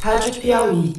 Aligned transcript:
Rádio 0.00 0.40
Piauí. 0.40 0.94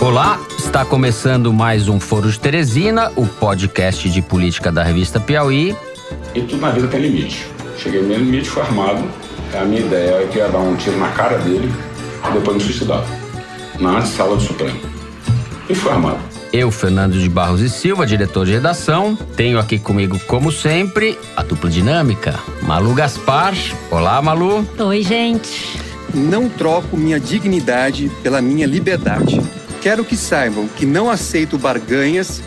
Olá, 0.00 0.40
está 0.56 0.84
começando 0.84 1.52
mais 1.52 1.88
um 1.88 1.98
Foro 1.98 2.30
de 2.30 2.38
Teresina, 2.38 3.12
o 3.16 3.26
podcast 3.26 4.08
de 4.08 4.22
política 4.22 4.70
da 4.70 4.84
revista 4.84 5.18
Piauí. 5.18 5.76
E 6.34 6.42
tudo 6.42 6.60
na 6.60 6.70
vida 6.70 6.86
tem 6.86 7.00
limite. 7.00 7.46
Cheguei 7.76 8.02
no 8.02 8.08
meu 8.08 8.18
limite, 8.18 8.48
fui 8.48 8.62
armado. 8.62 9.04
A 9.52 9.64
minha 9.64 9.80
ideia 9.80 10.22
é 10.22 10.26
que 10.28 10.38
ia 10.38 10.48
dar 10.48 10.58
um 10.58 10.76
tiro 10.76 10.98
na 10.98 11.08
cara 11.10 11.38
dele 11.38 11.72
e 12.28 12.32
depois 12.32 12.56
me 12.56 12.62
suicidar. 12.62 13.04
Na 13.80 13.98
antessala 13.98 14.36
do 14.36 14.42
Supremo. 14.42 14.80
E 15.68 15.74
fui 15.74 15.90
armado. 15.90 16.27
Eu, 16.52 16.70
Fernando 16.70 17.18
de 17.18 17.28
Barros 17.28 17.60
e 17.60 17.68
Silva, 17.68 18.06
diretor 18.06 18.46
de 18.46 18.52
redação. 18.52 19.16
Tenho 19.36 19.58
aqui 19.58 19.78
comigo, 19.78 20.18
como 20.26 20.50
sempre, 20.50 21.18
a 21.36 21.42
dupla 21.42 21.68
dinâmica, 21.68 22.38
Malu 22.62 22.94
Gaspar. 22.94 23.54
Olá, 23.90 24.20
Malu. 24.22 24.66
Oi, 24.78 25.02
gente. 25.02 25.78
Não 26.14 26.48
troco 26.48 26.96
minha 26.96 27.20
dignidade 27.20 28.10
pela 28.22 28.40
minha 28.40 28.66
liberdade. 28.66 29.40
Quero 29.82 30.04
que 30.04 30.16
saibam 30.16 30.66
que 30.66 30.86
não 30.86 31.10
aceito 31.10 31.58
barganhas, 31.58 32.42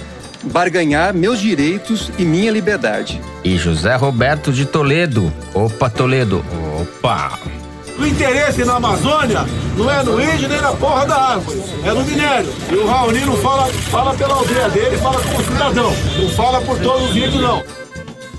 barganhar 0.46 1.14
meus 1.14 1.40
direitos 1.40 2.12
e 2.18 2.24
minha 2.26 2.52
liberdade. 2.52 3.22
E 3.44 3.56
José 3.56 3.96
Roberto 3.96 4.52
de 4.52 4.66
Toledo. 4.66 5.32
Opa, 5.54 5.90
Toledo. 5.90 6.44
Opa! 6.82 7.40
O 8.02 8.08
interesse 8.08 8.66
na 8.66 8.78
Amazônia 8.78 9.46
não 9.78 9.88
é 9.88 10.02
no 10.02 10.20
índio 10.20 10.50
nem 10.50 10.60
na 10.60 10.72
porra 10.72 11.06
da 11.06 11.16
árvore, 11.16 11.62
é 11.84 11.94
no 11.94 12.04
minério. 12.04 12.52
E 12.72 12.74
o 12.74 12.88
Raoni 12.88 13.20
não 13.20 13.38
fala, 13.38 13.68
fala 13.68 14.16
pela 14.16 14.34
aldeia 14.34 14.68
dele, 14.70 14.98
fala 14.98 15.22
como 15.22 15.44
cidadão. 15.44 15.94
Não 16.18 16.30
fala 16.30 16.62
por 16.62 16.80
todos 16.80 17.12
os 17.12 17.16
índios, 17.16 17.36
não. 17.36 17.64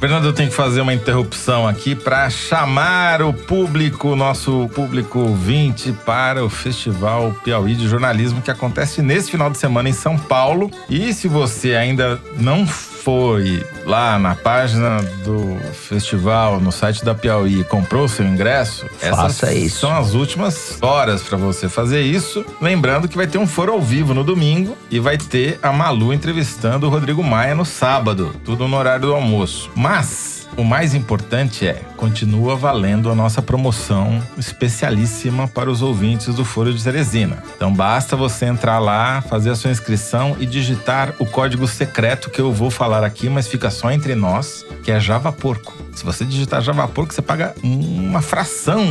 Fernando, 0.01 0.25
eu 0.25 0.33
tenho 0.33 0.51
que 0.51 0.57
fazer 0.57 0.81
uma 0.81 0.93
interrupção 0.93 1.69
aqui 1.69 1.95
para 1.95 2.29
chamar 2.29 3.23
o 3.23 3.33
público, 3.33 4.17
nosso 4.17 4.69
público 4.75 5.21
ouvinte, 5.21 5.93
para 6.05 6.45
o 6.45 6.51
Festival 6.51 7.33
Piauí 7.45 7.77
de 7.77 7.87
Jornalismo 7.87 8.43
que 8.43 8.51
acontece 8.51 9.01
nesse 9.01 9.31
final 9.31 9.49
de 9.49 9.59
semana 9.59 9.89
em 9.89 9.93
São 9.93 10.19
Paulo. 10.19 10.73
E 10.91 11.15
se 11.15 11.29
você 11.29 11.77
ainda 11.77 12.21
não 12.37 12.67
foi 13.05 13.65
lá 13.85 14.19
na 14.19 14.35
página 14.35 15.03
do 15.25 15.59
festival, 15.73 16.61
no 16.61 16.71
site 16.71 17.05
da 17.05 17.15
Piauí, 17.15 17.61
e 17.61 17.65
comprou 17.65 18.05
o 18.05 18.09
seu 18.09 18.25
ingresso, 18.27 18.87
Faça 18.99 19.47
essas 19.47 19.57
isso. 19.57 19.81
são 19.81 19.97
as 19.97 20.15
últimas 20.15 20.79
horas 20.81 21.23
para 21.23 21.37
você 21.37 21.69
fazer 21.69 22.03
isso. 22.03 22.45
Lembrando 22.61 23.09
que 23.09 23.17
vai 23.17 23.27
ter 23.27 23.39
um 23.39 23.47
foro 23.47 23.73
ao 23.73 23.81
vivo 23.81 24.15
no 24.15 24.23
domingo 24.23 24.77
e 24.91 25.01
vai 25.01 25.19
ter 25.19 25.59
a 25.63 25.73
Malu 25.73 26.13
entrevistando 26.13 26.87
o 26.87 26.91
Rodrigo 26.91 27.23
Maia 27.23 27.55
no 27.55 27.65
sábado, 27.65 28.35
tudo 28.45 28.69
no 28.69 28.77
horário 28.77 29.07
do 29.07 29.15
almoço. 29.15 29.71
Mas 29.75 30.42
o 30.57 30.65
mais 30.65 30.95
importante 30.95 31.67
é, 31.67 31.81
continua 31.97 32.57
valendo 32.57 33.11
a 33.11 33.15
nossa 33.15 33.41
promoção 33.41 34.23
especialíssima 34.37 35.49
para 35.49 35.71
os 35.71 35.83
ouvintes 35.83 36.35
do 36.35 36.45
Foro 36.45 36.73
de 36.73 36.83
Teresina. 36.83 37.43
Então 37.57 37.73
basta 37.73 38.17
você 38.17 38.47
entrar 38.47 38.79
lá, 38.79 39.23
fazer 39.23 39.51
a 39.51 39.55
sua 39.55 39.71
inscrição 39.71 40.37
e 40.39 40.47
digitar 40.47 41.15
o 41.19 41.27
código 41.27 41.67
secreto 41.67 42.31
que 42.31 42.41
eu 42.41 42.53
vou 42.53 42.71
falar 42.71 43.05
aqui, 43.05 43.29
mas 43.29 43.49
fica 43.49 43.71
só 43.71 43.91
entre 43.91 44.15
nós, 44.15 44.65
que 44.83 44.91
é 44.91 45.01
Java 45.01 45.33
Porco. 45.33 45.73
Se 45.95 46.05
você 46.05 46.25
digitar 46.25 46.61
Java 46.63 46.87
Porco, 46.89 47.15
você 47.15 47.23
paga 47.23 47.55
uma 47.63 48.23
fração 48.23 48.83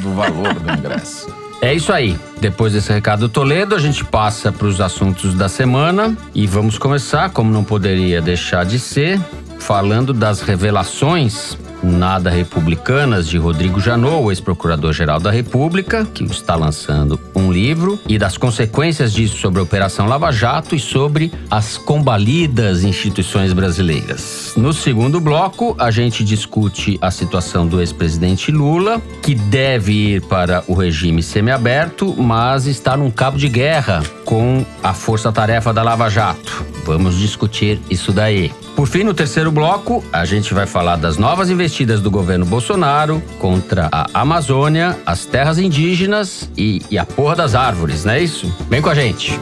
do 0.00 0.14
valor 0.14 0.54
do 0.54 0.72
ingresso. 0.72 1.26
É 1.62 1.72
isso 1.72 1.90
aí. 1.90 2.18
Depois 2.38 2.74
desse 2.74 2.92
recado 2.92 3.20
do 3.20 3.28
Toledo, 3.30 3.74
a 3.74 3.78
gente 3.78 4.04
passa 4.04 4.52
para 4.52 4.66
os 4.66 4.78
assuntos 4.78 5.34
da 5.34 5.48
semana 5.48 6.16
e 6.34 6.46
vamos 6.46 6.76
começar, 6.76 7.30
como 7.30 7.50
não 7.50 7.64
poderia 7.64 8.20
deixar 8.20 8.64
de 8.64 8.78
ser, 8.78 9.18
falando 9.58 10.12
das 10.12 10.40
revelações 10.40 11.56
nada 11.82 12.30
republicanas 12.30 13.28
de 13.28 13.38
Rodrigo 13.38 13.80
Janot, 13.80 14.28
ex-procurador-geral 14.30 15.20
da 15.20 15.30
República, 15.30 16.04
que 16.04 16.24
está 16.24 16.54
lançando 16.54 17.18
um 17.34 17.52
livro, 17.52 17.98
e 18.08 18.18
das 18.18 18.36
consequências 18.36 19.12
disso 19.12 19.36
sobre 19.36 19.60
a 19.60 19.62
Operação 19.62 20.06
Lava 20.06 20.30
Jato 20.32 20.74
e 20.74 20.78
sobre 20.78 21.32
as 21.50 21.76
combalidas 21.76 22.84
instituições 22.84 23.52
brasileiras. 23.52 24.54
No 24.56 24.72
segundo 24.72 25.20
bloco, 25.20 25.74
a 25.78 25.90
gente 25.90 26.24
discute 26.24 26.98
a 27.00 27.10
situação 27.10 27.66
do 27.66 27.80
ex-presidente 27.80 28.50
Lula, 28.50 29.00
que 29.22 29.34
deve 29.34 29.92
ir 29.92 30.22
para 30.22 30.64
o 30.66 30.74
regime 30.74 31.22
semiaberto, 31.22 32.14
mas 32.20 32.66
está 32.66 32.96
num 32.96 33.10
cabo 33.10 33.38
de 33.38 33.48
guerra 33.48 34.02
com 34.24 34.64
a 34.82 34.92
força-tarefa 34.92 35.72
da 35.72 35.82
Lava 35.82 36.08
Jato. 36.08 36.64
Vamos 36.84 37.16
discutir 37.16 37.80
isso 37.90 38.12
daí. 38.12 38.52
Por 38.76 38.86
fim, 38.86 39.02
no 39.04 39.14
terceiro 39.14 39.50
bloco, 39.50 40.04
a 40.12 40.26
gente 40.26 40.52
vai 40.52 40.66
falar 40.66 40.96
das 40.96 41.16
novas 41.16 41.48
investidas 41.48 42.02
do 42.02 42.10
governo 42.10 42.44
Bolsonaro 42.44 43.22
contra 43.38 43.88
a 43.90 44.06
Amazônia, 44.12 44.98
as 45.06 45.24
terras 45.24 45.58
indígenas 45.58 46.50
e, 46.54 46.82
e 46.90 46.98
a 46.98 47.06
porra 47.06 47.34
das 47.34 47.54
árvores, 47.54 48.04
não 48.04 48.12
é 48.12 48.20
isso? 48.20 48.54
Vem 48.68 48.82
com 48.82 48.90
a 48.90 48.94
gente. 48.94 49.40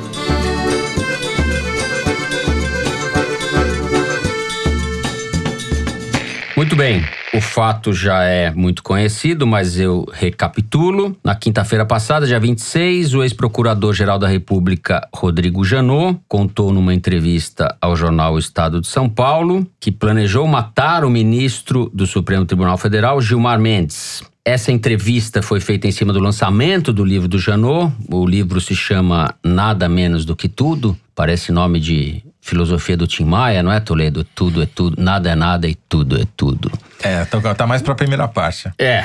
Muito 6.57 6.77
bem. 6.77 7.05
O 7.35 7.41
fato 7.41 7.93
já 7.93 8.23
é 8.23 8.53
muito 8.53 8.81
conhecido, 8.81 9.45
mas 9.45 9.77
eu 9.77 10.07
recapitulo. 10.13 11.17
Na 11.25 11.35
quinta-feira 11.35 11.85
passada, 11.85 12.29
dia 12.29 12.39
26, 12.39 13.13
o 13.13 13.25
ex-procurador-geral 13.25 14.21
da 14.21 14.29
República, 14.29 15.09
Rodrigo 15.13 15.65
Janot, 15.65 16.17
contou 16.29 16.73
numa 16.73 16.95
entrevista 16.95 17.77
ao 17.81 17.97
jornal 17.97 18.39
Estado 18.39 18.81
de 18.81 18.87
São 18.87 19.09
Paulo 19.09 19.67
que 19.81 19.91
planejou 19.91 20.47
matar 20.47 21.05
o 21.05 21.11
ministro 21.11 21.91
do 21.93 22.07
Supremo 22.07 22.45
Tribunal 22.45 22.79
Federal, 22.79 23.21
Gilmar 23.21 23.59
Mendes. 23.59 24.23
Essa 24.45 24.71
entrevista 24.71 25.43
foi 25.43 25.59
feita 25.59 25.89
em 25.89 25.91
cima 25.91 26.13
do 26.13 26.21
lançamento 26.21 26.93
do 26.93 27.05
livro 27.05 27.27
do 27.27 27.39
Janot. 27.39 27.93
O 28.13 28.25
livro 28.25 28.61
se 28.61 28.77
chama 28.77 29.35
Nada 29.43 29.89
Menos 29.89 30.25
do 30.25 30.37
que 30.37 30.49
Tudo. 30.49 30.97
Parece 31.17 31.51
nome 31.51 31.81
de 31.81 32.23
filosofia 32.45 32.95
do 32.95 33.07
Tim 33.07 33.25
Maia, 33.25 33.63
não 33.63 33.73
é, 33.73 33.81
Toledo? 33.81 34.23
Tudo 34.23 34.63
é 34.63 34.67
tudo, 34.67 35.03
nada 35.03 35.31
é 35.31 35.35
nada 35.35 35.67
e 35.67 35.75
tudo 35.75 36.21
é 36.21 36.27
tudo. 36.37 36.71
É, 37.03 37.25
tá, 37.25 37.55
tá 37.55 37.67
mais 37.67 37.81
pra 37.81 37.95
primeira 37.95 38.29
parte. 38.29 38.71
É. 38.79 39.03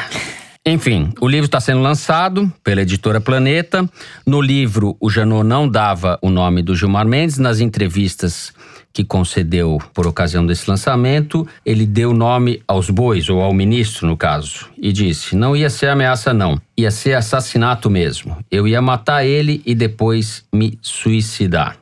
Enfim, 0.65 1.13
o 1.21 1.27
livro 1.27 1.45
está 1.45 1.59
sendo 1.61 1.81
lançado 1.81 2.51
pela 2.61 2.81
editora 2.81 3.21
Planeta. 3.21 3.89
No 4.25 4.41
livro, 4.41 4.97
o 4.99 5.09
Janot 5.09 5.47
não 5.47 5.69
dava 5.69 6.19
o 6.21 6.29
nome 6.29 6.61
do 6.61 6.75
Gilmar 6.75 7.07
Mendes. 7.07 7.37
Nas 7.37 7.61
entrevistas 7.61 8.51
que 8.91 9.05
concedeu 9.05 9.77
por 9.93 10.05
ocasião 10.05 10.45
desse 10.45 10.69
lançamento, 10.69 11.47
ele 11.65 11.85
deu 11.85 12.13
nome 12.13 12.61
aos 12.67 12.89
bois, 12.89 13.29
ou 13.29 13.41
ao 13.41 13.53
ministro, 13.53 14.05
no 14.05 14.17
caso, 14.17 14.69
e 14.77 14.91
disse: 14.91 15.33
não 15.33 15.55
ia 15.55 15.69
ser 15.69 15.87
ameaça, 15.87 16.33
não. 16.33 16.61
Ia 16.77 16.91
ser 16.91 17.13
assassinato 17.13 17.89
mesmo. 17.89 18.37
Eu 18.51 18.67
ia 18.67 18.81
matar 18.81 19.25
ele 19.25 19.61
e 19.65 19.73
depois 19.73 20.43
me 20.53 20.77
suicidar. 20.81 21.77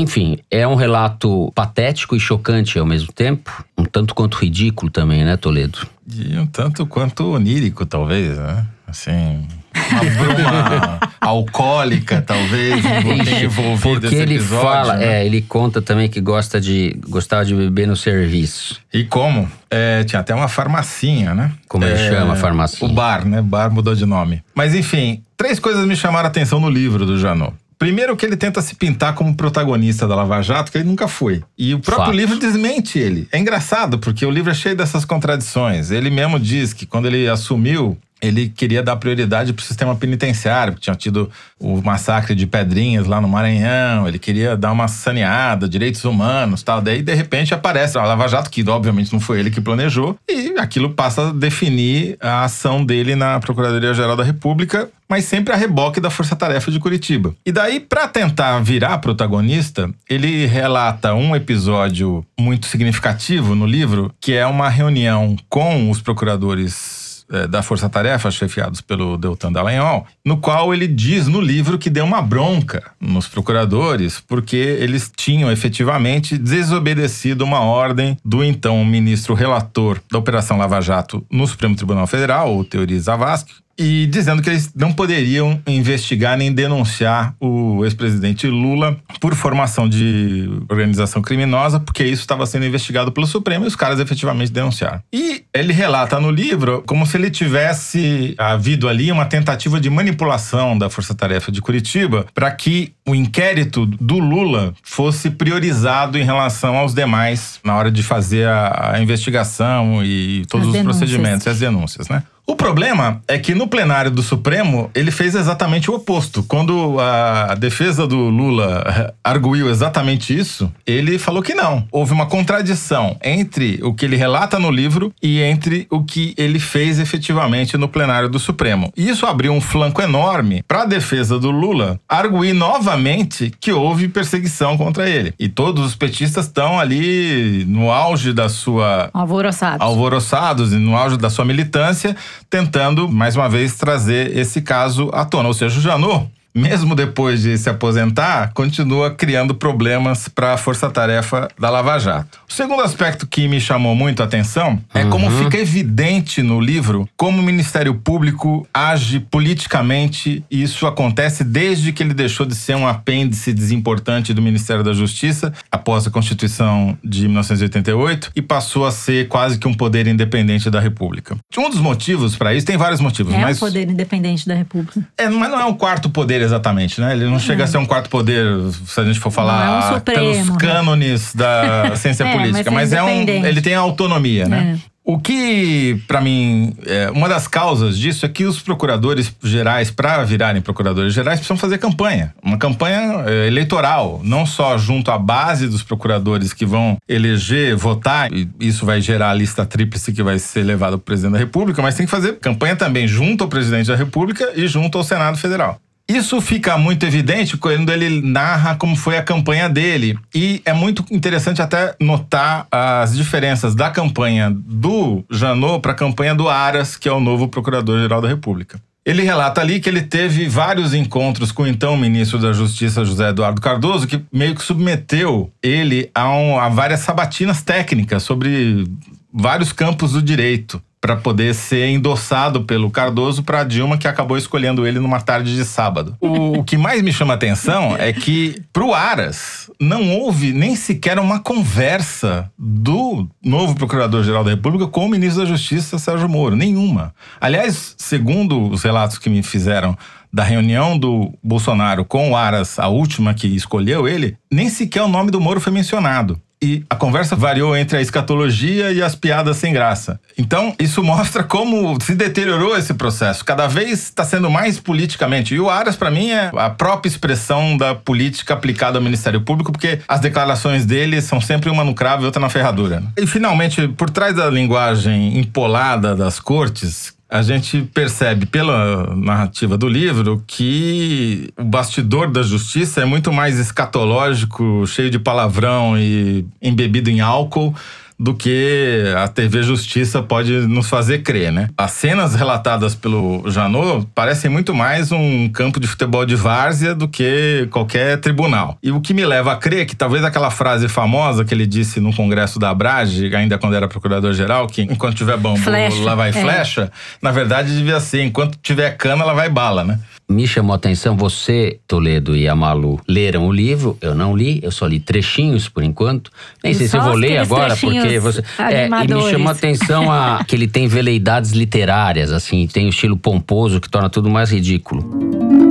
Enfim, 0.00 0.38
é 0.50 0.66
um 0.66 0.74
relato 0.74 1.52
patético 1.54 2.16
e 2.16 2.20
chocante 2.20 2.78
ao 2.78 2.86
mesmo 2.86 3.12
tempo, 3.12 3.64
um 3.76 3.84
tanto 3.84 4.14
quanto 4.14 4.38
ridículo 4.38 4.90
também, 4.90 5.24
né, 5.24 5.36
Toledo? 5.36 5.78
E 6.12 6.36
um 6.38 6.46
tanto 6.46 6.86
quanto 6.86 7.32
onírico, 7.32 7.84
talvez, 7.84 8.38
né? 8.38 8.66
Assim, 8.86 9.46
uma 9.92 10.00
bruma 10.00 11.00
alcoólica, 11.20 12.20
talvez, 12.20 12.82
tenha 12.82 13.44
envolvido 13.44 14.00
Porque 14.00 14.16
ele 14.16 14.34
episódio, 14.34 14.62
fala, 14.68 14.96
né? 14.96 15.20
é, 15.20 15.26
ele 15.26 15.40
conta 15.42 15.80
também 15.80 16.08
que 16.08 16.20
gosta 16.20 16.60
de 16.60 16.98
gostava 17.08 17.44
de 17.44 17.54
beber 17.54 17.86
no 17.86 17.94
serviço. 17.94 18.80
E 18.92 19.04
como? 19.04 19.48
É, 19.70 20.02
tinha 20.02 20.18
até 20.18 20.34
uma 20.34 20.48
farmacinha, 20.48 21.34
né? 21.34 21.52
Como 21.68 21.84
ele 21.84 21.94
É, 21.94 22.10
chama 22.10 22.32
a 22.32 22.36
farmacinha? 22.36 22.90
O 22.90 22.94
bar, 22.94 23.24
né? 23.24 23.40
Bar 23.40 23.70
mudou 23.70 23.94
de 23.94 24.04
nome. 24.04 24.42
Mas 24.54 24.74
enfim, 24.74 25.22
três 25.36 25.60
coisas 25.60 25.86
me 25.86 25.94
chamaram 25.94 26.26
a 26.26 26.28
atenção 26.30 26.58
no 26.58 26.68
livro 26.68 27.06
do 27.06 27.16
Janot. 27.16 27.52
Primeiro 27.80 28.14
que 28.14 28.26
ele 28.26 28.36
tenta 28.36 28.60
se 28.60 28.74
pintar 28.74 29.14
como 29.14 29.34
protagonista 29.34 30.06
da 30.06 30.14
Lava 30.14 30.42
Jato, 30.42 30.70
que 30.70 30.76
ele 30.76 30.84
nunca 30.84 31.08
foi. 31.08 31.42
E 31.56 31.72
o 31.72 31.78
próprio 31.80 32.08
Fato. 32.08 32.16
livro 32.16 32.38
desmente 32.38 32.98
ele. 32.98 33.26
É 33.32 33.38
engraçado, 33.38 33.98
porque 33.98 34.26
o 34.26 34.30
livro 34.30 34.50
é 34.50 34.54
cheio 34.54 34.76
dessas 34.76 35.06
contradições. 35.06 35.90
Ele 35.90 36.10
mesmo 36.10 36.38
diz 36.38 36.74
que 36.74 36.84
quando 36.84 37.06
ele 37.06 37.26
assumiu, 37.26 37.96
ele 38.20 38.48
queria 38.48 38.82
dar 38.82 38.96
prioridade 38.96 39.52
para 39.52 39.62
o 39.62 39.64
sistema 39.64 39.94
penitenciário, 39.96 40.72
porque 40.72 40.84
tinha 40.84 40.96
tido 40.96 41.30
o 41.58 41.80
massacre 41.82 42.34
de 42.34 42.46
Pedrinhas 42.46 43.06
lá 43.06 43.20
no 43.20 43.28
Maranhão, 43.28 44.08
ele 44.08 44.18
queria 44.18 44.56
dar 44.56 44.72
uma 44.72 44.88
saneada, 44.88 45.68
direitos 45.68 46.04
humanos 46.04 46.62
tal. 46.62 46.80
Daí, 46.80 47.02
de 47.02 47.14
repente, 47.14 47.52
aparece 47.52 47.98
a 47.98 48.04
Lava 48.04 48.26
Jato, 48.28 48.50
que 48.50 48.66
obviamente 48.68 49.12
não 49.12 49.20
foi 49.20 49.40
ele 49.40 49.50
que 49.50 49.60
planejou, 49.60 50.18
e 50.28 50.54
aquilo 50.58 50.90
passa 50.90 51.28
a 51.28 51.32
definir 51.32 52.16
a 52.20 52.44
ação 52.44 52.84
dele 52.84 53.14
na 53.14 53.38
Procuradoria-Geral 53.40 54.16
da 54.16 54.24
República, 54.24 54.88
mas 55.08 55.24
sempre 55.24 55.52
a 55.52 55.56
reboque 55.56 56.00
da 56.00 56.08
Força 56.08 56.36
Tarefa 56.36 56.70
de 56.70 56.78
Curitiba. 56.78 57.34
E 57.44 57.50
daí, 57.50 57.80
para 57.80 58.06
tentar 58.06 58.60
virar 58.60 58.98
protagonista, 58.98 59.90
ele 60.08 60.46
relata 60.46 61.14
um 61.14 61.34
episódio 61.34 62.24
muito 62.38 62.66
significativo 62.66 63.54
no 63.54 63.66
livro, 63.66 64.12
que 64.20 64.34
é 64.34 64.46
uma 64.46 64.68
reunião 64.68 65.36
com 65.48 65.90
os 65.90 66.00
procuradores 66.00 66.99
da 67.48 67.62
Força 67.62 67.88
Tarefa, 67.88 68.30
chefiados 68.30 68.80
pelo 68.80 69.16
Deltan 69.16 69.52
Dallagnol, 69.52 70.06
no 70.24 70.36
qual 70.38 70.74
ele 70.74 70.86
diz 70.86 71.26
no 71.28 71.40
livro 71.40 71.78
que 71.78 71.88
deu 71.88 72.04
uma 72.04 72.20
bronca 72.20 72.90
nos 73.00 73.28
procuradores 73.28 74.20
porque 74.20 74.56
eles 74.56 75.10
tinham 75.14 75.50
efetivamente 75.50 76.36
desobedecido 76.36 77.44
uma 77.44 77.60
ordem 77.60 78.16
do 78.24 78.42
então 78.42 78.84
ministro 78.84 79.34
relator 79.34 80.00
da 80.10 80.18
Operação 80.18 80.58
Lava 80.58 80.80
Jato 80.80 81.24
no 81.30 81.46
Supremo 81.46 81.76
Tribunal 81.76 82.06
Federal, 82.06 82.56
o 82.56 82.64
Teori 82.64 82.98
Zavascki, 82.98 83.54
e 83.82 84.06
dizendo 84.08 84.42
que 84.42 84.50
eles 84.50 84.70
não 84.74 84.92
poderiam 84.92 85.58
investigar 85.66 86.36
nem 86.36 86.52
denunciar 86.52 87.34
o 87.40 87.82
ex-presidente 87.82 88.46
Lula 88.46 88.98
por 89.18 89.34
formação 89.34 89.88
de 89.88 90.46
organização 90.68 91.22
criminosa, 91.22 91.80
porque 91.80 92.04
isso 92.04 92.20
estava 92.20 92.44
sendo 92.44 92.66
investigado 92.66 93.10
pelo 93.10 93.26
Supremo 93.26 93.64
e 93.64 93.68
os 93.68 93.74
caras 93.74 93.98
efetivamente 93.98 94.52
denunciaram. 94.52 95.00
E 95.10 95.44
ele 95.54 95.72
relata 95.72 96.20
no 96.20 96.30
livro 96.30 96.84
como 96.86 97.06
se 97.06 97.16
ele 97.16 97.30
tivesse 97.30 98.34
havido 98.36 98.86
ali 98.86 99.10
uma 99.10 99.24
tentativa 99.24 99.80
de 99.80 99.88
manipulação 99.88 100.76
da 100.76 100.90
Força 100.90 101.14
Tarefa 101.14 101.50
de 101.50 101.62
Curitiba 101.62 102.26
para 102.34 102.50
que 102.50 102.92
o 103.08 103.14
inquérito 103.14 103.86
do 103.86 104.18
Lula 104.18 104.74
fosse 104.82 105.30
priorizado 105.30 106.18
em 106.18 106.22
relação 106.22 106.76
aos 106.76 106.92
demais 106.92 107.58
na 107.64 107.74
hora 107.76 107.90
de 107.90 108.02
fazer 108.02 108.46
a, 108.46 108.92
a 108.92 109.00
investigação 109.00 110.04
e 110.04 110.44
todos 110.50 110.66
As 110.66 110.74
os 110.74 110.78
denúncias. 110.78 110.98
procedimentos 110.98 111.46
e 111.46 111.48
as 111.48 111.58
denúncias, 111.60 112.08
né? 112.10 112.22
O 112.50 112.56
problema 112.56 113.22
é 113.28 113.38
que 113.38 113.54
no 113.54 113.68
plenário 113.68 114.10
do 114.10 114.24
Supremo 114.24 114.90
ele 114.92 115.12
fez 115.12 115.36
exatamente 115.36 115.88
o 115.88 115.94
oposto. 115.94 116.42
Quando 116.42 116.98
a 116.98 117.54
defesa 117.54 118.08
do 118.08 118.16
Lula 118.28 119.14
arguiu 119.22 119.70
exatamente 119.70 120.36
isso, 120.36 120.68
ele 120.84 121.16
falou 121.16 121.44
que 121.44 121.54
não. 121.54 121.86
Houve 121.92 122.12
uma 122.12 122.26
contradição 122.26 123.16
entre 123.22 123.78
o 123.84 123.94
que 123.94 124.04
ele 124.04 124.16
relata 124.16 124.58
no 124.58 124.68
livro 124.68 125.14
e 125.22 125.40
entre 125.40 125.86
o 125.88 126.02
que 126.02 126.34
ele 126.36 126.58
fez 126.58 126.98
efetivamente 126.98 127.78
no 127.78 127.88
plenário 127.88 128.28
do 128.28 128.40
Supremo. 128.40 128.92
E 128.96 129.08
isso 129.08 129.26
abriu 129.26 129.52
um 129.52 129.60
flanco 129.60 130.02
enorme 130.02 130.64
para 130.66 130.82
a 130.82 130.86
defesa 130.86 131.38
do 131.38 131.52
Lula 131.52 132.00
arguir 132.08 132.52
novamente 132.52 133.52
que 133.60 133.70
houve 133.70 134.08
perseguição 134.08 134.76
contra 134.76 135.08
ele. 135.08 135.32
E 135.38 135.48
todos 135.48 135.86
os 135.86 135.94
petistas 135.94 136.46
estão 136.46 136.80
ali 136.80 137.64
no 137.68 137.92
auge 137.92 138.32
da 138.32 138.48
sua 138.48 139.08
Alvoroçados. 139.14 139.80
alvoroçados 139.80 140.72
e 140.72 140.78
no 140.78 140.96
auge 140.96 141.16
da 141.16 141.30
sua 141.30 141.44
militância, 141.44 142.16
tentando, 142.48 143.08
mais 143.08 143.36
uma 143.36 143.48
vez, 143.48 143.76
trazer 143.76 144.36
esse 144.36 144.62
caso 144.62 145.10
à 145.12 145.24
tona. 145.24 145.48
Ou 145.48 145.54
seja, 145.54 145.78
o 145.78 145.82
Janot, 145.82 146.28
mesmo 146.54 146.94
depois 146.94 147.42
de 147.42 147.56
se 147.58 147.68
aposentar, 147.70 148.52
continua 148.52 149.10
criando 149.10 149.54
problemas 149.54 150.28
para 150.28 150.54
a 150.54 150.56
força-tarefa 150.56 151.48
da 151.58 151.70
Lava 151.70 151.98
Jato. 151.98 152.40
O 152.48 152.52
segundo 152.52 152.82
aspecto 152.82 153.26
que 153.26 153.46
me 153.48 153.60
chamou 153.60 153.94
muito 153.94 154.22
a 154.22 154.24
atenção 154.24 154.80
é 154.94 155.04
como 155.04 155.30
fica 155.30 155.56
evidente 155.58 156.42
no 156.42 156.60
livro 156.60 157.08
como 157.16 157.40
o 157.40 157.42
Ministério 157.42 157.94
Público 157.94 158.66
age 158.72 159.20
politicamente 159.20 160.44
e 160.50 160.62
isso 160.62 160.86
acontece 160.86 161.44
desde 161.44 161.92
que 161.92 162.02
ele 162.02 162.14
deixou 162.14 162.44
de 162.46 162.54
ser 162.54 162.74
um 162.76 162.86
apêndice 162.86 163.52
desimportante 163.52 164.32
do 164.34 164.42
Ministério 164.42 164.82
da 164.82 164.92
Justiça 164.92 165.52
após 165.70 166.06
a 166.06 166.10
Constituição 166.10 166.96
de 167.04 167.28
1988 167.28 168.32
e 168.34 168.42
passou 168.42 168.86
a 168.86 168.90
ser 168.90 169.28
quase 169.28 169.58
que 169.58 169.68
um 169.68 169.74
poder 169.74 170.06
independente 170.06 170.70
da 170.70 170.80
República. 170.80 171.36
Um 171.56 171.68
dos 171.68 171.80
motivos 171.80 172.36
para 172.36 172.54
isso, 172.54 172.66
tem 172.66 172.76
vários 172.76 173.00
motivos, 173.00 173.34
É 173.34 173.38
mas 173.38 173.58
o 173.58 173.60
poder 173.60 173.88
independente 173.88 174.46
da 174.48 174.54
República. 174.54 175.06
é, 175.18 175.28
mas 175.28 175.50
não 175.50 175.60
é 175.60 175.64
um 175.64 175.74
quarto 175.74 176.08
poder 176.08 176.39
exatamente, 176.42 177.00
né? 177.00 177.12
Ele 177.12 177.26
não 177.26 177.38
chega 177.38 177.64
a 177.64 177.66
ser 177.66 177.78
um 177.78 177.86
quarto 177.86 178.08
poder, 178.10 178.46
se 178.86 179.00
a 179.00 179.04
gente 179.04 179.18
for 179.20 179.30
falar 179.30 179.92
é 179.92 179.96
um 179.96 180.00
pelos 180.00 180.36
supremo. 180.38 180.58
cânones 180.58 181.34
da 181.34 181.94
ciência 181.96 182.24
É, 182.24 182.32
política, 182.32 182.70
mas 182.70 182.80
mas, 182.80 182.92
é 182.92 182.96
é 182.96 183.02
um, 183.02 183.44
ele 183.46 183.60
tem 183.60 183.74
autonomia, 183.74 184.46
né? 184.48 184.78
É. 184.86 184.90
O 185.02 185.18
que, 185.18 186.00
pra 186.06 186.20
mim, 186.20 186.74
é, 186.86 187.10
uma 187.10 187.28
das 187.28 187.48
causas 187.48 187.98
disso 187.98 188.24
é 188.24 188.28
que 188.28 188.44
os 188.44 188.60
procuradores 188.60 189.34
gerais, 189.42 189.90
para 189.90 190.22
virarem 190.22 190.62
procuradores 190.62 191.12
gerais, 191.12 191.40
precisam 191.40 191.56
fazer 191.56 191.78
campanha. 191.78 192.32
Uma 192.42 192.56
campanha 192.58 193.24
é, 193.26 193.46
eleitoral, 193.48 194.20
não 194.22 194.46
só 194.46 194.78
junto 194.78 195.10
à 195.10 195.18
base 195.18 195.66
dos 195.66 195.82
procuradores 195.82 196.52
que 196.52 196.64
vão 196.64 196.96
eleger, 197.08 197.74
votar, 197.76 198.30
e 198.32 198.48
isso 198.60 198.86
vai 198.86 199.00
gerar 199.00 199.30
a 199.30 199.34
lista 199.34 199.66
tríplice 199.66 200.12
que 200.12 200.22
vai 200.22 200.38
ser 200.38 200.62
levada 200.62 200.92
para 200.96 201.02
o 201.02 201.04
presidente 201.04 201.32
da 201.32 201.38
República, 201.38 201.82
mas 201.82 201.94
tem 201.96 202.06
que 202.06 202.10
fazer 202.10 202.38
campanha 202.38 202.76
também 202.76 203.08
junto 203.08 203.42
ao 203.42 203.48
presidente 203.50 203.88
da 203.88 203.96
República 203.96 204.52
e 204.54 204.68
junto 204.68 204.96
ao 204.96 205.02
Senado 205.02 205.36
Federal. 205.38 205.80
Isso 206.10 206.40
fica 206.40 206.76
muito 206.76 207.06
evidente 207.06 207.56
quando 207.56 207.90
ele 207.92 208.20
narra 208.20 208.74
como 208.74 208.96
foi 208.96 209.16
a 209.16 209.22
campanha 209.22 209.68
dele. 209.68 210.18
E 210.34 210.60
é 210.64 210.72
muito 210.72 211.04
interessante 211.08 211.62
até 211.62 211.94
notar 212.00 212.66
as 212.68 213.16
diferenças 213.16 213.76
da 213.76 213.90
campanha 213.90 214.50
do 214.52 215.24
Janot 215.30 215.80
para 215.80 215.92
a 215.92 215.94
campanha 215.94 216.34
do 216.34 216.48
Aras, 216.48 216.96
que 216.96 217.08
é 217.08 217.12
o 217.12 217.20
novo 217.20 217.46
Procurador-Geral 217.46 218.20
da 218.20 218.26
República. 218.26 218.80
Ele 219.06 219.22
relata 219.22 219.60
ali 219.60 219.78
que 219.78 219.88
ele 219.88 220.02
teve 220.02 220.48
vários 220.48 220.92
encontros 220.94 221.52
com 221.52 221.62
o 221.62 221.66
então 221.68 221.96
ministro 221.96 222.38
da 222.40 222.52
Justiça, 222.52 223.04
José 223.04 223.28
Eduardo 223.30 223.60
Cardoso, 223.60 224.06
que 224.06 224.20
meio 224.32 224.54
que 224.56 224.62
submeteu 224.62 225.50
ele 225.62 226.10
a, 226.12 226.28
um- 226.28 226.58
a 226.58 226.68
várias 226.68 227.00
sabatinas 227.00 227.62
técnicas 227.62 228.24
sobre 228.24 228.84
vários 229.32 229.72
campos 229.72 230.12
do 230.12 230.20
direito 230.20 230.82
para 231.00 231.16
poder 231.16 231.54
ser 231.54 231.88
endossado 231.88 232.64
pelo 232.64 232.90
Cardoso 232.90 233.42
para 233.42 233.64
Dilma, 233.64 233.96
que 233.96 234.06
acabou 234.06 234.36
escolhendo 234.36 234.86
ele 234.86 235.00
numa 235.00 235.20
tarde 235.20 235.54
de 235.54 235.64
sábado. 235.64 236.14
O, 236.20 236.58
o 236.58 236.64
que 236.64 236.76
mais 236.76 237.00
me 237.00 237.12
chama 237.12 237.34
atenção 237.34 237.96
é 237.96 238.12
que 238.12 238.62
pro 238.72 238.92
Aras 238.92 239.70
não 239.80 240.10
houve 240.10 240.52
nem 240.52 240.76
sequer 240.76 241.18
uma 241.18 241.40
conversa 241.40 242.50
do 242.58 243.26
novo 243.42 243.74
Procurador-Geral 243.74 244.44
da 244.44 244.50
República 244.50 244.86
com 244.86 245.06
o 245.06 245.08
ministro 245.08 245.42
da 245.42 245.48
Justiça, 245.48 245.98
Sérgio 245.98 246.28
Moro, 246.28 246.54
nenhuma. 246.54 247.14
Aliás, 247.40 247.94
segundo 247.96 248.68
os 248.68 248.82
relatos 248.82 249.16
que 249.16 249.30
me 249.30 249.42
fizeram 249.42 249.96
da 250.32 250.44
reunião 250.44 250.98
do 250.98 251.32
Bolsonaro 251.42 252.04
com 252.04 252.30
o 252.30 252.36
Aras, 252.36 252.78
a 252.78 252.88
última 252.88 253.34
que 253.34 253.48
escolheu 253.48 254.06
ele, 254.06 254.36
nem 254.52 254.68
sequer 254.68 255.02
o 255.02 255.08
nome 255.08 255.30
do 255.30 255.40
Moro 255.40 255.60
foi 255.60 255.72
mencionado. 255.72 256.40
E 256.62 256.84
a 256.90 256.94
conversa 256.94 257.34
variou 257.34 257.74
entre 257.74 257.96
a 257.96 258.02
escatologia 258.02 258.92
e 258.92 259.02
as 259.02 259.14
piadas 259.14 259.56
sem 259.56 259.72
graça. 259.72 260.20
Então, 260.36 260.74
isso 260.78 261.02
mostra 261.04 261.42
como 261.42 261.98
se 262.02 262.14
deteriorou 262.14 262.76
esse 262.76 262.92
processo. 262.92 263.44
Cada 263.44 263.66
vez 263.66 264.04
está 264.04 264.24
sendo 264.24 264.50
mais 264.50 264.78
politicamente. 264.78 265.54
E 265.54 265.60
o 265.60 265.70
Aras, 265.70 265.96
para 265.96 266.10
mim, 266.10 266.30
é 266.30 266.50
a 266.54 266.68
própria 266.68 267.08
expressão 267.08 267.76
da 267.76 267.94
política 267.94 268.54
aplicada 268.54 268.98
ao 268.98 269.02
Ministério 269.02 269.40
Público, 269.40 269.72
porque 269.72 270.00
as 270.06 270.20
declarações 270.20 270.84
dele 270.84 271.22
são 271.22 271.40
sempre 271.40 271.70
uma 271.70 271.82
no 271.82 271.94
cravo 271.94 272.22
e 272.22 272.26
outra 272.26 272.40
na 272.40 272.50
ferradura. 272.50 273.02
E, 273.16 273.26
finalmente, 273.26 273.88
por 273.88 274.10
trás 274.10 274.34
da 274.34 274.50
linguagem 274.50 275.38
empolada 275.38 276.14
das 276.14 276.38
cortes, 276.38 277.14
a 277.30 277.42
gente 277.42 277.82
percebe 277.94 278.44
pela 278.44 279.14
narrativa 279.14 279.78
do 279.78 279.88
livro 279.88 280.42
que 280.46 281.48
o 281.56 281.62
bastidor 281.62 282.28
da 282.28 282.42
justiça 282.42 283.02
é 283.02 283.04
muito 283.04 283.32
mais 283.32 283.56
escatológico, 283.58 284.84
cheio 284.86 285.10
de 285.10 285.18
palavrão 285.18 285.96
e 285.96 286.44
embebido 286.60 287.08
em 287.08 287.20
álcool 287.20 287.72
do 288.20 288.34
que 288.34 289.14
a 289.16 289.26
TV 289.28 289.62
Justiça 289.62 290.22
pode 290.22 290.52
nos 290.52 290.90
fazer 290.90 291.20
crer, 291.22 291.50
né? 291.50 291.70
As 291.74 291.92
cenas 291.92 292.34
relatadas 292.34 292.94
pelo 292.94 293.50
Janot 293.50 294.06
parecem 294.14 294.50
muito 294.50 294.74
mais 294.74 295.10
um 295.10 295.48
campo 295.48 295.80
de 295.80 295.86
futebol 295.86 296.26
de 296.26 296.36
várzea 296.36 296.94
do 296.94 297.08
que 297.08 297.66
qualquer 297.70 298.20
tribunal. 298.20 298.76
E 298.82 298.92
o 298.92 299.00
que 299.00 299.14
me 299.14 299.24
leva 299.24 299.52
a 299.52 299.56
crer 299.56 299.86
que 299.86 299.96
talvez 299.96 300.22
aquela 300.22 300.50
frase 300.50 300.86
famosa 300.86 301.46
que 301.46 301.54
ele 301.54 301.66
disse 301.66 301.98
no 301.98 302.14
congresso 302.14 302.58
da 302.58 302.68
Abrage, 302.68 303.34
ainda 303.34 303.56
quando 303.56 303.74
era 303.74 303.88
procurador-geral, 303.88 304.66
que 304.66 304.82
enquanto 304.82 305.16
tiver 305.16 305.38
bambu, 305.38 305.56
Flecha, 305.58 306.02
lá 306.02 306.14
vai 306.14 306.28
é. 306.28 306.32
flecha, 306.32 306.92
na 307.22 307.30
verdade 307.30 307.74
devia 307.74 308.00
ser, 308.00 308.22
enquanto 308.22 308.58
tiver 308.62 308.90
cana, 308.98 309.24
lá 309.24 309.32
vai 309.32 309.48
bala, 309.48 309.82
né? 309.82 309.98
Me 310.30 310.46
chamou 310.46 310.72
a 310.72 310.76
atenção, 310.76 311.16
você, 311.16 311.80
Toledo 311.88 312.36
e 312.36 312.48
a 312.48 312.54
Malu 312.54 313.00
leram 313.08 313.48
o 313.48 313.52
livro, 313.52 313.98
eu 314.00 314.14
não 314.14 314.36
li, 314.36 314.60
eu 314.62 314.70
só 314.70 314.86
li 314.86 315.00
trechinhos 315.00 315.68
por 315.68 315.82
enquanto. 315.82 316.30
Nem 316.62 316.70
E 316.70 316.76
sei 316.76 316.86
se 316.86 316.96
eu 316.96 317.02
vou 317.02 317.14
ler 317.14 317.38
agora, 317.38 317.76
porque 317.76 318.09
você. 318.18 318.42
É, 318.58 318.86
e 318.86 319.14
me 319.14 319.30
chamou 319.30 319.48
a 319.48 319.52
atenção 319.52 320.10
a, 320.10 320.42
que 320.48 320.56
ele 320.56 320.66
tem 320.66 320.88
veleidades 320.88 321.52
literárias, 321.52 322.32
assim, 322.32 322.66
tem 322.66 322.86
o 322.86 322.90
estilo 322.90 323.16
pomposo 323.16 323.80
que 323.80 323.88
torna 323.88 324.10
tudo 324.10 324.28
mais 324.28 324.50
ridículo. 324.50 325.69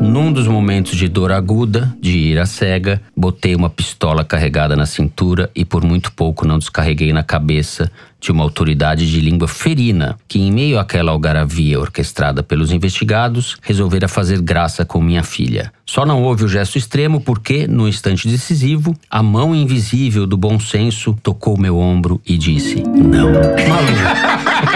Num 0.00 0.32
dos 0.32 0.48
momentos 0.48 0.96
de 0.96 1.06
dor 1.08 1.30
aguda, 1.30 1.94
de 2.00 2.16
ira 2.18 2.46
cega, 2.46 3.02
botei 3.14 3.54
uma 3.54 3.68
pistola 3.68 4.24
carregada 4.24 4.74
na 4.74 4.86
cintura 4.86 5.50
e 5.54 5.62
por 5.62 5.84
muito 5.84 6.10
pouco 6.12 6.46
não 6.46 6.58
descarreguei 6.58 7.12
na 7.12 7.22
cabeça 7.22 7.92
de 8.18 8.32
uma 8.32 8.42
autoridade 8.42 9.10
de 9.10 9.20
língua 9.20 9.46
ferina, 9.46 10.18
que 10.28 10.40
em 10.40 10.52
meio 10.52 10.78
àquela 10.78 11.10
algaravia 11.10 11.78
orquestrada 11.78 12.42
pelos 12.42 12.72
investigados, 12.72 13.56
resolvera 13.62 14.08
fazer 14.08 14.40
graça 14.40 14.84
com 14.84 15.00
minha 15.00 15.22
filha. 15.22 15.72
Só 15.86 16.06
não 16.06 16.22
houve 16.22 16.44
o 16.44 16.48
gesto 16.48 16.76
extremo 16.76 17.20
porque, 17.20 17.66
no 17.66 17.88
instante 17.88 18.28
decisivo, 18.28 18.94
a 19.10 19.22
mão 19.22 19.54
invisível 19.54 20.26
do 20.26 20.36
bom 20.36 20.58
senso 20.58 21.16
tocou 21.22 21.58
meu 21.58 21.78
ombro 21.78 22.20
e 22.26 22.36
disse: 22.38 22.82
Não. 22.82 23.30
O 23.30 24.69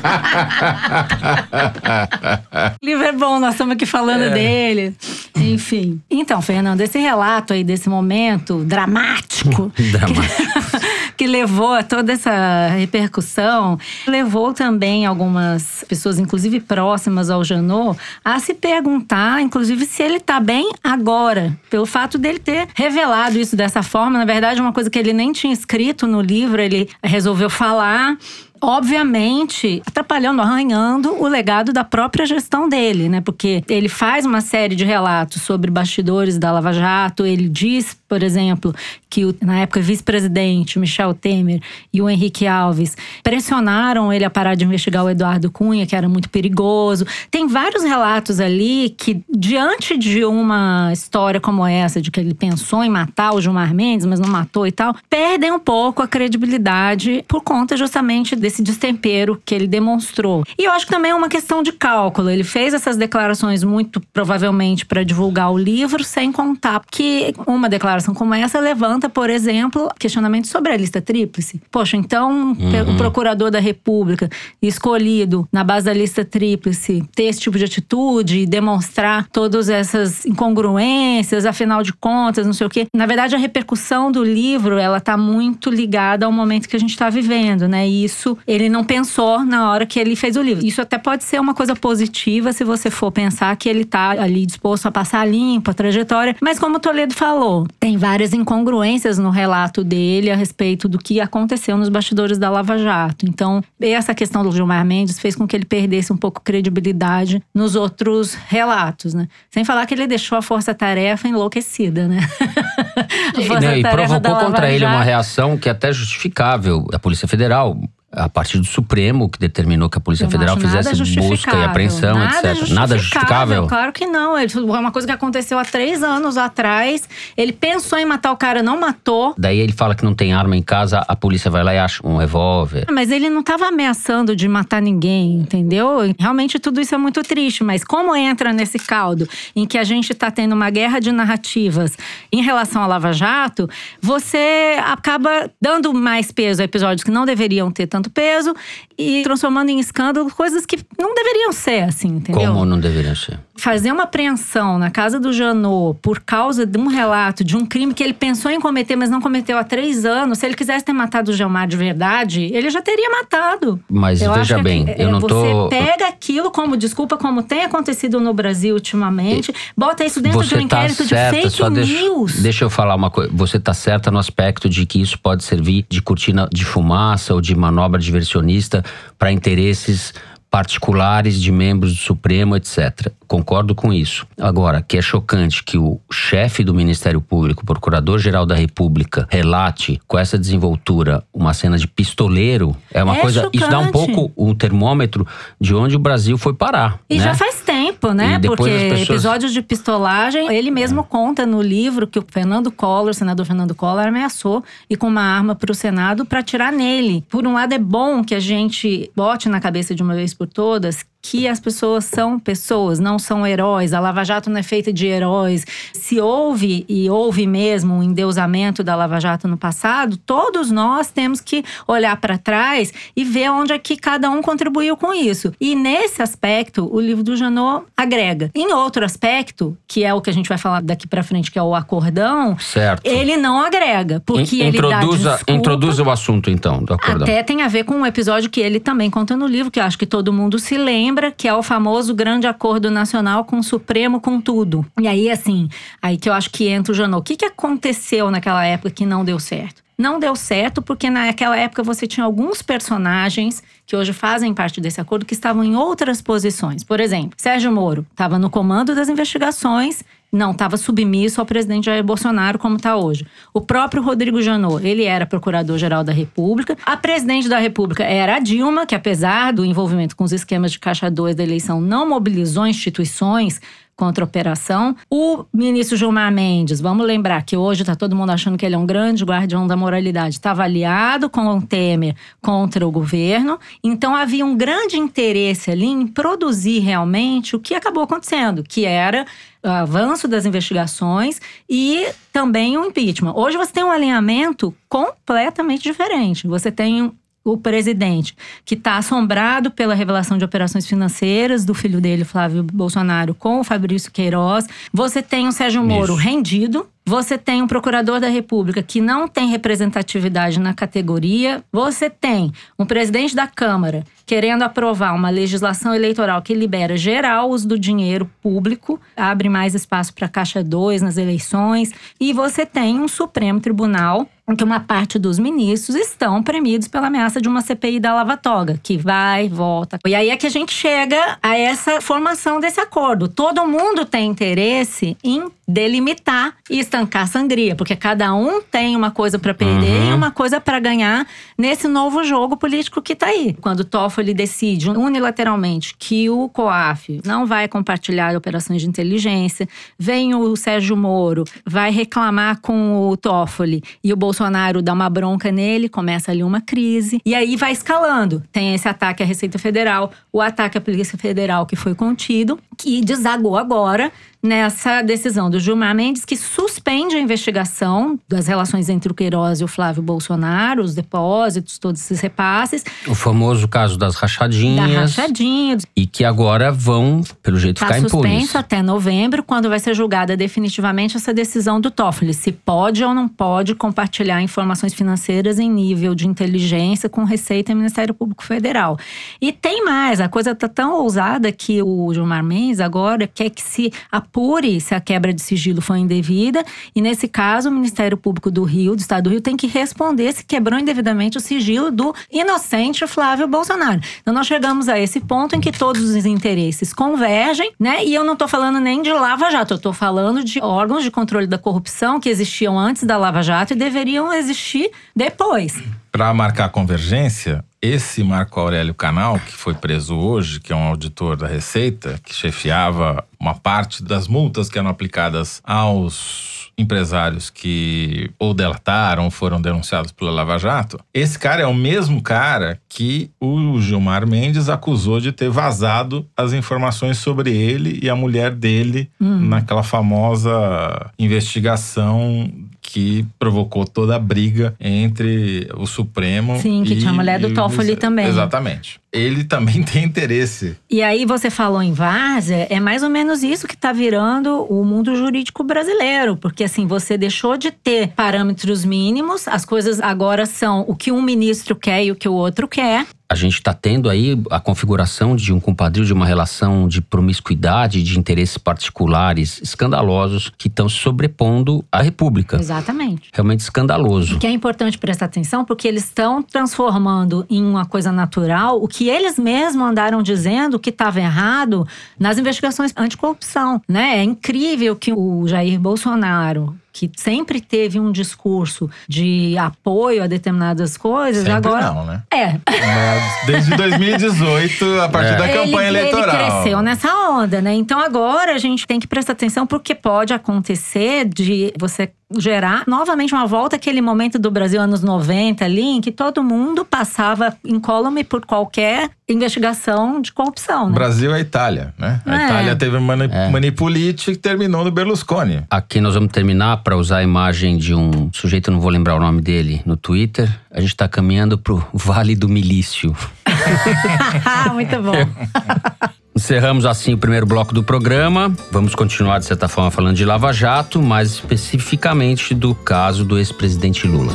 livro 2.82 3.04
é 3.04 3.12
bom, 3.12 3.38
nós 3.38 3.54
estamos 3.54 3.74
aqui 3.74 3.86
falando 3.86 4.32
dele. 4.32 4.94
Enfim. 5.36 6.00
Então, 6.10 6.42
Fernando, 6.42 6.80
esse 6.80 6.98
relato 6.98 7.52
aí 7.52 7.64
desse 7.64 7.88
momento 7.88 8.64
dramático. 8.64 9.72
Dramático. 9.76 10.80
que 11.20 11.26
levou 11.26 11.74
a 11.74 11.82
toda 11.82 12.14
essa 12.14 12.68
repercussão, 12.68 13.78
levou 14.06 14.54
também 14.54 15.04
algumas 15.04 15.84
pessoas, 15.86 16.18
inclusive 16.18 16.60
próximas 16.60 17.28
ao 17.28 17.44
Janot, 17.44 18.00
a 18.24 18.38
se 18.38 18.54
perguntar, 18.54 19.42
inclusive, 19.42 19.84
se 19.84 20.02
ele 20.02 20.18
tá 20.18 20.40
bem 20.40 20.72
agora. 20.82 21.54
Pelo 21.68 21.84
fato 21.84 22.16
dele 22.16 22.38
ter 22.38 22.68
revelado 22.74 23.38
isso 23.38 23.54
dessa 23.54 23.82
forma. 23.82 24.18
Na 24.18 24.24
verdade, 24.24 24.62
uma 24.62 24.72
coisa 24.72 24.88
que 24.88 24.98
ele 24.98 25.12
nem 25.12 25.30
tinha 25.30 25.52
escrito 25.52 26.06
no 26.06 26.22
livro, 26.22 26.58
ele 26.58 26.88
resolveu 27.02 27.50
falar 27.50 28.16
obviamente 28.60 29.82
atrapalhando, 29.86 30.42
arranhando 30.42 31.14
o 31.14 31.26
legado 31.26 31.72
da 31.72 31.84
própria 31.84 32.26
gestão 32.26 32.68
dele, 32.68 33.08
né? 33.08 33.20
Porque 33.20 33.64
ele 33.68 33.88
faz 33.88 34.26
uma 34.26 34.40
série 34.40 34.74
de 34.74 34.84
relatos 34.84 35.42
sobre 35.42 35.70
bastidores 35.70 36.38
da 36.38 36.52
Lava 36.52 36.72
Jato, 36.72 37.24
ele 37.24 37.48
diz, 37.48 37.96
por 38.08 38.22
exemplo, 38.22 38.74
que 39.08 39.24
o, 39.24 39.34
na 39.40 39.60
época 39.60 39.80
vice-presidente 39.80 40.78
Michel 40.78 41.14
Temer 41.14 41.60
e 41.92 42.02
o 42.02 42.08
Henrique 42.08 42.46
Alves 42.46 42.96
pressionaram 43.22 44.12
ele 44.12 44.24
a 44.24 44.30
parar 44.30 44.54
de 44.54 44.64
investigar 44.64 45.04
o 45.04 45.10
Eduardo 45.10 45.50
Cunha, 45.50 45.86
que 45.86 45.96
era 45.96 46.08
muito 46.08 46.28
perigoso. 46.28 47.06
Tem 47.30 47.46
vários 47.46 47.82
relatos 47.82 48.40
ali 48.40 48.94
que 48.96 49.22
diante 49.28 49.96
de 49.96 50.24
uma 50.24 50.90
história 50.92 51.40
como 51.40 51.66
essa, 51.66 52.00
de 52.00 52.10
que 52.10 52.20
ele 52.20 52.34
pensou 52.34 52.84
em 52.84 52.90
matar 52.90 53.34
o 53.34 53.40
Gilmar 53.40 53.74
Mendes, 53.74 54.06
mas 54.06 54.20
não 54.20 54.28
matou 54.28 54.66
e 54.66 54.72
tal, 54.72 54.94
perdem 55.08 55.50
um 55.50 55.58
pouco 55.58 56.02
a 56.02 56.08
credibilidade 56.08 57.24
por 57.26 57.42
conta 57.42 57.76
justamente 57.76 58.36
desse 58.36 58.49
desse 58.50 58.62
destempero 58.62 59.40
que 59.44 59.54
ele 59.54 59.66
demonstrou. 59.66 60.44
E 60.58 60.64
eu 60.64 60.72
acho 60.72 60.84
que 60.84 60.92
também 60.92 61.12
é 61.12 61.14
uma 61.14 61.28
questão 61.28 61.62
de 61.62 61.72
cálculo. 61.72 62.28
Ele 62.28 62.42
fez 62.42 62.74
essas 62.74 62.96
declarações 62.96 63.62
muito 63.62 64.00
provavelmente 64.12 64.84
para 64.84 65.04
divulgar 65.04 65.52
o 65.52 65.56
livro, 65.56 66.02
sem 66.02 66.32
contar 66.32 66.82
que 66.90 67.32
uma 67.46 67.68
declaração 67.68 68.12
como 68.12 68.34
essa 68.34 68.58
levanta, 68.58 69.08
por 69.08 69.30
exemplo, 69.30 69.88
questionamentos 69.98 70.50
sobre 70.50 70.72
a 70.72 70.76
lista 70.76 71.00
tríplice. 71.00 71.60
Poxa, 71.70 71.96
então 71.96 72.52
uhum. 72.52 72.94
o 72.94 72.96
procurador 72.96 73.50
da 73.50 73.60
República 73.60 74.28
escolhido 74.60 75.48
na 75.52 75.62
base 75.62 75.86
da 75.86 75.92
lista 75.92 76.24
tríplice 76.24 77.04
ter 77.14 77.24
esse 77.24 77.40
tipo 77.40 77.56
de 77.56 77.64
atitude 77.64 78.40
e 78.40 78.46
demonstrar 78.46 79.28
todas 79.28 79.68
essas 79.68 80.26
incongruências, 80.26 81.46
afinal 81.46 81.82
de 81.82 81.92
contas, 81.92 82.46
não 82.46 82.52
sei 82.52 82.66
o 82.66 82.70
quê. 82.70 82.86
Na 82.94 83.06
verdade, 83.06 83.34
a 83.34 83.38
repercussão 83.38 84.10
do 84.10 84.24
livro, 84.24 84.76
ela 84.78 85.00
tá 85.00 85.16
muito 85.16 85.70
ligada 85.70 86.26
ao 86.26 86.32
momento 86.32 86.68
que 86.68 86.76
a 86.76 86.80
gente 86.80 86.90
está 86.90 87.08
vivendo, 87.08 87.68
né? 87.68 87.88
E 87.88 88.04
isso 88.04 88.36
ele 88.46 88.68
não 88.68 88.84
pensou 88.84 89.44
na 89.44 89.70
hora 89.70 89.86
que 89.86 89.98
ele 89.98 90.16
fez 90.16 90.36
o 90.36 90.42
livro. 90.42 90.64
Isso 90.64 90.80
até 90.80 90.98
pode 90.98 91.24
ser 91.24 91.40
uma 91.40 91.54
coisa 91.54 91.74
positiva 91.74 92.52
se 92.52 92.64
você 92.64 92.90
for 92.90 93.10
pensar 93.10 93.54
que 93.56 93.68
ele 93.68 93.84
tá 93.84 94.10
ali 94.10 94.46
disposto 94.46 94.86
a 94.86 94.90
passar 94.90 95.26
limpo 95.26 95.70
a 95.70 95.74
trajetória. 95.74 96.36
Mas 96.40 96.58
como 96.58 96.76
o 96.76 96.80
Toledo 96.80 97.14
falou, 97.14 97.66
tem 97.78 97.96
várias 97.96 98.32
incongruências 98.32 99.18
no 99.18 99.30
relato 99.30 99.82
dele 99.84 100.30
a 100.30 100.36
respeito 100.36 100.88
do 100.88 100.98
que 100.98 101.20
aconteceu 101.20 101.76
nos 101.76 101.88
bastidores 101.88 102.38
da 102.38 102.50
Lava 102.50 102.78
Jato. 102.78 103.26
Então, 103.26 103.62
essa 103.80 104.14
questão 104.14 104.42
do 104.42 104.52
Gilmar 104.52 104.84
Mendes 104.84 105.18
fez 105.18 105.34
com 105.36 105.46
que 105.46 105.56
ele 105.56 105.64
perdesse 105.64 106.12
um 106.12 106.16
pouco 106.16 106.40
credibilidade 106.40 107.42
nos 107.54 107.74
outros 107.74 108.34
relatos, 108.34 109.14
né? 109.14 109.28
Sem 109.50 109.64
falar 109.64 109.86
que 109.86 109.94
ele 109.94 110.06
deixou 110.06 110.38
a 110.38 110.42
força-tarefa 110.42 111.28
enlouquecida, 111.28 112.08
né? 112.08 112.20
e 113.38 113.82
provocou 113.82 114.36
contra 114.36 114.70
ele 114.70 114.84
uma 114.84 115.02
reação 115.02 115.56
que 115.56 115.68
é 115.68 115.72
até 115.72 115.92
justificável 115.92 116.86
da 116.90 116.98
Polícia 116.98 117.28
Federal 117.28 117.76
a 118.12 118.28
partir 118.28 118.58
do 118.58 118.64
Supremo, 118.64 119.28
que 119.28 119.38
determinou 119.38 119.88
que 119.88 119.96
a 119.96 120.00
Polícia 120.00 120.24
eu 120.24 120.30
Federal 120.30 120.56
fizesse 120.56 121.14
busca 121.14 121.56
e 121.56 121.64
apreensão, 121.64 122.18
nada 122.18 122.52
etc. 122.52 122.68
Nada 122.70 122.98
justificável? 122.98 123.66
Claro 123.68 123.92
que 123.92 124.04
não. 124.04 124.36
É 124.36 124.46
uma 124.56 124.90
coisa 124.90 125.06
que 125.06 125.12
aconteceu 125.12 125.58
há 125.58 125.64
três 125.64 126.02
anos 126.02 126.36
atrás. 126.36 127.08
Ele 127.36 127.52
pensou 127.52 127.98
em 127.98 128.04
matar 128.04 128.32
o 128.32 128.36
cara, 128.36 128.62
não 128.62 128.80
matou. 128.80 129.34
Daí 129.38 129.58
ele 129.58 129.72
fala 129.72 129.94
que 129.94 130.04
não 130.04 130.14
tem 130.14 130.32
arma 130.32 130.56
em 130.56 130.62
casa, 130.62 131.04
a 131.06 131.14
polícia 131.14 131.50
vai 131.50 131.62
lá 131.62 131.72
e 131.72 131.78
acha 131.78 132.04
um 132.06 132.16
revólver. 132.16 132.86
Mas 132.90 133.10
ele 133.10 133.30
não 133.30 133.40
estava 133.40 133.66
ameaçando 133.66 134.34
de 134.34 134.48
matar 134.48 134.82
ninguém, 134.82 135.36
entendeu? 135.36 135.98
Realmente 136.18 136.58
tudo 136.58 136.80
isso 136.80 136.94
é 136.94 136.98
muito 136.98 137.22
triste. 137.22 137.62
Mas 137.62 137.84
como 137.84 138.16
entra 138.16 138.52
nesse 138.52 138.78
caldo 138.78 139.28
em 139.54 139.66
que 139.66 139.78
a 139.78 139.84
gente 139.84 140.12
está 140.12 140.30
tendo 140.30 140.52
uma 140.52 140.70
guerra 140.70 140.98
de 140.98 141.12
narrativas 141.12 141.96
em 142.32 142.42
relação 142.42 142.82
à 142.82 142.86
Lava 142.86 143.12
Jato, 143.12 143.68
você 144.00 144.78
acaba 144.84 145.50
dando 145.60 145.94
mais 145.94 146.32
peso 146.32 146.60
a 146.62 146.64
episódios 146.64 147.04
que 147.04 147.10
não 147.10 147.24
deveriam 147.24 147.70
ter 147.70 147.86
tanto 147.86 147.99
tanto 148.00 148.10
peso 148.10 148.54
e 148.98 149.22
transformando 149.22 149.68
em 149.68 149.78
escândalo 149.78 150.30
coisas 150.30 150.64
que 150.64 150.78
não 150.98 151.14
deveriam 151.14 151.52
ser 151.52 151.84
assim, 151.84 152.08
entendeu? 152.08 152.52
Como 152.52 152.64
não 152.64 152.80
deveriam 152.80 153.14
ser? 153.14 153.38
Fazer 153.60 153.92
uma 153.92 154.04
apreensão 154.04 154.78
na 154.78 154.90
casa 154.90 155.20
do 155.20 155.34
Janot 155.34 155.98
por 156.00 156.20
causa 156.20 156.64
de 156.64 156.78
um 156.78 156.86
relato 156.86 157.44
de 157.44 157.58
um 157.58 157.66
crime 157.66 157.92
que 157.92 158.02
ele 158.02 158.14
pensou 158.14 158.50
em 158.50 158.58
cometer, 158.58 158.96
mas 158.96 159.10
não 159.10 159.20
cometeu 159.20 159.58
há 159.58 159.64
três 159.64 160.06
anos. 160.06 160.38
Se 160.38 160.46
ele 160.46 160.54
quisesse 160.54 160.82
ter 160.82 160.94
matado 160.94 161.30
o 161.30 161.34
Gilmar 161.34 161.68
de 161.68 161.76
verdade, 161.76 162.50
ele 162.54 162.70
já 162.70 162.80
teria 162.80 163.10
matado. 163.10 163.78
Mas 163.86 164.22
eu 164.22 164.32
veja 164.32 164.62
bem, 164.62 164.86
é, 164.88 165.04
eu 165.04 165.10
não 165.10 165.20
tô. 165.20 165.28
Você 165.28 165.76
pega 165.76 166.08
aquilo 166.08 166.50
como 166.50 166.74
desculpa, 166.74 167.18
como 167.18 167.42
tem 167.42 167.62
acontecido 167.62 168.18
no 168.18 168.32
Brasil 168.32 168.74
ultimamente, 168.74 169.54
bota 169.76 170.06
isso 170.06 170.22
dentro 170.22 170.38
você 170.38 170.56
de 170.56 170.64
um 170.64 170.68
tá 170.68 170.78
inquérito 170.78 171.04
certa, 171.04 171.36
de 171.36 171.56
fake 171.56 171.70
news. 171.70 172.30
Deixa, 172.32 172.42
deixa 172.42 172.64
eu 172.64 172.70
falar 172.70 172.94
uma 172.94 173.10
coisa. 173.10 173.30
Você 173.34 173.60
tá 173.60 173.74
certa 173.74 174.10
no 174.10 174.18
aspecto 174.18 174.70
de 174.70 174.86
que 174.86 175.02
isso 175.02 175.18
pode 175.18 175.44
servir 175.44 175.84
de 175.86 176.00
cortina 176.00 176.48
de 176.50 176.64
fumaça 176.64 177.34
ou 177.34 177.42
de 177.42 177.54
manobra 177.54 178.00
diversionista 178.00 178.82
para 179.18 179.30
interesses 179.30 180.14
particulares 180.50 181.40
de 181.40 181.52
membros 181.52 181.92
do 181.92 181.98
Supremo, 181.98 182.56
etc. 182.56 183.12
Concordo 183.28 183.74
com 183.74 183.92
isso. 183.92 184.26
Agora, 184.38 184.82
que 184.82 184.98
é 184.98 185.02
chocante 185.02 185.62
que 185.62 185.78
o 185.78 186.00
chefe 186.10 186.64
do 186.64 186.74
Ministério 186.74 187.20
Público, 187.20 187.64
Procurador-Geral 187.64 188.44
da 188.44 188.56
República, 188.56 189.28
relate 189.30 190.00
com 190.08 190.18
essa 190.18 190.36
desenvoltura 190.36 191.22
uma 191.32 191.54
cena 191.54 191.78
de 191.78 191.86
pistoleiro, 191.86 192.76
é 192.92 193.04
uma 193.04 193.16
é 193.16 193.20
coisa. 193.20 193.42
Chocante. 193.42 193.58
Isso 193.58 193.70
dá 193.70 193.78
um 193.78 193.92
pouco 193.92 194.32
um 194.36 194.52
termômetro 194.52 195.24
de 195.60 195.74
onde 195.74 195.94
o 195.94 195.98
Brasil 196.00 196.36
foi 196.36 196.52
parar. 196.52 196.98
E 197.08 197.18
né? 197.18 197.24
já 197.24 197.34
faz 197.34 197.59
tempo, 198.08 198.14
né? 198.14 198.38
Porque 198.40 198.70
pessoas... 198.70 199.02
episódios 199.02 199.52
de 199.52 199.62
pistolagem, 199.62 200.52
ele 200.54 200.70
mesmo 200.70 201.00
é. 201.00 201.04
conta 201.04 201.44
no 201.44 201.60
livro 201.60 202.06
que 202.06 202.18
o 202.18 202.24
Fernando 202.26 202.70
Collor, 202.70 203.10
o 203.10 203.14
senador 203.14 203.46
Fernando 203.46 203.74
Collor, 203.74 204.06
ameaçou 204.06 204.64
e 204.88 204.96
com 204.96 205.08
uma 205.08 205.22
arma 205.22 205.54
para 205.54 205.70
o 205.70 205.74
Senado 205.74 206.24
para 206.24 206.40
atirar 206.40 206.72
nele. 206.72 207.24
Por 207.28 207.46
um 207.46 207.52
lado, 207.54 207.72
é 207.72 207.78
bom 207.78 208.24
que 208.24 208.34
a 208.34 208.40
gente 208.40 209.10
bote 209.14 209.48
na 209.48 209.60
cabeça 209.60 209.94
de 209.94 210.02
uma 210.02 210.14
vez 210.14 210.32
por 210.34 210.46
todas 210.46 211.04
que 211.22 211.46
as 211.46 211.60
pessoas 211.60 212.04
são 212.06 212.38
pessoas, 212.38 212.98
não 212.98 213.18
são 213.18 213.46
heróis. 213.46 213.92
A 213.92 214.00
Lava 214.00 214.24
Jato 214.24 214.48
não 214.48 214.58
é 214.58 214.62
feita 214.62 214.92
de 214.92 215.06
heróis. 215.06 215.64
Se 215.92 216.20
houve 216.20 216.84
e 216.88 217.10
houve 217.10 217.46
mesmo 217.46 217.94
um 217.94 218.02
endeusamento 218.02 218.82
da 218.82 218.96
Lava 218.96 219.20
Jato 219.20 219.46
no 219.46 219.56
passado, 219.56 220.16
todos 220.16 220.70
nós 220.70 221.10
temos 221.10 221.40
que 221.40 221.62
olhar 221.86 222.16
para 222.16 222.38
trás 222.38 222.92
e 223.14 223.24
ver 223.24 223.50
onde 223.50 223.72
é 223.72 223.78
que 223.78 223.96
cada 223.96 224.30
um 224.30 224.40
contribuiu 224.40 224.96
com 224.96 225.12
isso. 225.12 225.52
E 225.60 225.74
nesse 225.74 226.22
aspecto, 226.22 226.88
o 226.92 227.00
livro 227.00 227.22
do 227.22 227.36
Janot 227.36 227.84
agrega. 227.96 228.50
Em 228.54 228.72
outro 228.72 229.04
aspecto, 229.04 229.76
que 229.86 230.04
é 230.04 230.14
o 230.14 230.20
que 230.20 230.30
a 230.30 230.32
gente 230.32 230.48
vai 230.48 230.58
falar 230.58 230.80
daqui 230.82 231.06
para 231.06 231.22
frente, 231.22 231.50
que 231.50 231.58
é 231.58 231.62
o 231.62 231.74
acordão, 231.74 232.58
certo. 232.58 233.06
ele 233.06 233.36
não 233.36 233.60
agrega, 233.60 234.22
porque 234.24 234.56
In, 234.56 234.68
ele 234.68 234.80
dá 234.80 235.00
desculpa, 235.00 235.40
Introduza 235.48 236.02
o 236.02 236.10
assunto 236.10 236.50
então 236.50 236.82
do 236.82 236.94
acordão. 236.94 237.22
Até 237.22 237.42
tem 237.42 237.62
a 237.62 237.68
ver 237.68 237.84
com 237.84 237.94
um 237.94 238.06
episódio 238.06 238.48
que 238.48 238.60
ele 238.60 238.80
também 238.80 239.10
conta 239.10 239.36
no 239.36 239.46
livro, 239.46 239.70
que 239.70 239.78
eu 239.78 239.84
acho 239.84 239.98
que 239.98 240.06
todo 240.06 240.32
mundo 240.32 240.58
se 240.58 240.78
lembra 240.78 241.09
lembra 241.10 241.32
que 241.32 241.48
é 241.48 241.52
o 241.52 241.60
famoso 241.60 242.14
grande 242.14 242.46
acordo 242.46 242.88
nacional 242.88 243.44
com 243.44 243.58
o 243.58 243.64
Supremo, 243.64 244.20
com 244.20 244.40
tudo. 244.40 244.86
E 245.00 245.08
aí, 245.08 245.28
assim, 245.28 245.68
aí 246.00 246.16
que 246.16 246.28
eu 246.28 246.32
acho 246.32 246.50
que 246.50 246.68
entra 246.68 246.92
o 246.92 246.94
Janot. 246.94 247.18
O 247.18 247.24
que, 247.24 247.36
que 247.36 247.44
aconteceu 247.44 248.30
naquela 248.30 248.64
época 248.64 248.90
que 248.90 249.04
não 249.04 249.24
deu 249.24 249.40
certo? 249.40 249.82
Não 249.98 250.20
deu 250.20 250.36
certo 250.36 250.80
porque 250.80 251.10
naquela 251.10 251.56
época 251.56 251.82
você 251.82 252.06
tinha 252.06 252.24
alguns 252.24 252.62
personagens 252.62 253.60
que 253.84 253.96
hoje 253.96 254.12
fazem 254.12 254.54
parte 254.54 254.80
desse 254.80 255.00
acordo 255.00 255.26
que 255.26 255.34
estavam 255.34 255.64
em 255.64 255.74
outras 255.74 256.22
posições. 256.22 256.84
Por 256.84 257.00
exemplo, 257.00 257.32
Sérgio 257.36 257.72
Moro 257.72 258.06
estava 258.12 258.38
no 258.38 258.48
comando 258.48 258.94
das 258.94 259.08
investigações 259.08 260.04
não 260.32 260.52
estava 260.52 260.76
submisso 260.76 261.40
ao 261.40 261.46
presidente 261.46 261.86
Jair 261.86 262.04
Bolsonaro 262.04 262.58
como 262.58 262.76
está 262.76 262.96
hoje. 262.96 263.26
O 263.52 263.60
próprio 263.60 264.02
Rodrigo 264.02 264.40
Janot, 264.40 264.86
ele 264.86 265.04
era 265.04 265.26
procurador-geral 265.26 266.04
da 266.04 266.12
República. 266.12 266.76
A 266.84 266.96
presidente 266.96 267.48
da 267.48 267.58
República 267.58 268.04
era 268.04 268.36
a 268.36 268.38
Dilma, 268.38 268.86
que 268.86 268.94
apesar 268.94 269.52
do 269.52 269.64
envolvimento 269.64 270.16
com 270.16 270.24
os 270.24 270.32
esquemas 270.32 270.72
de 270.72 270.78
caixa 270.78 271.10
2 271.10 271.34
da 271.34 271.42
eleição, 271.42 271.80
não 271.80 272.08
mobilizou 272.08 272.66
instituições 272.66 273.60
contra 274.00 274.24
a 274.24 274.26
operação. 274.26 274.96
O 275.10 275.44
ministro 275.52 275.94
Gilmar 275.94 276.32
Mendes, 276.32 276.80
vamos 276.80 277.06
lembrar 277.06 277.42
que 277.42 277.54
hoje 277.54 277.82
está 277.82 277.94
todo 277.94 278.16
mundo 278.16 278.30
achando 278.30 278.56
que 278.56 278.64
ele 278.64 278.74
é 278.74 278.78
um 278.78 278.86
grande 278.86 279.22
guardião 279.22 279.66
da 279.66 279.76
moralidade, 279.76 280.36
estava 280.36 280.62
aliado 280.62 281.28
com 281.28 281.46
o 281.46 281.60
Temer 281.60 282.16
contra 282.40 282.86
o 282.88 282.90
governo. 282.90 283.58
Então 283.84 284.16
havia 284.16 284.46
um 284.46 284.56
grande 284.56 284.96
interesse 284.96 285.70
ali 285.70 285.84
em 285.84 286.06
produzir 286.06 286.78
realmente 286.78 287.54
o 287.54 287.60
que 287.60 287.74
acabou 287.74 288.02
acontecendo, 288.02 288.64
que 288.66 288.86
era 288.86 289.26
avanço 289.62 290.26
das 290.26 290.46
investigações 290.46 291.40
e 291.68 292.06
também 292.32 292.76
o 292.78 292.84
impeachment. 292.84 293.34
Hoje 293.34 293.56
você 293.56 293.72
tem 293.72 293.84
um 293.84 293.90
alinhamento 293.90 294.74
completamente 294.88 295.82
diferente. 295.82 296.46
Você 296.46 296.70
tem 296.70 297.12
o 297.42 297.56
presidente, 297.56 298.36
que 298.64 298.74
está 298.74 298.98
assombrado 298.98 299.70
pela 299.70 299.94
revelação 299.94 300.36
de 300.36 300.44
operações 300.44 300.86
financeiras 300.86 301.64
do 301.64 301.72
filho 301.72 302.00
dele, 302.00 302.24
Flávio 302.24 302.62
Bolsonaro, 302.62 303.34
com 303.34 303.60
o 303.60 303.64
Fabrício 303.64 304.12
Queiroz. 304.12 304.66
Você 304.92 305.22
tem 305.22 305.48
o 305.48 305.52
Sérgio 305.52 305.82
Moro 305.82 306.14
Isso. 306.14 306.22
rendido, 306.22 306.86
Você 307.10 307.36
tem 307.36 307.60
um 307.60 307.66
procurador 307.66 308.20
da 308.20 308.28
República 308.28 308.84
que 308.84 309.00
não 309.00 309.26
tem 309.26 309.48
representatividade 309.48 310.60
na 310.60 310.72
categoria. 310.72 311.60
Você 311.72 312.08
tem 312.08 312.52
um 312.78 312.86
presidente 312.86 313.34
da 313.34 313.48
Câmara 313.48 314.04
querendo 314.24 314.62
aprovar 314.62 315.12
uma 315.12 315.28
legislação 315.28 315.92
eleitoral 315.92 316.40
que 316.40 316.54
libera 316.54 316.96
geral 316.96 317.50
uso 317.50 317.66
do 317.66 317.76
dinheiro 317.76 318.30
público, 318.40 319.00
abre 319.16 319.48
mais 319.48 319.74
espaço 319.74 320.14
para 320.14 320.28
Caixa 320.28 320.62
2 320.62 321.02
nas 321.02 321.16
eleições. 321.16 321.92
E 322.20 322.32
você 322.32 322.64
tem 322.64 323.00
um 323.00 323.08
Supremo 323.08 323.58
Tribunal 323.58 324.28
que 324.56 324.64
uma 324.64 324.80
parte 324.80 325.18
dos 325.18 325.38
ministros 325.38 325.96
estão 325.96 326.42
premidos 326.42 326.88
pela 326.88 327.06
ameaça 327.08 327.40
de 327.40 327.48
uma 327.48 327.60
CPI 327.60 328.00
da 328.00 328.14
Lava 328.14 328.36
Toga, 328.36 328.78
que 328.82 328.96
vai, 328.96 329.48
volta. 329.48 329.98
E 330.06 330.14
aí 330.14 330.30
é 330.30 330.36
que 330.36 330.46
a 330.46 330.50
gente 330.50 330.72
chega 330.72 331.38
a 331.42 331.56
essa 331.56 332.00
formação 332.00 332.60
desse 332.60 332.80
acordo. 332.80 333.28
Todo 333.28 333.66
mundo 333.66 334.04
tem 334.04 334.28
interesse 334.28 335.16
em 335.22 335.44
delimitar 335.66 336.54
e 336.68 336.80
estancar 336.80 337.22
a 337.22 337.26
sangria, 337.26 337.76
porque 337.76 337.94
cada 337.94 338.34
um 338.34 338.60
tem 338.60 338.96
uma 338.96 339.10
coisa 339.10 339.38
para 339.38 339.54
perder 339.54 339.70
Uhum. 339.80 340.10
e 340.10 340.12
uma 340.12 340.30
coisa 340.32 340.60
para 340.60 340.80
ganhar 340.80 341.26
nesse 341.56 341.86
novo 341.86 342.24
jogo 342.24 342.56
político 342.56 343.00
que 343.00 343.14
tá 343.14 343.26
aí. 343.26 343.56
Quando 343.60 343.80
o 343.80 343.84
Toffoli 343.84 344.34
decide 344.34 344.90
unilateralmente 344.90 345.94
que 345.96 346.28
o 346.28 346.48
COAF 346.48 347.20
não 347.24 347.46
vai 347.46 347.68
compartilhar 347.68 348.36
operações 348.36 348.82
de 348.82 348.88
inteligência, 348.88 349.68
vem 349.98 350.34
o 350.34 350.56
Sérgio 350.56 350.96
Moro, 350.96 351.44
vai 351.64 351.90
reclamar 351.90 352.60
com 352.60 353.08
o 353.08 353.16
Toffoli 353.16 353.82
e 354.02 354.12
o 354.12 354.16
Bolsonaro 354.16 354.39
dá 354.82 354.92
uma 354.92 355.10
bronca 355.10 355.50
nele, 355.50 355.88
começa 355.88 356.30
ali 356.30 356.42
uma 356.42 356.60
crise 356.60 357.20
e 357.24 357.34
aí 357.34 357.56
vai 357.56 357.72
escalando. 357.72 358.42
Tem 358.52 358.74
esse 358.74 358.88
ataque 358.88 359.22
à 359.22 359.26
Receita 359.26 359.58
Federal, 359.58 360.12
o 360.32 360.40
ataque 360.40 360.78
à 360.78 360.80
Polícia 360.80 361.18
Federal 361.18 361.66
que 361.66 361.76
foi 361.76 361.94
contido, 361.94 362.58
que 362.78 363.00
desagou 363.00 363.56
agora 363.56 364.10
nessa 364.42 365.02
decisão 365.02 365.50
do 365.50 365.60
Gilmar 365.60 365.94
Mendes, 365.94 366.24
que 366.24 366.36
suspende 366.36 367.14
a 367.16 367.20
investigação 367.20 368.18
das 368.28 368.46
relações 368.46 368.88
entre 368.88 369.12
o 369.12 369.14
Queiroz 369.14 369.60
e 369.60 369.64
o 369.64 369.68
Flávio 369.68 370.02
Bolsonaro, 370.02 370.82
os 370.82 370.94
depósitos, 370.94 371.78
todos 371.78 372.00
esses 372.00 372.20
repasses, 372.20 372.84
O 373.06 373.14
famoso 373.14 373.68
caso 373.68 373.98
das 373.98 374.14
da 374.14 374.20
rachadinhas. 374.20 375.14
rachadinha, 375.16 375.76
E 375.96 376.06
que 376.06 376.24
agora 376.24 376.72
vão, 376.72 377.22
pelo 377.42 377.58
jeito, 377.58 377.76
Está 377.82 377.94
ficar 377.94 377.98
impunes. 377.98 378.30
suspenso 378.32 378.58
até 378.58 378.82
novembro, 378.82 379.42
quando 379.42 379.68
vai 379.68 379.78
ser 379.78 379.94
julgada 379.94 380.36
definitivamente 380.36 381.16
essa 381.16 381.32
decisão 381.34 381.80
do 381.80 381.90
Toffoli. 381.90 382.32
Se 382.32 382.50
pode 382.52 383.04
ou 383.04 383.14
não 383.14 383.28
pode 383.28 383.74
compartilhar 383.74 384.40
informações 384.42 384.94
financeiras 384.94 385.58
em 385.58 385.70
nível 385.70 386.14
de 386.14 386.26
inteligência 386.26 387.08
com 387.08 387.24
Receita 387.24 387.72
e 387.72 387.74
Ministério 387.74 388.14
Público 388.14 388.42
Federal. 388.44 388.98
E 389.40 389.52
tem 389.52 389.84
mais, 389.84 390.20
a 390.20 390.28
coisa 390.28 390.54
tá 390.54 390.68
tão 390.68 390.94
ousada 390.94 391.52
que 391.52 391.82
o 391.82 392.12
Gilmar 392.14 392.42
Mendes 392.42 392.80
agora 392.80 393.26
quer 393.26 393.50
que 393.50 393.62
se 393.62 393.92
apure 394.30 394.80
se 394.80 394.94
a 394.94 395.00
quebra 395.00 395.34
de 395.34 395.42
sigilo 395.42 395.82
foi 395.82 395.98
indevida. 395.98 396.64
E 396.94 397.02
nesse 397.02 397.26
caso, 397.26 397.68
o 397.68 397.72
Ministério 397.72 398.16
Público 398.16 398.50
do 398.50 398.62
Rio, 398.62 398.94
do 398.94 399.00
Estado 399.00 399.24
do 399.24 399.30
Rio, 399.30 399.40
tem 399.40 399.56
que 399.56 399.66
responder 399.66 400.32
se 400.32 400.44
quebrou 400.44 400.78
indevidamente 400.78 401.36
o 401.36 401.40
sigilo 401.40 401.90
do 401.90 402.14
inocente 402.30 403.06
Flávio 403.06 403.48
Bolsonaro. 403.48 404.00
Então 404.22 404.32
nós 404.32 404.46
chegamos 404.46 404.88
a 404.88 404.98
esse 404.98 405.20
ponto 405.20 405.56
em 405.56 405.60
que 405.60 405.72
todos 405.72 406.02
os 406.02 406.24
interesses 406.24 406.92
convergem, 406.92 407.72
né? 407.78 408.04
E 408.04 408.14
eu 408.14 408.22
não 408.22 408.36
tô 408.36 408.46
falando 408.46 408.78
nem 408.78 409.02
de 409.02 409.12
Lava 409.12 409.50
Jato, 409.50 409.74
eu 409.74 409.78
tô 409.78 409.92
falando 409.92 410.44
de 410.44 410.60
órgãos 410.60 411.02
de 411.02 411.10
controle 411.10 411.46
da 411.46 411.58
corrupção 411.58 412.20
que 412.20 412.28
existiam 412.28 412.78
antes 412.78 413.02
da 413.02 413.16
Lava 413.16 413.42
Jato 413.42 413.72
e 413.72 413.76
deveriam 413.76 414.32
existir 414.32 414.90
depois. 415.14 415.82
Para 416.12 416.32
marcar 416.32 416.66
a 416.66 416.68
convergência, 416.68 417.64
esse 417.82 418.22
Marco 418.22 418.60
Aurélio 418.60 418.94
Canal, 418.94 419.38
que 419.38 419.52
foi 419.52 419.74
preso 419.74 420.14
hoje, 420.14 420.60
que 420.60 420.72
é 420.72 420.76
um 420.76 420.86
auditor 420.86 421.36
da 421.36 421.46
Receita, 421.46 422.20
que 422.24 422.34
chefiava 422.34 423.24
uma 423.38 423.54
parte 423.54 424.02
das 424.02 424.28
multas 424.28 424.68
que 424.68 424.78
eram 424.78 424.90
aplicadas 424.90 425.62
aos 425.64 426.60
empresários 426.80 427.50
que 427.50 428.30
ou 428.38 428.54
delataram 428.54 429.24
ou 429.24 429.30
foram 429.30 429.60
denunciados 429.60 430.12
pela 430.12 430.30
Lava 430.30 430.58
Jato. 430.58 430.98
Esse 431.12 431.38
cara 431.38 431.62
é 431.62 431.66
o 431.66 431.74
mesmo 431.74 432.22
cara 432.22 432.80
que 432.88 433.30
o 433.38 433.80
Gilmar 433.80 434.26
Mendes 434.26 434.68
acusou 434.68 435.20
de 435.20 435.32
ter 435.32 435.50
vazado 435.50 436.26
as 436.36 436.52
informações 436.52 437.18
sobre 437.18 437.50
ele 437.54 437.98
e 438.02 438.08
a 438.08 438.16
mulher 438.16 438.52
dele 438.52 439.10
naquela 439.18 439.82
famosa 439.82 441.10
investigação 441.18 442.50
que 442.92 443.24
provocou 443.38 443.84
toda 443.84 444.16
a 444.16 444.18
briga 444.18 444.74
entre 444.80 445.68
o 445.76 445.86
Supremo 445.86 446.58
Sim, 446.58 446.82
que 446.82 446.94
e, 446.94 446.98
tinha 446.98 447.10
a 447.10 447.14
mulher 447.14 447.38
do 447.38 447.54
Toffoli 447.54 447.94
também. 447.94 448.26
Exatamente. 448.26 448.99
Ele 449.12 449.44
também 449.44 449.82
tem 449.84 450.04
interesse. 450.04 450.76
E 450.88 451.02
aí 451.02 451.24
você 451.24 451.50
falou 451.50 451.82
em 451.82 451.92
várzea, 451.92 452.66
é 452.70 452.80
mais 452.80 453.02
ou 453.02 453.10
menos 453.10 453.42
isso 453.42 453.66
que 453.66 453.74
está 453.74 453.92
virando 453.92 454.64
o 454.64 454.84
mundo 454.84 455.16
jurídico 455.16 455.64
brasileiro, 455.64 456.36
porque 456.36 456.64
assim, 456.64 456.86
você 456.86 457.16
deixou 457.18 457.56
de 457.56 457.70
ter 457.70 458.08
parâmetros 458.08 458.84
mínimos, 458.84 459.48
as 459.48 459.64
coisas 459.64 460.00
agora 460.00 460.46
são 460.46 460.84
o 460.86 460.94
que 460.94 461.12
um 461.12 461.22
ministro 461.22 461.74
quer 461.76 462.04
e 462.04 462.10
o 462.10 462.16
que 462.16 462.28
o 462.28 462.32
outro 462.32 462.68
quer. 462.68 463.06
A 463.30 463.36
gente 463.36 463.54
está 463.54 463.72
tendo 463.72 464.10
aí 464.10 464.36
a 464.50 464.58
configuração 464.58 465.36
de 465.36 465.52
um 465.52 465.60
compadrio 465.60 466.04
de 466.04 466.12
uma 466.12 466.26
relação 466.26 466.88
de 466.88 467.00
promiscuidade, 467.00 468.02
de 468.02 468.18
interesses 468.18 468.58
particulares 468.58 469.60
escandalosos 469.62 470.50
que 470.58 470.66
estão 470.66 470.88
se 470.88 470.96
sobrepondo 470.96 471.84
à 471.92 472.02
República. 472.02 472.56
Exatamente. 472.58 473.30
Realmente 473.32 473.60
escandaloso. 473.60 474.36
Que 474.40 474.48
é 474.48 474.50
importante 474.50 474.98
prestar 474.98 475.26
atenção, 475.26 475.64
porque 475.64 475.86
eles 475.86 476.06
estão 476.06 476.42
transformando 476.42 477.46
em 477.48 477.62
uma 477.62 477.86
coisa 477.86 478.10
natural 478.10 478.82
o 478.82 478.88
que 478.88 478.99
eles 479.08 479.38
mesmos 479.38 479.86
andaram 479.86 480.22
dizendo 480.22 480.78
que 480.78 480.90
estava 480.90 481.20
errado 481.20 481.86
nas 482.18 482.38
investigações 482.38 482.92
anticorrupção. 482.96 483.80
Né? 483.88 484.18
É 484.18 484.22
incrível 484.22 484.94
que 484.96 485.12
o 485.12 485.46
Jair 485.46 485.78
Bolsonaro, 485.78 486.74
que 486.92 487.10
sempre 487.16 487.60
teve 487.60 488.00
um 488.00 488.10
discurso 488.10 488.90
de 489.08 489.56
apoio 489.56 490.22
a 490.22 490.26
determinadas 490.26 490.96
coisas, 490.96 491.44
Sempre 491.44 491.68
agora. 491.68 491.92
não, 491.92 492.04
né? 492.04 492.22
É, 492.32 492.58
Mas 492.68 493.46
Desde 493.46 493.76
2018, 493.76 495.00
a 495.00 495.08
partir 495.08 495.34
É. 495.34 495.36
da 495.36 495.48
campanha 495.48 495.88
ele, 495.88 495.98
eleitoral. 495.98 496.34
Ele 496.36 496.50
cresceu 496.50 496.82
nessa 496.82 497.14
onda, 497.30 497.60
né? 497.60 497.72
Então 497.74 498.00
agora 498.00 498.54
a 498.54 498.58
gente 498.58 498.86
tem 498.86 498.98
que 498.98 499.06
prestar 499.06 499.32
atenção 499.32 499.66
porque 499.66 499.94
pode 499.94 500.32
acontecer 500.34 501.24
de 501.26 501.72
você 501.78 502.10
gerar 502.38 502.84
novamente 502.86 503.34
uma 503.34 503.46
volta 503.46 503.76
àquele 503.76 504.00
momento 504.00 504.38
do 504.38 504.50
Brasil 504.50 504.80
anos 504.80 505.02
90 505.02 505.64
ali, 505.64 505.82
em 505.82 506.00
que 506.00 506.12
todo 506.12 506.42
mundo 506.42 506.84
passava 506.84 507.56
incólume 507.64 508.22
por 508.22 508.44
qualquer 508.46 509.10
investigação 509.28 510.20
de 510.20 510.32
corrupção, 510.32 510.84
O 510.86 510.88
né? 510.88 510.94
Brasil 510.94 511.32
é 511.32 511.36
a 511.36 511.40
Itália, 511.40 511.94
né? 511.98 512.20
A 512.26 512.40
É. 512.42 512.44
Itália 512.46 512.76
teve 512.76 512.98
mani 512.98 513.28
É. 513.30 513.48
manipulite 513.50 514.32
que 514.32 514.38
terminou 514.38 514.84
no 514.84 514.90
Berlusconi. 514.90 515.62
Aqui 515.70 516.00
nós 516.00 516.14
vamos 516.14 516.30
terminar 516.32 516.78
para 516.78 516.96
usar 516.96 517.18
a 517.18 517.22
imagem 517.22 517.76
de 517.78 517.94
um 517.94 518.30
sujeito, 518.32 518.70
não 518.70 518.80
vou 518.80 518.90
lembrar 518.90 519.14
o 519.16 519.20
nome 519.20 519.40
dele, 519.40 519.82
no 519.84 519.96
Twitter. 519.96 520.48
A 520.72 520.80
gente 520.80 520.90
está 520.90 521.08
caminhando 521.08 521.58
pro 521.58 521.84
Vale 521.92 522.36
do 522.36 522.48
Milício. 522.48 523.14
Muito 524.72 525.02
bom. 525.02 525.12
Encerramos 526.34 526.86
assim 526.86 527.12
o 527.12 527.18
primeiro 527.18 527.44
bloco 527.44 527.74
do 527.74 527.82
programa. 527.82 528.54
Vamos 528.70 528.94
continuar, 528.94 529.40
de 529.40 529.46
certa 529.46 529.68
forma, 529.68 529.90
falando 529.90 530.16
de 530.16 530.24
Lava 530.24 530.52
Jato, 530.52 531.02
mais 531.02 531.32
especificamente 531.32 532.54
do 532.54 532.74
caso 532.74 533.24
do 533.24 533.36
ex-presidente 533.36 534.06
Lula. 534.06 534.34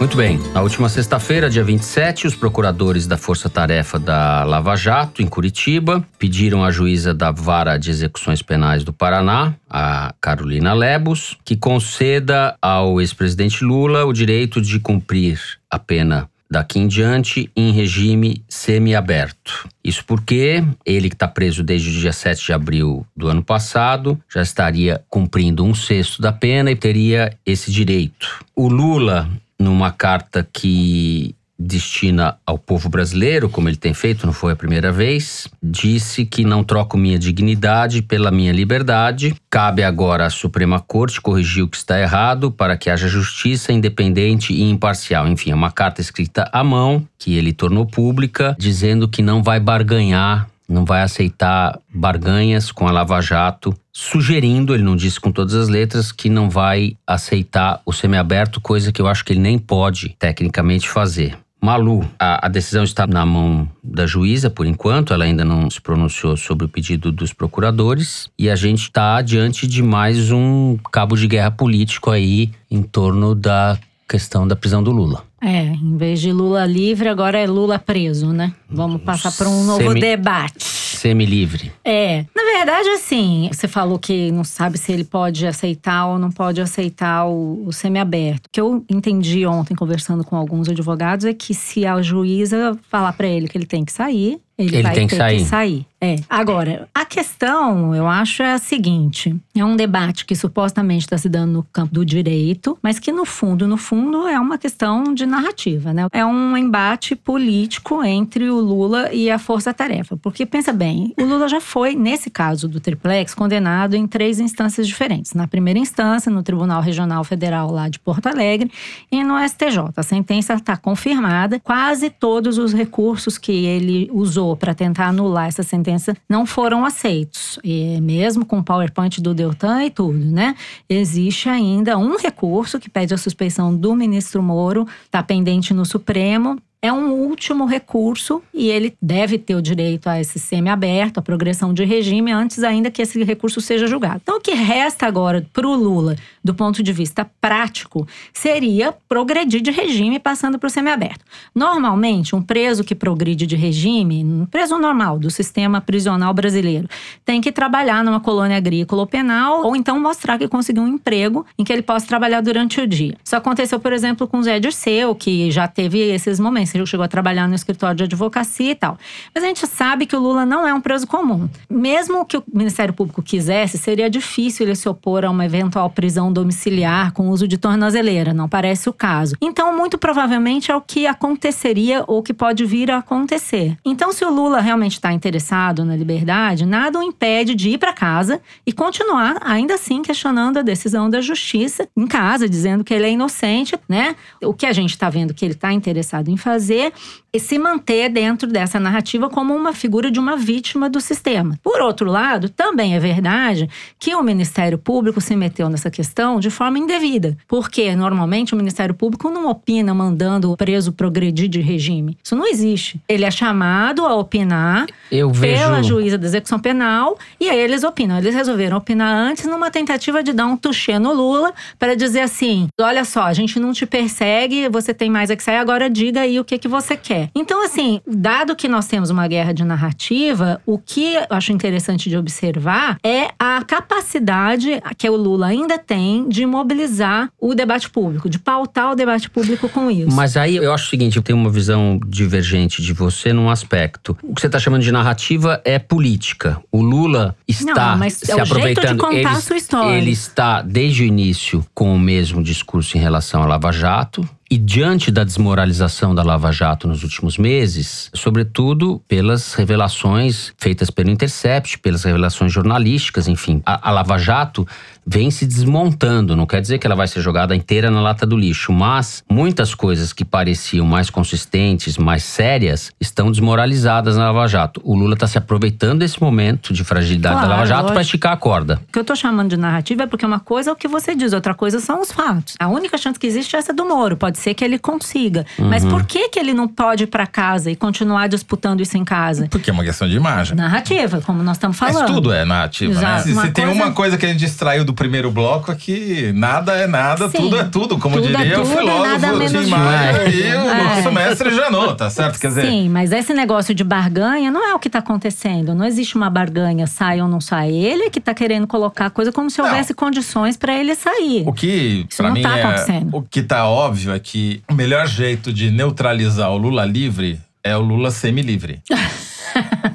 Muito 0.00 0.16
bem. 0.16 0.38
Na 0.54 0.62
última 0.62 0.88
sexta-feira, 0.88 1.50
dia 1.50 1.62
27, 1.62 2.26
os 2.26 2.34
procuradores 2.34 3.06
da 3.06 3.18
Força 3.18 3.50
Tarefa 3.50 3.98
da 3.98 4.44
Lava 4.44 4.74
Jato, 4.74 5.20
em 5.20 5.26
Curitiba, 5.26 6.02
pediram 6.18 6.64
à 6.64 6.70
juíza 6.70 7.12
da 7.12 7.30
Vara 7.30 7.76
de 7.76 7.90
Execuções 7.90 8.40
Penais 8.40 8.82
do 8.82 8.94
Paraná, 8.94 9.54
a 9.68 10.14
Carolina 10.18 10.72
Lebos, 10.72 11.36
que 11.44 11.54
conceda 11.54 12.56
ao 12.62 12.98
ex-presidente 12.98 13.62
Lula 13.62 14.06
o 14.06 14.12
direito 14.14 14.58
de 14.62 14.80
cumprir 14.80 15.38
a 15.70 15.78
pena 15.78 16.30
daqui 16.50 16.78
em 16.78 16.88
diante 16.88 17.50
em 17.54 17.70
regime 17.70 18.42
semiaberto. 18.48 19.68
Isso 19.84 20.02
porque 20.06 20.64
ele 20.84 21.10
que 21.10 21.14
está 21.14 21.28
preso 21.28 21.62
desde 21.62 21.90
o 21.90 22.00
dia 22.00 22.12
7 22.12 22.46
de 22.46 22.52
abril 22.54 23.06
do 23.14 23.28
ano 23.28 23.42
passado 23.42 24.18
já 24.32 24.40
estaria 24.40 25.02
cumprindo 25.10 25.62
um 25.62 25.74
sexto 25.74 26.22
da 26.22 26.32
pena 26.32 26.70
e 26.70 26.76
teria 26.76 27.36
esse 27.44 27.70
direito. 27.70 28.44
O 28.56 28.66
Lula, 28.66 29.30
numa 29.60 29.92
carta 29.92 30.46
que 30.50 31.36
destina 31.60 32.38
ao 32.46 32.56
povo 32.56 32.88
brasileiro, 32.88 33.50
como 33.50 33.68
ele 33.68 33.76
tem 33.76 33.92
feito, 33.92 34.24
não 34.24 34.32
foi 34.32 34.52
a 34.52 34.56
primeira 34.56 34.90
vez, 34.90 35.46
disse 35.62 36.24
que 36.24 36.42
não 36.42 36.64
troco 36.64 36.96
minha 36.96 37.18
dignidade 37.18 38.00
pela 38.00 38.30
minha 38.30 38.50
liberdade. 38.50 39.36
Cabe 39.50 39.82
agora 39.82 40.24
à 40.24 40.30
Suprema 40.30 40.80
Corte 40.80 41.20
corrigir 41.20 41.62
o 41.62 41.68
que 41.68 41.76
está 41.76 42.00
errado 42.00 42.50
para 42.50 42.78
que 42.78 42.88
haja 42.88 43.06
justiça 43.06 43.72
independente 43.72 44.54
e 44.54 44.62
imparcial. 44.62 45.28
Enfim, 45.28 45.50
é 45.50 45.54
uma 45.54 45.70
carta 45.70 46.00
escrita 46.00 46.48
à 46.50 46.64
mão 46.64 47.06
que 47.18 47.36
ele 47.36 47.52
tornou 47.52 47.84
pública, 47.84 48.56
dizendo 48.58 49.06
que 49.06 49.20
não 49.20 49.42
vai 49.42 49.60
barganhar 49.60 50.49
não 50.70 50.84
vai 50.84 51.02
aceitar 51.02 51.78
barganhas 51.92 52.70
com 52.70 52.86
a 52.86 52.92
Lava 52.92 53.20
Jato, 53.20 53.74
sugerindo, 53.92 54.74
ele 54.74 54.84
não 54.84 54.96
disse 54.96 55.20
com 55.20 55.32
todas 55.32 55.54
as 55.54 55.68
letras, 55.68 56.12
que 56.12 56.30
não 56.30 56.48
vai 56.48 56.96
aceitar 57.06 57.82
o 57.84 57.92
semiaberto, 57.92 58.60
coisa 58.60 58.92
que 58.92 59.02
eu 59.02 59.06
acho 59.06 59.24
que 59.24 59.32
ele 59.32 59.40
nem 59.40 59.58
pode 59.58 60.14
tecnicamente 60.18 60.88
fazer. 60.88 61.36
Malu, 61.62 62.08
a, 62.18 62.46
a, 62.46 62.48
decisão 62.48 62.82
está 62.82 63.06
na 63.06 63.26
mão 63.26 63.68
da 63.84 64.06
juíza 64.06 64.48
por 64.48 64.64
enquanto, 64.64 65.12
ela 65.12 65.24
ainda 65.24 65.44
não 65.44 65.68
se 65.68 65.78
pronunciou 65.78 66.34
sobre 66.34 66.64
o 66.64 66.68
pedido 66.68 67.12
dos 67.12 67.34
procuradores 67.34 68.30
e 68.38 68.48
a 68.48 68.56
gente 68.56 68.84
está 68.84 69.20
diante 69.20 69.66
de 69.66 69.82
mais 69.82 70.30
um 70.30 70.78
cabo 70.90 71.16
de 71.16 71.26
guerra 71.26 71.50
político 71.50 72.10
aí 72.10 72.50
em 72.70 72.82
torno 72.82 73.34
da 73.34 73.78
questão 74.08 74.48
da 74.48 74.56
prisão 74.56 74.82
do 74.82 74.90
Lula. 74.90 75.22
É, 75.42 75.62
em 75.64 75.96
vez 75.96 76.20
de 76.20 76.32
Lula 76.32 76.66
livre, 76.66 77.08
agora 77.08 77.38
é 77.38 77.46
Lula 77.46 77.78
preso, 77.78 78.32
né? 78.32 78.52
Vamos 78.68 79.00
passar 79.02 79.32
para 79.32 79.48
um 79.48 79.64
novo 79.64 79.82
Semi- 79.82 80.00
debate. 80.00 80.64
Semi-livre. 80.64 81.72
É, 81.82 82.26
na 82.36 82.42
verdade, 82.56 82.88
assim, 82.90 83.48
você 83.50 83.66
falou 83.66 83.98
que 83.98 84.30
não 84.30 84.44
sabe 84.44 84.76
se 84.76 84.92
ele 84.92 85.04
pode 85.04 85.46
aceitar 85.46 86.06
ou 86.08 86.18
não 86.18 86.30
pode 86.30 86.60
aceitar 86.60 87.24
o, 87.26 87.66
o 87.66 87.72
semiaberto. 87.72 88.48
O 88.48 88.52
que 88.52 88.60
eu 88.60 88.84
entendi 88.88 89.46
ontem, 89.46 89.74
conversando 89.74 90.22
com 90.22 90.36
alguns 90.36 90.68
advogados, 90.68 91.24
é 91.24 91.32
que 91.32 91.54
se 91.54 91.86
a 91.86 92.02
juíza 92.02 92.78
falar 92.90 93.14
para 93.14 93.26
ele 93.26 93.48
que 93.48 93.56
ele 93.56 93.64
tem 93.66 93.82
que 93.82 93.92
sair, 93.92 94.38
ele, 94.60 94.76
Ele 94.76 94.82
vai 94.82 94.94
tem 94.94 95.06
que 95.06 95.14
ter 95.14 95.18
sair. 95.18 95.38
que 95.38 95.44
sair. 95.44 95.86
É. 96.02 96.16
Agora, 96.30 96.88
a 96.94 97.04
questão, 97.04 97.94
eu 97.94 98.08
acho, 98.08 98.42
é 98.42 98.54
a 98.54 98.58
seguinte: 98.58 99.36
é 99.54 99.62
um 99.62 99.76
debate 99.76 100.24
que 100.24 100.34
supostamente 100.34 101.04
está 101.04 101.18
se 101.18 101.28
dando 101.28 101.52
no 101.52 101.62
campo 101.62 101.92
do 101.92 102.04
direito, 102.06 102.78
mas 102.82 102.98
que 102.98 103.12
no 103.12 103.26
fundo, 103.26 103.68
no 103.68 103.76
fundo, 103.76 104.26
é 104.26 104.40
uma 104.40 104.56
questão 104.56 105.12
de 105.12 105.26
narrativa, 105.26 105.92
né? 105.92 106.06
É 106.10 106.24
um 106.24 106.56
embate 106.56 107.14
político 107.14 108.02
entre 108.02 108.48
o 108.48 108.58
Lula 108.60 109.12
e 109.12 109.30
a 109.30 109.38
Força-Tarefa. 109.38 110.16
Porque 110.16 110.46
pensa 110.46 110.72
bem, 110.72 111.12
o 111.20 111.24
Lula 111.24 111.48
já 111.48 111.60
foi, 111.60 111.94
nesse 111.94 112.30
caso 112.30 112.66
do 112.66 112.80
triplex, 112.80 113.34
condenado 113.34 113.94
em 113.94 114.06
três 114.06 114.40
instâncias 114.40 114.88
diferentes. 114.88 115.34
Na 115.34 115.46
primeira 115.46 115.78
instância, 115.78 116.32
no 116.32 116.42
Tribunal 116.42 116.80
Regional 116.80 117.22
Federal 117.24 117.70
lá 117.70 117.90
de 117.90 117.98
Porto 117.98 118.26
Alegre, 118.26 118.70
e 119.12 119.22
no 119.22 119.36
STJ. 119.46 119.90
A 119.94 120.02
sentença 120.02 120.54
está 120.54 120.78
confirmada. 120.78 121.60
Quase 121.60 122.08
todos 122.08 122.56
os 122.56 122.72
recursos 122.72 123.36
que 123.36 123.52
ele 123.66 124.08
usou 124.12 124.49
para 124.56 124.74
tentar 124.74 125.08
anular 125.08 125.48
essa 125.48 125.62
sentença 125.62 126.16
não 126.28 126.46
foram 126.46 126.84
aceitos. 126.84 127.58
E 127.64 128.00
mesmo 128.00 128.44
com 128.44 128.58
o 128.58 128.64
PowerPoint 128.64 129.20
do 129.20 129.34
Deltan 129.34 129.84
e 129.84 129.90
tudo, 129.90 130.18
né? 130.18 130.54
Existe 130.88 131.48
ainda 131.48 131.96
um 131.98 132.16
recurso 132.16 132.78
que 132.78 132.90
pede 132.90 133.14
a 133.14 133.18
suspeição 133.18 133.74
do 133.74 133.94
ministro 133.94 134.42
Moro, 134.42 134.86
está 135.04 135.22
pendente 135.22 135.74
no 135.74 135.84
Supremo. 135.84 136.58
É 136.82 136.90
um 136.90 137.12
último 137.12 137.66
recurso 137.66 138.42
e 138.54 138.70
ele 138.70 138.96
deve 139.02 139.36
ter 139.36 139.54
o 139.54 139.60
direito 139.60 140.08
a 140.08 140.18
esse 140.18 140.38
semi-aberto, 140.38 141.20
a 141.20 141.22
progressão 141.22 141.74
de 141.74 141.84
regime, 141.84 142.32
antes 142.32 142.64
ainda 142.64 142.90
que 142.90 143.02
esse 143.02 143.22
recurso 143.22 143.60
seja 143.60 143.86
julgado. 143.86 144.20
Então, 144.22 144.38
o 144.38 144.40
que 144.40 144.52
resta 144.52 145.06
agora 145.06 145.46
para 145.52 145.68
o 145.68 145.74
Lula, 145.74 146.16
do 146.42 146.54
ponto 146.54 146.82
de 146.82 146.90
vista 146.90 147.30
prático, 147.38 148.08
seria 148.32 148.94
progredir 149.06 149.60
de 149.60 149.70
regime 149.70 150.18
passando 150.18 150.58
para 150.58 150.68
o 150.68 150.70
semi-aberto. 150.70 151.22
Normalmente, 151.54 152.34
um 152.34 152.40
preso 152.40 152.82
que 152.82 152.94
progride 152.94 153.46
de 153.46 153.56
regime, 153.56 154.24
um 154.24 154.46
preso 154.46 154.78
normal 154.78 155.18
do 155.18 155.30
sistema 155.30 155.82
prisional 155.82 156.32
brasileiro, 156.32 156.88
tem 157.26 157.42
que 157.42 157.52
trabalhar 157.52 158.02
numa 158.02 158.20
colônia 158.20 158.56
agrícola 158.56 159.02
ou 159.02 159.06
penal, 159.06 159.66
ou 159.66 159.76
então 159.76 160.00
mostrar 160.00 160.38
que 160.38 160.48
conseguiu 160.48 160.84
um 160.84 160.88
emprego 160.88 161.44
em 161.58 161.64
que 161.64 161.74
ele 161.74 161.82
possa 161.82 162.06
trabalhar 162.06 162.40
durante 162.40 162.80
o 162.80 162.86
dia. 162.86 163.18
Isso 163.22 163.36
aconteceu, 163.36 163.78
por 163.78 163.92
exemplo, 163.92 164.26
com 164.26 164.38
o 164.38 164.42
Zé 164.42 164.58
Dirceu, 164.58 165.14
que 165.14 165.50
já 165.50 165.68
teve 165.68 165.98
esses 165.98 166.40
momentos. 166.40 166.69
Ele 166.76 166.86
chegou 166.86 167.04
a 167.04 167.08
trabalhar 167.08 167.48
no 167.48 167.54
escritório 167.54 167.96
de 167.96 168.04
advocacia 168.04 168.70
e 168.70 168.74
tal. 168.74 168.98
Mas 169.34 169.44
a 169.44 169.46
gente 169.46 169.66
sabe 169.66 170.06
que 170.06 170.16
o 170.16 170.20
Lula 170.20 170.44
não 170.46 170.66
é 170.66 170.72
um 170.72 170.80
preso 170.80 171.06
comum. 171.06 171.48
Mesmo 171.68 172.24
que 172.24 172.36
o 172.36 172.42
Ministério 172.52 172.94
Público 172.94 173.22
quisesse, 173.22 173.78
seria 173.78 174.08
difícil 174.08 174.66
ele 174.66 174.74
se 174.74 174.88
opor 174.88 175.24
a 175.24 175.30
uma 175.30 175.44
eventual 175.44 175.90
prisão 175.90 176.32
domiciliar 176.32 177.12
com 177.12 177.28
uso 177.28 177.46
de 177.46 177.58
tornozeleira. 177.58 178.32
Não 178.32 178.48
parece 178.48 178.88
o 178.88 178.92
caso. 178.92 179.36
Então, 179.40 179.76
muito 179.76 179.98
provavelmente 179.98 180.70
é 180.70 180.76
o 180.76 180.80
que 180.80 181.06
aconteceria 181.06 182.04
ou 182.06 182.22
que 182.22 182.32
pode 182.32 182.64
vir 182.64 182.90
a 182.90 182.98
acontecer. 182.98 183.76
Então, 183.84 184.12
se 184.12 184.24
o 184.24 184.30
Lula 184.30 184.60
realmente 184.60 184.92
está 184.92 185.12
interessado 185.12 185.84
na 185.84 185.96
liberdade, 185.96 186.64
nada 186.64 186.98
o 186.98 187.02
impede 187.02 187.54
de 187.54 187.70
ir 187.70 187.78
para 187.78 187.92
casa 187.92 188.40
e 188.66 188.72
continuar, 188.72 189.38
ainda 189.40 189.74
assim, 189.74 190.02
questionando 190.02 190.58
a 190.58 190.62
decisão 190.62 191.10
da 191.10 191.20
justiça 191.20 191.88
em 191.96 192.06
casa, 192.06 192.48
dizendo 192.48 192.84
que 192.84 192.94
ele 192.94 193.06
é 193.06 193.10
inocente, 193.10 193.78
né? 193.88 194.14
O 194.42 194.54
que 194.54 194.66
a 194.66 194.72
gente 194.72 194.90
está 194.90 195.10
vendo 195.10 195.34
que 195.34 195.44
ele 195.44 195.54
está 195.54 195.72
interessado 195.72 196.28
em 196.28 196.36
fazer 196.36 196.59
é 196.68 196.92
se 197.38 197.58
manter 197.58 198.08
dentro 198.08 198.48
dessa 198.48 198.80
narrativa 198.80 199.28
como 199.28 199.54
uma 199.54 199.72
figura 199.72 200.10
de 200.10 200.18
uma 200.18 200.36
vítima 200.36 200.88
do 200.88 201.00
sistema. 201.00 201.58
Por 201.62 201.80
outro 201.80 202.10
lado, 202.10 202.48
também 202.48 202.94
é 202.94 203.00
verdade 203.00 203.68
que 203.98 204.14
o 204.14 204.22
Ministério 204.22 204.78
Público 204.78 205.20
se 205.20 205.36
meteu 205.36 205.68
nessa 205.68 205.90
questão 205.90 206.40
de 206.40 206.50
forma 206.50 206.78
indevida, 206.78 207.36
porque 207.46 207.94
normalmente 207.94 208.54
o 208.54 208.56
Ministério 208.56 208.94
Público 208.94 209.30
não 209.30 209.48
opina 209.48 209.94
mandando 209.94 210.50
o 210.50 210.56
preso 210.56 210.92
progredir 210.92 211.48
de 211.48 211.60
regime. 211.60 212.16
Isso 212.22 212.34
não 212.34 212.46
existe. 212.46 213.00
Ele 213.08 213.24
é 213.24 213.30
chamado 213.30 214.04
a 214.04 214.14
opinar 214.16 214.86
Eu 215.10 215.30
vejo. 215.30 215.62
pela 215.62 215.82
juíza 215.82 216.18
da 216.18 216.26
execução 216.26 216.58
penal 216.58 217.18
e 217.38 217.48
aí 217.48 217.58
eles 217.58 217.84
opinam. 217.84 218.18
Eles 218.18 218.34
resolveram 218.34 218.76
opinar 218.76 219.14
antes 219.14 219.46
numa 219.46 219.70
tentativa 219.70 220.22
de 220.22 220.32
dar 220.32 220.46
um 220.46 220.56
tuchê 220.56 220.98
no 220.98 221.12
Lula 221.12 221.52
para 221.78 221.94
dizer 221.94 222.20
assim: 222.20 222.68
olha 222.80 223.04
só, 223.04 223.24
a 223.24 223.32
gente 223.32 223.58
não 223.60 223.72
te 223.72 223.86
persegue, 223.86 224.68
você 224.68 224.94
tem 224.94 225.10
mais 225.10 225.30
é 225.30 225.36
que 225.36 225.42
sair, 225.42 225.56
agora 225.56 225.88
diga 225.90 226.20
aí 226.20 226.38
o 226.38 226.44
que, 226.44 226.58
que 226.58 226.68
você 226.68 226.96
quer. 226.96 227.19
Então, 227.34 227.64
assim, 227.64 228.00
dado 228.06 228.56
que 228.56 228.68
nós 228.68 228.86
temos 228.86 229.10
uma 229.10 229.26
guerra 229.26 229.52
de 229.52 229.64
narrativa, 229.64 230.60
o 230.64 230.78
que 230.78 231.14
eu 231.14 231.26
acho 231.30 231.52
interessante 231.52 232.08
de 232.08 232.16
observar 232.16 232.98
é 233.04 233.28
a 233.38 233.62
capacidade 233.64 234.80
que 234.96 235.08
o 235.08 235.16
Lula 235.16 235.48
ainda 235.48 235.78
tem 235.78 236.28
de 236.28 236.46
mobilizar 236.46 237.30
o 237.38 237.54
debate 237.54 237.90
público, 237.90 238.28
de 238.28 238.38
pautar 238.38 238.92
o 238.92 238.94
debate 238.94 239.28
público 239.28 239.68
com 239.68 239.90
isso. 239.90 240.14
Mas 240.14 240.36
aí 240.36 240.56
eu 240.56 240.72
acho 240.72 240.86
o 240.86 240.90
seguinte, 240.90 241.16
eu 241.16 241.22
tenho 241.22 241.38
uma 241.38 241.50
visão 241.50 242.00
divergente 242.06 242.82
de 242.82 242.92
você 242.92 243.32
num 243.32 243.50
aspecto. 243.50 244.16
O 244.22 244.34
que 244.34 244.40
você 244.40 244.46
está 244.46 244.58
chamando 244.58 244.82
de 244.82 244.92
narrativa 244.92 245.60
é 245.64 245.78
política. 245.78 246.60
O 246.70 246.82
Lula 246.82 247.36
está 247.46 247.92
Não, 247.92 247.98
mas 247.98 248.14
se 248.14 248.30
é 248.30 248.34
jeito 248.34 248.42
aproveitando. 248.42 248.98
contar 248.98 249.16
ele, 249.16 249.26
a 249.26 249.40
sua 249.40 249.56
história. 249.56 249.96
ele 249.96 250.10
está 250.10 250.62
desde 250.62 251.02
o 251.02 251.06
início 251.06 251.64
com 251.74 251.94
o 251.94 251.98
mesmo 251.98 252.42
discurso 252.42 252.96
em 252.96 253.00
relação 253.00 253.42
à 253.42 253.46
Lava 253.46 253.72
Jato. 253.72 254.28
E 254.52 254.58
diante 254.58 255.12
da 255.12 255.22
desmoralização 255.22 256.12
da 256.12 256.24
Lava 256.24 256.50
Jato 256.50 256.88
nos 256.88 257.04
últimos 257.04 257.38
meses, 257.38 258.10
sobretudo 258.12 259.00
pelas 259.06 259.54
revelações 259.54 260.52
feitas 260.58 260.90
pelo 260.90 261.08
Intercept, 261.08 261.78
pelas 261.78 262.02
revelações 262.02 262.52
jornalísticas, 262.52 263.28
enfim, 263.28 263.62
a, 263.64 263.88
a 263.88 263.92
Lava 263.92 264.18
Jato 264.18 264.66
vem 265.06 265.30
se 265.30 265.46
desmontando. 265.46 266.36
Não 266.36 266.46
quer 266.46 266.60
dizer 266.60 266.78
que 266.78 266.86
ela 266.86 266.96
vai 266.96 267.06
ser 267.08 267.20
jogada 267.20 267.54
inteira 267.54 267.90
na 267.90 268.00
lata 268.00 268.26
do 268.26 268.36
lixo, 268.36 268.72
mas 268.72 269.22
muitas 269.30 269.74
coisas 269.74 270.12
que 270.12 270.24
pareciam 270.24 270.86
mais 270.86 271.10
consistentes, 271.10 271.96
mais 271.98 272.22
sérias, 272.22 272.90
estão 273.00 273.30
desmoralizadas 273.30 274.16
na 274.16 274.30
Lava 274.30 274.46
Jato. 274.48 274.80
O 274.84 274.94
Lula 274.94 275.14
está 275.14 275.26
se 275.26 275.38
aproveitando 275.38 276.00
desse 276.00 276.20
momento 276.20 276.72
de 276.72 276.84
fragilidade 276.84 277.34
da 277.36 277.40
Claro, 277.42 277.50
Lava 277.54 277.66
Jato 277.66 277.92
para 277.92 278.00
esticar 278.02 278.32
a 278.32 278.36
corda. 278.36 278.80
O 278.88 278.92
que 278.92 278.98
eu 278.98 279.04
tô 279.04 279.14
chamando 279.16 279.50
de 279.50 279.56
narrativa 279.56 280.02
é 280.04 280.06
porque 280.06 280.24
uma 280.26 280.40
coisa 280.40 280.70
é 280.70 280.72
o 280.72 280.76
que 280.76 280.88
você 280.88 281.14
diz, 281.14 281.32
outra 281.32 281.54
coisa 281.54 281.80
são 281.80 282.00
os 282.00 282.10
fatos. 282.12 282.54
A 282.58 282.68
única 282.68 282.96
chance 282.98 283.18
que 283.18 283.26
existe 283.26 283.56
é 283.56 283.58
essa 283.58 283.72
do 283.72 283.84
Moro. 283.86 284.16
Pode 284.16 284.38
ser 284.38 284.54
que 284.54 284.64
ele 284.64 284.78
consiga. 284.78 285.44
Mas 285.58 285.84
Uhum. 285.84 285.90
por 285.90 286.04
que, 286.04 286.28
que 286.28 286.38
ele 286.38 286.52
não 286.54 286.68
pode 286.68 287.04
ir 287.04 287.06
pra 287.06 287.26
casa 287.26 287.70
e 287.70 287.76
continuar 287.76 288.28
disputando 288.28 288.80
isso 288.80 288.96
em 288.96 289.04
casa? 289.04 289.48
Porque 289.50 289.70
é 289.70 289.72
uma 289.72 289.84
questão 289.84 290.08
de 290.08 290.16
imagem. 290.16 290.56
Narrativa, 290.56 291.20
como 291.24 291.42
nós 291.42 291.56
estamos 291.56 291.78
Mas 291.80 291.92
falando. 291.92 292.12
tudo 292.14 292.32
é 292.32 292.44
narrativa, 292.44 293.00
né? 293.00 293.18
Se, 293.20 293.32
Uma 293.32 293.42
se 293.46 293.50
tem 293.52 293.64
coisa- 293.66 293.82
uma 293.82 293.92
coisa 293.92 294.18
que 294.18 294.26
a 294.26 294.28
gente 294.28 294.44
extraiu 294.44 294.84
do 294.84 294.89
primeiro 294.92 295.30
bloco 295.30 295.70
é 295.72 295.74
que 295.74 296.32
nada 296.32 296.72
é 296.76 296.86
nada, 296.86 297.28
Sim. 297.28 297.38
tudo 297.38 297.58
é 297.58 297.64
tudo, 297.64 297.98
como 297.98 298.16
Tudo 298.20 298.34
é 298.34 298.36
diria 298.38 298.60
o 298.60 298.62
tudo, 298.64 298.76
filósofo 298.76 299.20
nada 299.20 299.32
menos 299.38 299.64
Tim. 299.64 299.70
Maia 299.70 300.28
e 300.28 300.42
o 300.54 300.70
É. 300.70 300.82
nosso 300.84 301.12
mestre 301.12 301.50
Janot, 301.54 301.96
tá 301.96 302.10
certo? 302.10 302.38
Quer 302.38 302.48
dizer, 302.48 302.66
Sim, 302.66 302.88
mas 302.88 303.12
esse 303.12 303.32
negócio 303.34 303.74
de 303.74 303.84
barganha 303.84 304.50
não 304.50 304.64
é 304.68 304.74
o 304.74 304.78
que 304.78 304.88
tá 304.90 304.98
acontecendo. 305.00 305.74
Não 305.74 305.84
existe 305.84 306.16
uma 306.16 306.28
barganha, 306.30 306.86
sai 306.86 307.20
ou 307.20 307.28
não 307.28 307.40
sai. 307.40 307.70
Ele 307.72 308.04
é 308.04 308.10
que 308.10 308.20
tá 308.20 308.34
querendo 308.34 308.66
colocar 308.66 309.06
a 309.06 309.10
coisa 309.10 309.32
como 309.32 309.50
se 309.50 309.58
Não. 309.60 309.66
houvesse 309.68 309.92
condições 309.94 310.56
pra 310.56 310.74
ele 310.74 310.94
sair. 310.94 311.44
O 311.46 311.52
que, 311.52 312.06
não 312.20 312.32
mim, 312.32 312.42
tá 312.42 312.58
é, 312.58 313.02
o 313.12 313.22
que 313.22 313.42
tá 313.42 313.66
óbvio 313.66 314.12
é 314.12 314.18
que 314.18 314.62
o 314.70 314.74
melhor 314.74 315.06
jeito 315.06 315.52
de 315.52 315.70
neutralizar 315.70 316.50
o 316.50 316.56
Lula 316.56 316.84
livre 316.84 317.38
é 317.62 317.76
o 317.76 317.80
Lula 317.80 318.10
semi-livre. 318.10 318.80